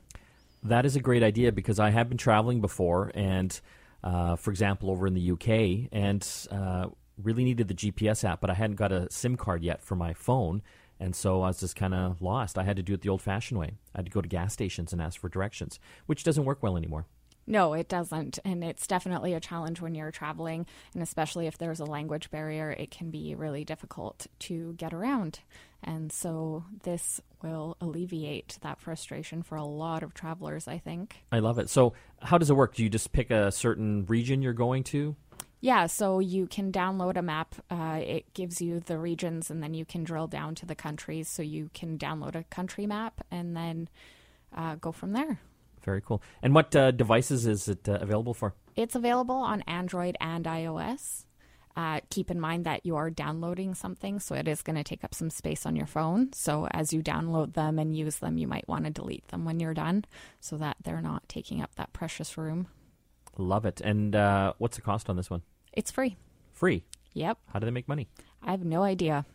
That 0.61 0.85
is 0.85 0.95
a 0.95 0.99
great 0.99 1.23
idea 1.23 1.51
because 1.51 1.79
I 1.79 1.89
have 1.89 2.09
been 2.09 2.19
traveling 2.19 2.61
before, 2.61 3.11
and 3.15 3.59
uh, 4.03 4.35
for 4.35 4.51
example, 4.51 4.91
over 4.91 5.07
in 5.07 5.15
the 5.15 5.31
UK, 5.31 5.89
and 5.91 6.27
uh, 6.51 6.89
really 7.17 7.43
needed 7.43 7.67
the 7.67 7.73
GPS 7.73 8.23
app, 8.23 8.39
but 8.39 8.51
I 8.51 8.53
hadn't 8.53 8.75
got 8.75 8.91
a 8.91 9.07
SIM 9.09 9.35
card 9.35 9.63
yet 9.63 9.81
for 9.81 9.95
my 9.95 10.13
phone, 10.13 10.61
and 11.01 11.15
so 11.15 11.41
I 11.41 11.47
was 11.47 11.59
just 11.59 11.75
kind 11.75 11.95
of 11.95 12.21
lost. 12.21 12.57
I 12.57 12.63
had 12.63 12.77
to 12.77 12.83
do 12.83 12.93
it 12.93 13.01
the 13.01 13.09
old-fashioned 13.09 13.59
way. 13.59 13.77
I 13.95 13.97
had 13.97 14.05
to 14.05 14.11
go 14.11 14.21
to 14.21 14.29
gas 14.29 14.53
stations 14.53 14.93
and 14.93 15.01
ask 15.01 15.19
for 15.19 15.29
directions, 15.29 15.79
which 16.05 16.23
doesn't 16.23 16.45
work 16.45 16.61
well 16.61 16.77
anymore. 16.77 17.07
No, 17.47 17.73
it 17.73 17.89
doesn't. 17.89 18.37
And 18.45 18.63
it's 18.63 18.85
definitely 18.85 19.33
a 19.33 19.39
challenge 19.39 19.81
when 19.81 19.95
you're 19.95 20.11
traveling. 20.11 20.67
And 20.93 21.01
especially 21.01 21.47
if 21.47 21.57
there's 21.57 21.79
a 21.79 21.85
language 21.85 22.29
barrier, 22.29 22.69
it 22.69 22.91
can 22.91 23.09
be 23.09 23.33
really 23.33 23.65
difficult 23.65 24.27
to 24.41 24.73
get 24.73 24.93
around. 24.93 25.39
And 25.83 26.11
so 26.11 26.65
this 26.83 27.19
will 27.41 27.75
alleviate 27.81 28.59
that 28.61 28.79
frustration 28.79 29.41
for 29.41 29.55
a 29.55 29.65
lot 29.65 30.03
of 30.03 30.13
travelers, 30.13 30.67
I 30.67 30.77
think. 30.77 31.23
I 31.31 31.39
love 31.39 31.57
it. 31.57 31.69
So, 31.69 31.93
how 32.21 32.37
does 32.37 32.51
it 32.51 32.55
work? 32.55 32.75
Do 32.75 32.83
you 32.83 32.89
just 32.89 33.11
pick 33.11 33.31
a 33.31 33.51
certain 33.51 34.05
region 34.05 34.43
you're 34.43 34.53
going 34.53 34.83
to? 34.85 35.15
Yeah, 35.63 35.85
so 35.85 36.19
you 36.19 36.47
can 36.47 36.71
download 36.71 37.17
a 37.17 37.21
map. 37.21 37.53
Uh, 37.69 37.99
it 38.03 38.33
gives 38.33 38.61
you 38.61 38.79
the 38.79 38.97
regions, 38.97 39.51
and 39.51 39.61
then 39.61 39.75
you 39.75 39.85
can 39.85 40.03
drill 40.03 40.25
down 40.25 40.55
to 40.55 40.65
the 40.65 40.75
countries. 40.75 41.29
So 41.29 41.43
you 41.43 41.69
can 41.75 41.99
download 41.99 42.35
a 42.35 42.43
country 42.45 42.87
map 42.87 43.21
and 43.29 43.55
then 43.55 43.87
uh, 44.55 44.75
go 44.75 44.91
from 44.91 45.13
there. 45.13 45.39
Very 45.83 46.01
cool. 46.01 46.21
And 46.41 46.55
what 46.55 46.75
uh, 46.75 46.91
devices 46.91 47.45
is 47.45 47.67
it 47.67 47.87
uh, 47.87 47.99
available 48.01 48.33
for? 48.33 48.55
It's 48.75 48.95
available 48.95 49.35
on 49.35 49.61
Android 49.61 50.17
and 50.19 50.45
iOS. 50.45 51.25
Uh, 51.75 52.01
keep 52.09 52.29
in 52.29 52.39
mind 52.39 52.65
that 52.65 52.85
you 52.85 52.95
are 52.95 53.09
downloading 53.09 53.73
something, 53.73 54.19
so 54.19 54.35
it 54.35 54.47
is 54.47 54.61
going 54.61 54.75
to 54.75 54.83
take 54.83 55.03
up 55.03 55.13
some 55.13 55.29
space 55.29 55.65
on 55.65 55.75
your 55.75 55.85
phone. 55.85 56.33
So, 56.33 56.67
as 56.71 56.91
you 56.91 57.01
download 57.01 57.53
them 57.53 57.79
and 57.79 57.95
use 57.95 58.17
them, 58.17 58.37
you 58.37 58.45
might 58.45 58.67
want 58.67 58.85
to 58.85 58.91
delete 58.91 59.27
them 59.29 59.45
when 59.45 59.59
you're 59.59 59.73
done 59.73 60.03
so 60.41 60.57
that 60.57 60.77
they're 60.83 61.01
not 61.01 61.29
taking 61.29 61.61
up 61.61 61.75
that 61.75 61.93
precious 61.93 62.37
room. 62.37 62.67
Love 63.41 63.65
it. 63.65 63.81
And 63.81 64.15
uh, 64.15 64.53
what's 64.59 64.77
the 64.77 64.81
cost 64.81 65.09
on 65.09 65.15
this 65.15 65.29
one? 65.29 65.41
It's 65.73 65.91
free. 65.91 66.15
Free. 66.53 66.83
Yep. 67.13 67.37
How 67.51 67.59
do 67.59 67.65
they 67.65 67.71
make 67.71 67.87
money? 67.87 68.07
I 68.43 68.51
have 68.51 68.63
no 68.63 68.83
idea. 68.83 69.25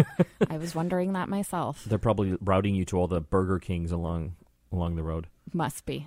I 0.50 0.56
was 0.56 0.74
wondering 0.74 1.12
that 1.12 1.28
myself. 1.28 1.84
They're 1.84 1.98
probably 1.98 2.36
routing 2.40 2.74
you 2.74 2.84
to 2.86 2.98
all 2.98 3.08
the 3.08 3.20
Burger 3.20 3.58
Kings 3.58 3.92
along 3.92 4.36
along 4.72 4.96
the 4.96 5.02
road. 5.02 5.26
Must 5.52 5.84
be. 5.84 6.06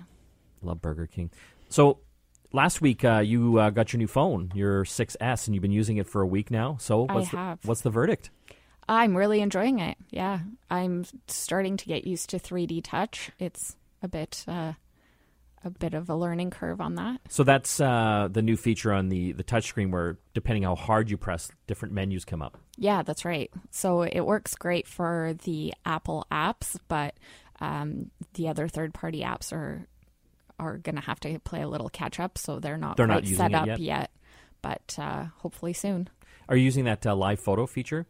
Love 0.62 0.82
Burger 0.82 1.06
King. 1.06 1.30
So 1.68 1.98
last 2.52 2.80
week 2.80 3.04
uh, 3.04 3.18
you 3.18 3.58
uh, 3.58 3.70
got 3.70 3.92
your 3.92 3.98
new 3.98 4.06
phone, 4.08 4.50
your 4.54 4.84
6S, 4.84 5.46
and 5.46 5.54
you've 5.54 5.62
been 5.62 5.70
using 5.70 5.96
it 5.98 6.06
for 6.06 6.20
a 6.20 6.26
week 6.26 6.50
now. 6.50 6.76
So 6.80 7.06
I 7.08 7.14
what's 7.14 7.28
have. 7.28 7.60
The, 7.60 7.68
what's 7.68 7.80
the 7.82 7.90
verdict? 7.90 8.30
I'm 8.88 9.16
really 9.16 9.40
enjoying 9.40 9.78
it. 9.78 9.96
Yeah. 10.10 10.40
I'm 10.68 11.04
starting 11.28 11.76
to 11.76 11.86
get 11.86 12.06
used 12.06 12.30
to 12.30 12.38
3D 12.38 12.82
touch. 12.82 13.30
It's 13.38 13.76
a 14.02 14.08
bit 14.08 14.44
uh, 14.48 14.72
a 15.64 15.70
bit 15.70 15.94
of 15.94 16.08
a 16.08 16.16
learning 16.16 16.50
curve 16.50 16.80
on 16.80 16.94
that. 16.94 17.20
So 17.28 17.44
that's 17.44 17.80
uh, 17.80 18.28
the 18.30 18.42
new 18.42 18.56
feature 18.56 18.92
on 18.92 19.08
the 19.08 19.32
the 19.32 19.44
touchscreen, 19.44 19.90
where 19.90 20.18
depending 20.34 20.62
how 20.62 20.74
hard 20.74 21.10
you 21.10 21.16
press, 21.16 21.50
different 21.66 21.94
menus 21.94 22.24
come 22.24 22.42
up. 22.42 22.58
Yeah, 22.76 23.02
that's 23.02 23.24
right. 23.24 23.50
So 23.70 24.02
it 24.02 24.20
works 24.20 24.54
great 24.54 24.86
for 24.86 25.34
the 25.44 25.74
Apple 25.84 26.26
apps, 26.32 26.76
but 26.88 27.14
um, 27.60 28.10
the 28.34 28.48
other 28.48 28.68
third 28.68 28.94
party 28.94 29.20
apps 29.20 29.52
are 29.52 29.86
are 30.58 30.78
going 30.78 30.96
to 30.96 31.02
have 31.02 31.20
to 31.20 31.38
play 31.40 31.62
a 31.62 31.68
little 31.68 31.88
catch 31.88 32.20
up. 32.20 32.36
So 32.38 32.58
they're 32.58 32.76
not 32.76 32.96
They're 32.96 33.06
quite 33.06 33.24
not 33.24 33.36
set 33.36 33.54
up 33.54 33.78
yet? 33.78 34.10
but 34.62 34.94
uh, 34.98 35.24
hopefully 35.38 35.72
soon. 35.72 36.08
Are 36.48 36.56
you 36.56 36.64
using 36.64 36.84
that 36.84 37.06
uh, 37.06 37.14
live 37.14 37.40
photo 37.40 37.66
feature? 37.66 38.06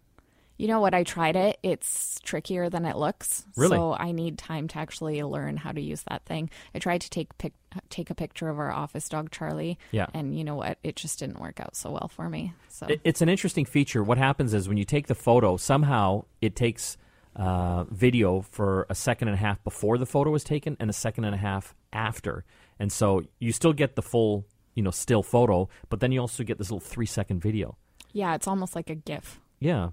You 0.60 0.68
know 0.68 0.80
what? 0.80 0.92
I 0.92 1.04
tried 1.04 1.36
it. 1.36 1.58
It's 1.62 2.20
trickier 2.22 2.68
than 2.68 2.84
it 2.84 2.96
looks. 2.96 3.46
Really? 3.56 3.76
So 3.76 3.94
I 3.98 4.12
need 4.12 4.36
time 4.36 4.68
to 4.68 4.78
actually 4.78 5.22
learn 5.22 5.56
how 5.56 5.72
to 5.72 5.80
use 5.80 6.02
that 6.10 6.24
thing. 6.26 6.50
I 6.74 6.78
tried 6.78 7.00
to 7.00 7.08
take 7.10 7.36
pic- 7.38 7.54
take 7.88 8.10
a 8.10 8.14
picture 8.14 8.48
of 8.48 8.58
our 8.58 8.70
office 8.70 9.08
dog 9.08 9.30
Charlie. 9.30 9.78
Yeah. 9.90 10.06
And 10.12 10.36
you 10.36 10.44
know 10.44 10.56
what? 10.56 10.76
It 10.84 10.96
just 10.96 11.18
didn't 11.18 11.40
work 11.40 11.60
out 11.60 11.74
so 11.76 11.92
well 11.92 12.08
for 12.14 12.28
me. 12.28 12.52
So 12.68 12.86
It- 12.88 13.00
It's 13.04 13.22
an 13.22 13.28
interesting 13.30 13.64
feature. 13.64 14.02
What 14.04 14.18
happens 14.18 14.52
is 14.52 14.68
when 14.68 14.76
you 14.76 14.84
take 14.84 15.06
the 15.06 15.14
photo, 15.14 15.56
somehow 15.56 16.24
it 16.42 16.54
takes 16.56 16.98
uh, 17.36 17.84
video 17.84 18.42
for 18.42 18.86
a 18.90 18.94
second 18.94 19.28
and 19.28 19.36
a 19.36 19.40
half 19.40 19.62
before 19.64 19.96
the 19.98 20.04
photo 20.06 20.34
is 20.34 20.44
taken 20.44 20.76
and 20.80 20.90
a 20.90 20.92
second 20.92 21.24
and 21.24 21.34
a 21.34 21.38
half 21.38 21.74
after, 21.92 22.44
and 22.78 22.90
so 22.92 23.22
you 23.38 23.52
still 23.52 23.72
get 23.72 23.94
the 23.94 24.02
full, 24.02 24.44
you 24.74 24.82
know, 24.82 24.90
still 24.90 25.22
photo, 25.22 25.68
but 25.88 26.00
then 26.00 26.10
you 26.10 26.20
also 26.20 26.42
get 26.42 26.58
this 26.58 26.70
little 26.70 26.80
three 26.80 27.06
second 27.06 27.40
video. 27.40 27.76
yeah, 28.12 28.34
it's 28.34 28.48
almost 28.48 28.74
like 28.74 28.90
a 28.90 28.96
GIF. 28.96 29.40
Yeah. 29.60 29.90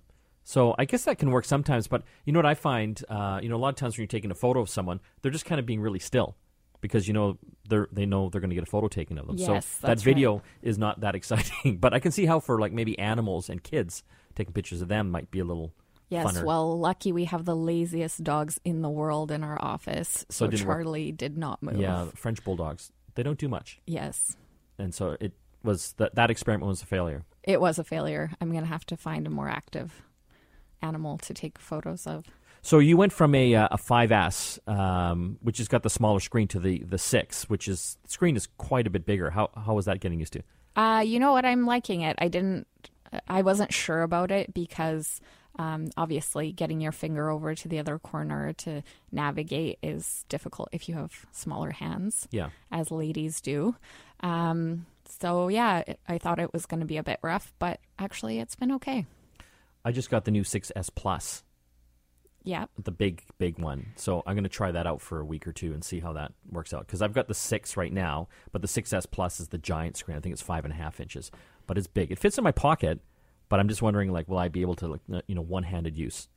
So 0.48 0.74
I 0.80 0.86
guess 0.86 1.04
that 1.04 1.18
can 1.20 1.30
work 1.32 1.44
sometimes, 1.44 1.88
but 1.90 2.04
you 2.24 2.32
know 2.32 2.40
what 2.40 2.46
I 2.46 2.54
find? 2.54 3.04
Uh, 3.10 3.42
you 3.44 3.50
know, 3.50 3.58
a 3.58 3.60
lot 3.60 3.68
of 3.68 3.76
times 3.76 3.98
when 3.98 4.04
you're 4.04 4.08
taking 4.08 4.32
a 4.32 4.36
photo 4.36 4.62
of 4.62 4.70
someone, 4.70 5.02
they're 5.22 5.30
just 5.30 5.44
kind 5.44 5.60
of 5.60 5.66
being 5.66 5.82
really 5.82 6.00
still 6.00 6.38
because 6.80 7.06
you 7.06 7.14
know 7.14 7.38
they're 7.68 7.90
they 7.92 8.06
know 8.06 8.30
they're 8.30 8.40
going 8.40 8.52
to 8.52 8.56
get 8.56 8.64
a 8.64 8.72
photo 8.72 8.88
taken 8.88 9.18
of 9.18 9.28
them. 9.28 9.36
Yes, 9.38 9.66
so 9.82 9.88
that 9.88 10.00
video 10.00 10.42
is 10.62 10.78
not 10.78 11.02
that 11.02 11.16
exciting. 11.16 11.76
but 11.82 11.94
I 11.94 12.00
can 12.00 12.14
see 12.14 12.26
how 12.26 12.40
for 12.40 12.62
like 12.62 12.72
maybe 12.72 12.98
animals 12.98 13.50
and 13.50 13.62
kids 13.62 14.04
taking 14.36 14.54
pictures 14.54 14.82
of 14.82 14.88
them 14.88 15.12
might 15.12 15.30
be 15.32 15.40
a 15.40 15.44
little 15.44 15.74
Yes, 16.08 16.26
funner. 16.26 16.46
well, 16.46 16.80
lucky 16.80 17.12
we 17.12 17.26
have 17.26 17.44
the 17.44 17.54
laziest 17.56 18.24
dogs 18.24 18.58
in 18.64 18.82
the 18.82 18.90
world 18.90 19.32
in 19.32 19.44
our 19.44 19.62
office. 19.62 20.26
So 20.30 20.46
So, 20.46 20.48
didn't 20.48 20.66
work. 20.66 20.78
Charlie 20.78 21.12
did 21.12 21.38
not 21.38 21.62
move. 21.62 21.76
yeah, 21.76 22.06
French 22.16 22.42
bulldogs. 22.46 22.94
They 23.16 23.24
don't 23.24 23.38
do 23.38 23.50
much, 23.50 23.82
Yes. 23.86 24.38
and 24.80 24.96
so 24.96 25.18
it 25.20 25.34
was 25.62 25.92
that 25.98 26.16
that 26.16 26.32
experiment 26.32 26.70
was 26.70 26.82
a 26.82 26.86
failure. 26.86 27.26
It 27.44 27.60
was 27.60 27.78
a 27.80 27.84
failure. 27.84 28.32
I'm 28.40 28.52
going 28.52 28.64
to 28.64 28.70
have 28.70 28.86
to 28.86 28.96
find 28.96 29.28
a 29.28 29.30
more 29.30 29.50
active 29.50 30.04
animal 30.82 31.18
to 31.20 31.34
take 31.34 31.58
photos 31.60 32.06
of. 32.08 32.26
So 32.62 32.80
you 32.80 32.98
went 32.98 33.14
from 33.14 33.34
a 33.36 33.56
uh, 33.56 33.68
a 33.72 33.78
5S, 33.78 34.68
um, 34.68 35.38
which 35.42 35.58
has 35.60 35.68
got 35.68 35.84
the 35.84 35.90
smaller 35.90 36.20
screen, 36.20 36.48
to 36.50 36.60
the 36.60 36.80
the 36.80 36.98
six, 36.98 37.50
which 37.50 37.68
is 37.68 37.98
the 38.04 38.10
screen 38.12 38.36
is 38.36 38.48
quite 38.58 38.88
a 38.88 38.90
bit 38.90 39.06
bigger. 39.06 39.30
How 39.32 39.50
how 39.56 39.74
was 39.76 39.86
that 39.86 40.00
getting 40.00 40.20
used 40.20 40.34
to? 40.34 40.42
Uh, 40.76 41.02
you 41.02 41.20
know 41.20 41.32
what? 41.32 41.46
I'm 41.46 41.66
liking 41.66 42.02
it. 42.02 42.16
I 42.20 42.28
didn't. 42.28 42.68
I 43.28 43.42
wasn't 43.42 43.74
sure 43.74 44.02
about 44.02 44.32
it 44.32 44.54
because 44.54 45.22
um, 45.58 45.88
obviously 45.96 46.52
getting 46.52 46.82
your 46.82 46.92
finger 46.92 47.30
over 47.30 47.56
to 47.56 47.68
the 47.70 47.80
other 47.80 47.98
corner 47.98 48.52
to 48.54 48.84
navigate 49.12 49.80
is 49.82 50.26
difficult 50.30 50.68
if 50.74 50.90
you 50.90 50.96
have 50.96 51.26
smaller 51.32 51.72
hands, 51.72 52.28
Yeah. 52.32 52.50
as 52.70 52.92
ladies 52.92 53.40
do. 53.42 53.76
Um, 54.20 54.86
so 55.08 55.48
yeah, 55.48 55.84
it- 55.88 56.00
I 56.08 56.18
thought 56.18 56.38
it 56.40 56.52
was 56.54 56.66
going 56.66 56.82
to 56.82 56.86
be 56.86 56.98
a 56.98 57.04
bit 57.04 57.20
rough, 57.24 57.54
but 57.60 57.80
actually 57.98 58.40
it's 58.40 58.56
been 58.56 58.72
okay. 58.74 59.06
I 59.88 59.92
just 59.94 60.10
got 60.10 60.26
the 60.26 60.32
new 60.32 60.44
6S 60.44 60.90
Plus, 60.94 61.44
Yeah. 62.44 62.66
the 62.82 62.92
big, 62.92 63.24
big 63.38 63.58
one. 63.58 63.94
So 63.96 64.22
I'm 64.26 64.36
going 64.36 64.44
to 64.44 64.50
try 64.50 64.72
that 64.72 64.86
out 64.86 65.02
for 65.02 65.20
a 65.20 65.26
week 65.26 65.48
or 65.48 65.54
two 65.54 65.72
and 65.74 65.84
see 65.84 66.00
how 66.02 66.14
that 66.14 66.34
works 66.52 66.74
out. 66.74 66.86
Because 66.86 67.02
I've 67.02 67.14
got 67.14 67.28
the 67.30 67.34
6 67.34 67.78
right 67.78 67.94
now, 67.94 68.28
but 68.52 68.62
the 68.62 68.68
6S 68.68 69.06
Plus 69.10 69.40
is 69.40 69.48
the 69.48 69.58
giant 69.58 69.96
screen. 69.96 70.18
I 70.18 70.20
think 70.20 70.34
it's 70.34 70.42
five 70.42 70.66
and 70.66 70.74
a 70.74 70.78
half 70.78 71.00
inches, 71.00 71.32
but 71.68 71.78
it's 71.78 71.88
big. 71.88 72.12
It 72.12 72.20
fits 72.20 72.38
in 72.38 72.44
my 72.44 72.52
pocket, 72.52 73.00
but 73.48 73.60
I'm 73.62 73.70
just 73.70 73.82
wondering, 73.82 74.12
like, 74.12 74.28
will 74.28 74.38
I 74.40 74.50
be 74.50 74.62
able 74.62 74.76
to, 74.76 74.88
like, 74.88 75.02
uh, 75.14 75.22
you 75.28 75.36
know, 75.36 75.42
one 75.42 75.64
handed 75.64 75.98
use? 75.98 76.28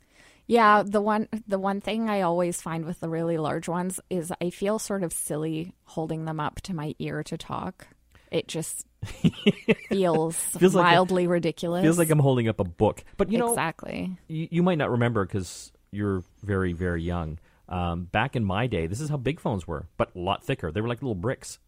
Yeah, 0.47 0.83
the 0.85 1.01
one 1.01 1.29
the 1.47 1.59
one 1.61 1.81
thing 1.81 2.09
I 2.11 2.23
always 2.23 2.61
find 2.63 2.85
with 2.85 2.99
the 3.01 3.09
really 3.09 3.39
large 3.39 3.69
ones 3.69 4.01
is 4.11 4.33
I 4.41 4.51
feel 4.51 4.79
sort 4.81 5.05
of 5.05 5.13
silly 5.13 5.75
holding 5.85 6.25
them 6.25 6.41
up 6.41 6.61
to 6.63 6.75
my 6.75 6.95
ear 6.99 7.23
to 7.25 7.37
talk. 7.37 7.87
It 8.31 8.47
just 8.49 8.87
feels, 9.89 10.37
Feels 10.37 10.75
like 10.75 10.97
a- 10.97 11.27
ridiculous. 11.29 11.83
Feels 11.83 11.99
like 11.99 12.11
I'm 12.11 12.19
holding 12.19 12.49
up 12.49 12.61
a 12.61 12.65
book. 12.65 13.03
But 13.17 13.31
you 13.31 13.39
know, 13.39 13.51
exactly. 13.51 14.17
you, 14.29 14.49
you 14.51 14.63
might 14.63 14.79
not 14.79 14.91
remember 14.91 15.25
because 15.25 15.73
you're 15.91 16.23
very, 16.43 16.73
very 16.73 17.03
young. 17.03 17.39
Um, 17.69 18.05
back 18.05 18.37
in 18.37 18.45
my 18.45 18.67
day, 18.67 18.87
this 18.87 19.01
is 19.01 19.09
how 19.09 19.17
big 19.17 19.41
phones 19.41 19.67
were, 19.67 19.87
but 19.97 20.15
a 20.15 20.19
lot 20.19 20.45
thicker. 20.45 20.73
They 20.73 20.81
were 20.81 20.89
like 20.89 21.03
little 21.03 21.15
bricks. 21.15 21.59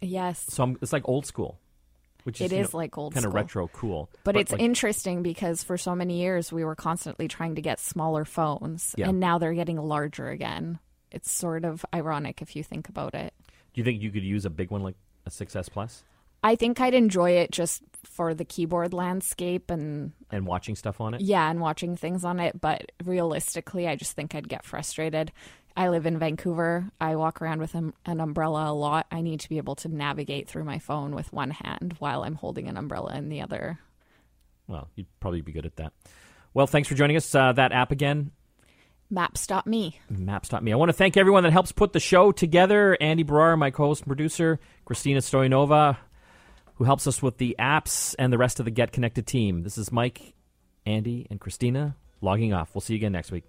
Yes. 0.00 0.44
So 0.48 0.62
I'm, 0.64 0.78
it's 0.82 0.92
like 0.92 1.08
old 1.08 1.24
school, 1.26 1.58
which 2.24 2.40
is 2.40 2.50
It 2.52 2.56
is 2.56 2.72
know, 2.72 2.78
like 2.78 2.98
old 2.98 3.14
kind 3.14 3.24
of 3.26 3.34
retro 3.34 3.68
cool. 3.68 4.10
But, 4.24 4.36
it's 4.36 4.50
like, 4.52 4.60
interesting 4.60 5.22
because 5.22 5.62
for 5.62 5.76
so 5.78 5.94
many 5.94 6.20
years 6.20 6.52
we 6.52 6.64
were 6.64 6.74
constantly 6.74 7.28
trying 7.28 7.54
to 7.56 7.62
get 7.62 7.78
smaller 7.78 8.24
phones, 8.24 8.94
Yeah. 8.98 9.08
and 9.08 9.20
now 9.20 9.38
they're 9.38 9.54
getting 9.54 9.76
larger 9.76 10.28
again. 10.28 10.78
It's 11.12 11.30
sort 11.30 11.64
of 11.64 11.84
ironic 11.94 12.42
if 12.42 12.56
you 12.56 12.64
think 12.64 12.88
about 12.88 13.14
it. 13.14 13.32
Do 13.74 13.80
you 13.80 13.84
think 13.84 14.02
you 14.02 14.10
could 14.10 14.24
use 14.24 14.44
a 14.44 14.50
big 14.50 14.70
one 14.70 14.82
like 14.82 14.96
a 15.26 15.30
6S 15.30 15.70
Plus 15.70 16.04
I 16.42 16.56
think 16.56 16.80
I'd 16.80 16.94
enjoy 16.94 17.32
it 17.32 17.52
just 17.52 17.82
for 18.04 18.34
the 18.34 18.44
keyboard 18.44 18.92
landscape 18.92 19.70
and 19.70 20.12
and 20.30 20.46
watching 20.46 20.74
stuff 20.74 21.00
on 21.00 21.14
it? 21.14 21.20
yeah, 21.20 21.48
and 21.48 21.60
watching 21.60 21.96
things 21.96 22.24
on 22.24 22.40
it. 22.40 22.60
But 22.60 22.90
realistically, 23.04 23.86
I 23.86 23.96
just 23.96 24.12
think 24.12 24.34
I'd 24.34 24.48
get 24.48 24.64
frustrated. 24.64 25.32
I 25.76 25.88
live 25.88 26.04
in 26.04 26.18
Vancouver. 26.18 26.90
I 27.00 27.16
walk 27.16 27.40
around 27.40 27.60
with 27.60 27.74
an 27.74 27.92
an 28.04 28.20
umbrella 28.20 28.70
a 28.70 28.74
lot. 28.74 29.06
I 29.10 29.20
need 29.20 29.40
to 29.40 29.48
be 29.48 29.58
able 29.58 29.76
to 29.76 29.88
navigate 29.88 30.48
through 30.48 30.64
my 30.64 30.78
phone 30.78 31.14
with 31.14 31.32
one 31.32 31.50
hand 31.50 31.96
while 31.98 32.24
I'm 32.24 32.34
holding 32.34 32.66
an 32.68 32.76
umbrella 32.76 33.14
in 33.16 33.28
the 33.28 33.40
other. 33.40 33.78
Well, 34.66 34.88
you'd 34.96 35.06
probably 35.20 35.42
be 35.42 35.52
good 35.52 35.66
at 35.66 35.76
that. 35.76 35.92
Well, 36.54 36.66
thanks 36.66 36.88
for 36.88 36.94
joining 36.94 37.16
us. 37.16 37.34
Uh, 37.34 37.52
that 37.52 37.72
app 37.72 37.92
again, 37.92 38.32
Maps.me. 39.12 40.00
maps.me. 40.08 40.72
I 40.72 40.76
want 40.76 40.88
to 40.88 40.94
thank 40.94 41.18
everyone 41.18 41.42
that 41.42 41.52
helps 41.52 41.70
put 41.70 41.92
the 41.92 42.00
show 42.00 42.32
together. 42.32 42.96
Andy 42.98 43.24
Baryer, 43.24 43.58
my 43.58 43.70
co-host 43.70 44.02
and 44.02 44.06
producer, 44.06 44.58
Christina 44.86 45.20
Stoyanova, 45.20 45.98
who 46.76 46.84
helps 46.84 47.06
us 47.06 47.20
with 47.20 47.36
the 47.36 47.54
apps, 47.58 48.14
and 48.18 48.32
the 48.32 48.38
rest 48.38 48.58
of 48.58 48.64
the 48.64 48.70
Get 48.70 48.90
Connected 48.90 49.26
team. 49.26 49.64
This 49.64 49.76
is 49.76 49.92
Mike, 49.92 50.32
Andy, 50.86 51.26
and 51.28 51.38
Christina 51.38 51.94
logging 52.22 52.54
off. 52.54 52.74
We'll 52.74 52.80
see 52.80 52.94
you 52.94 53.00
again 53.00 53.12
next 53.12 53.30
week. 53.30 53.44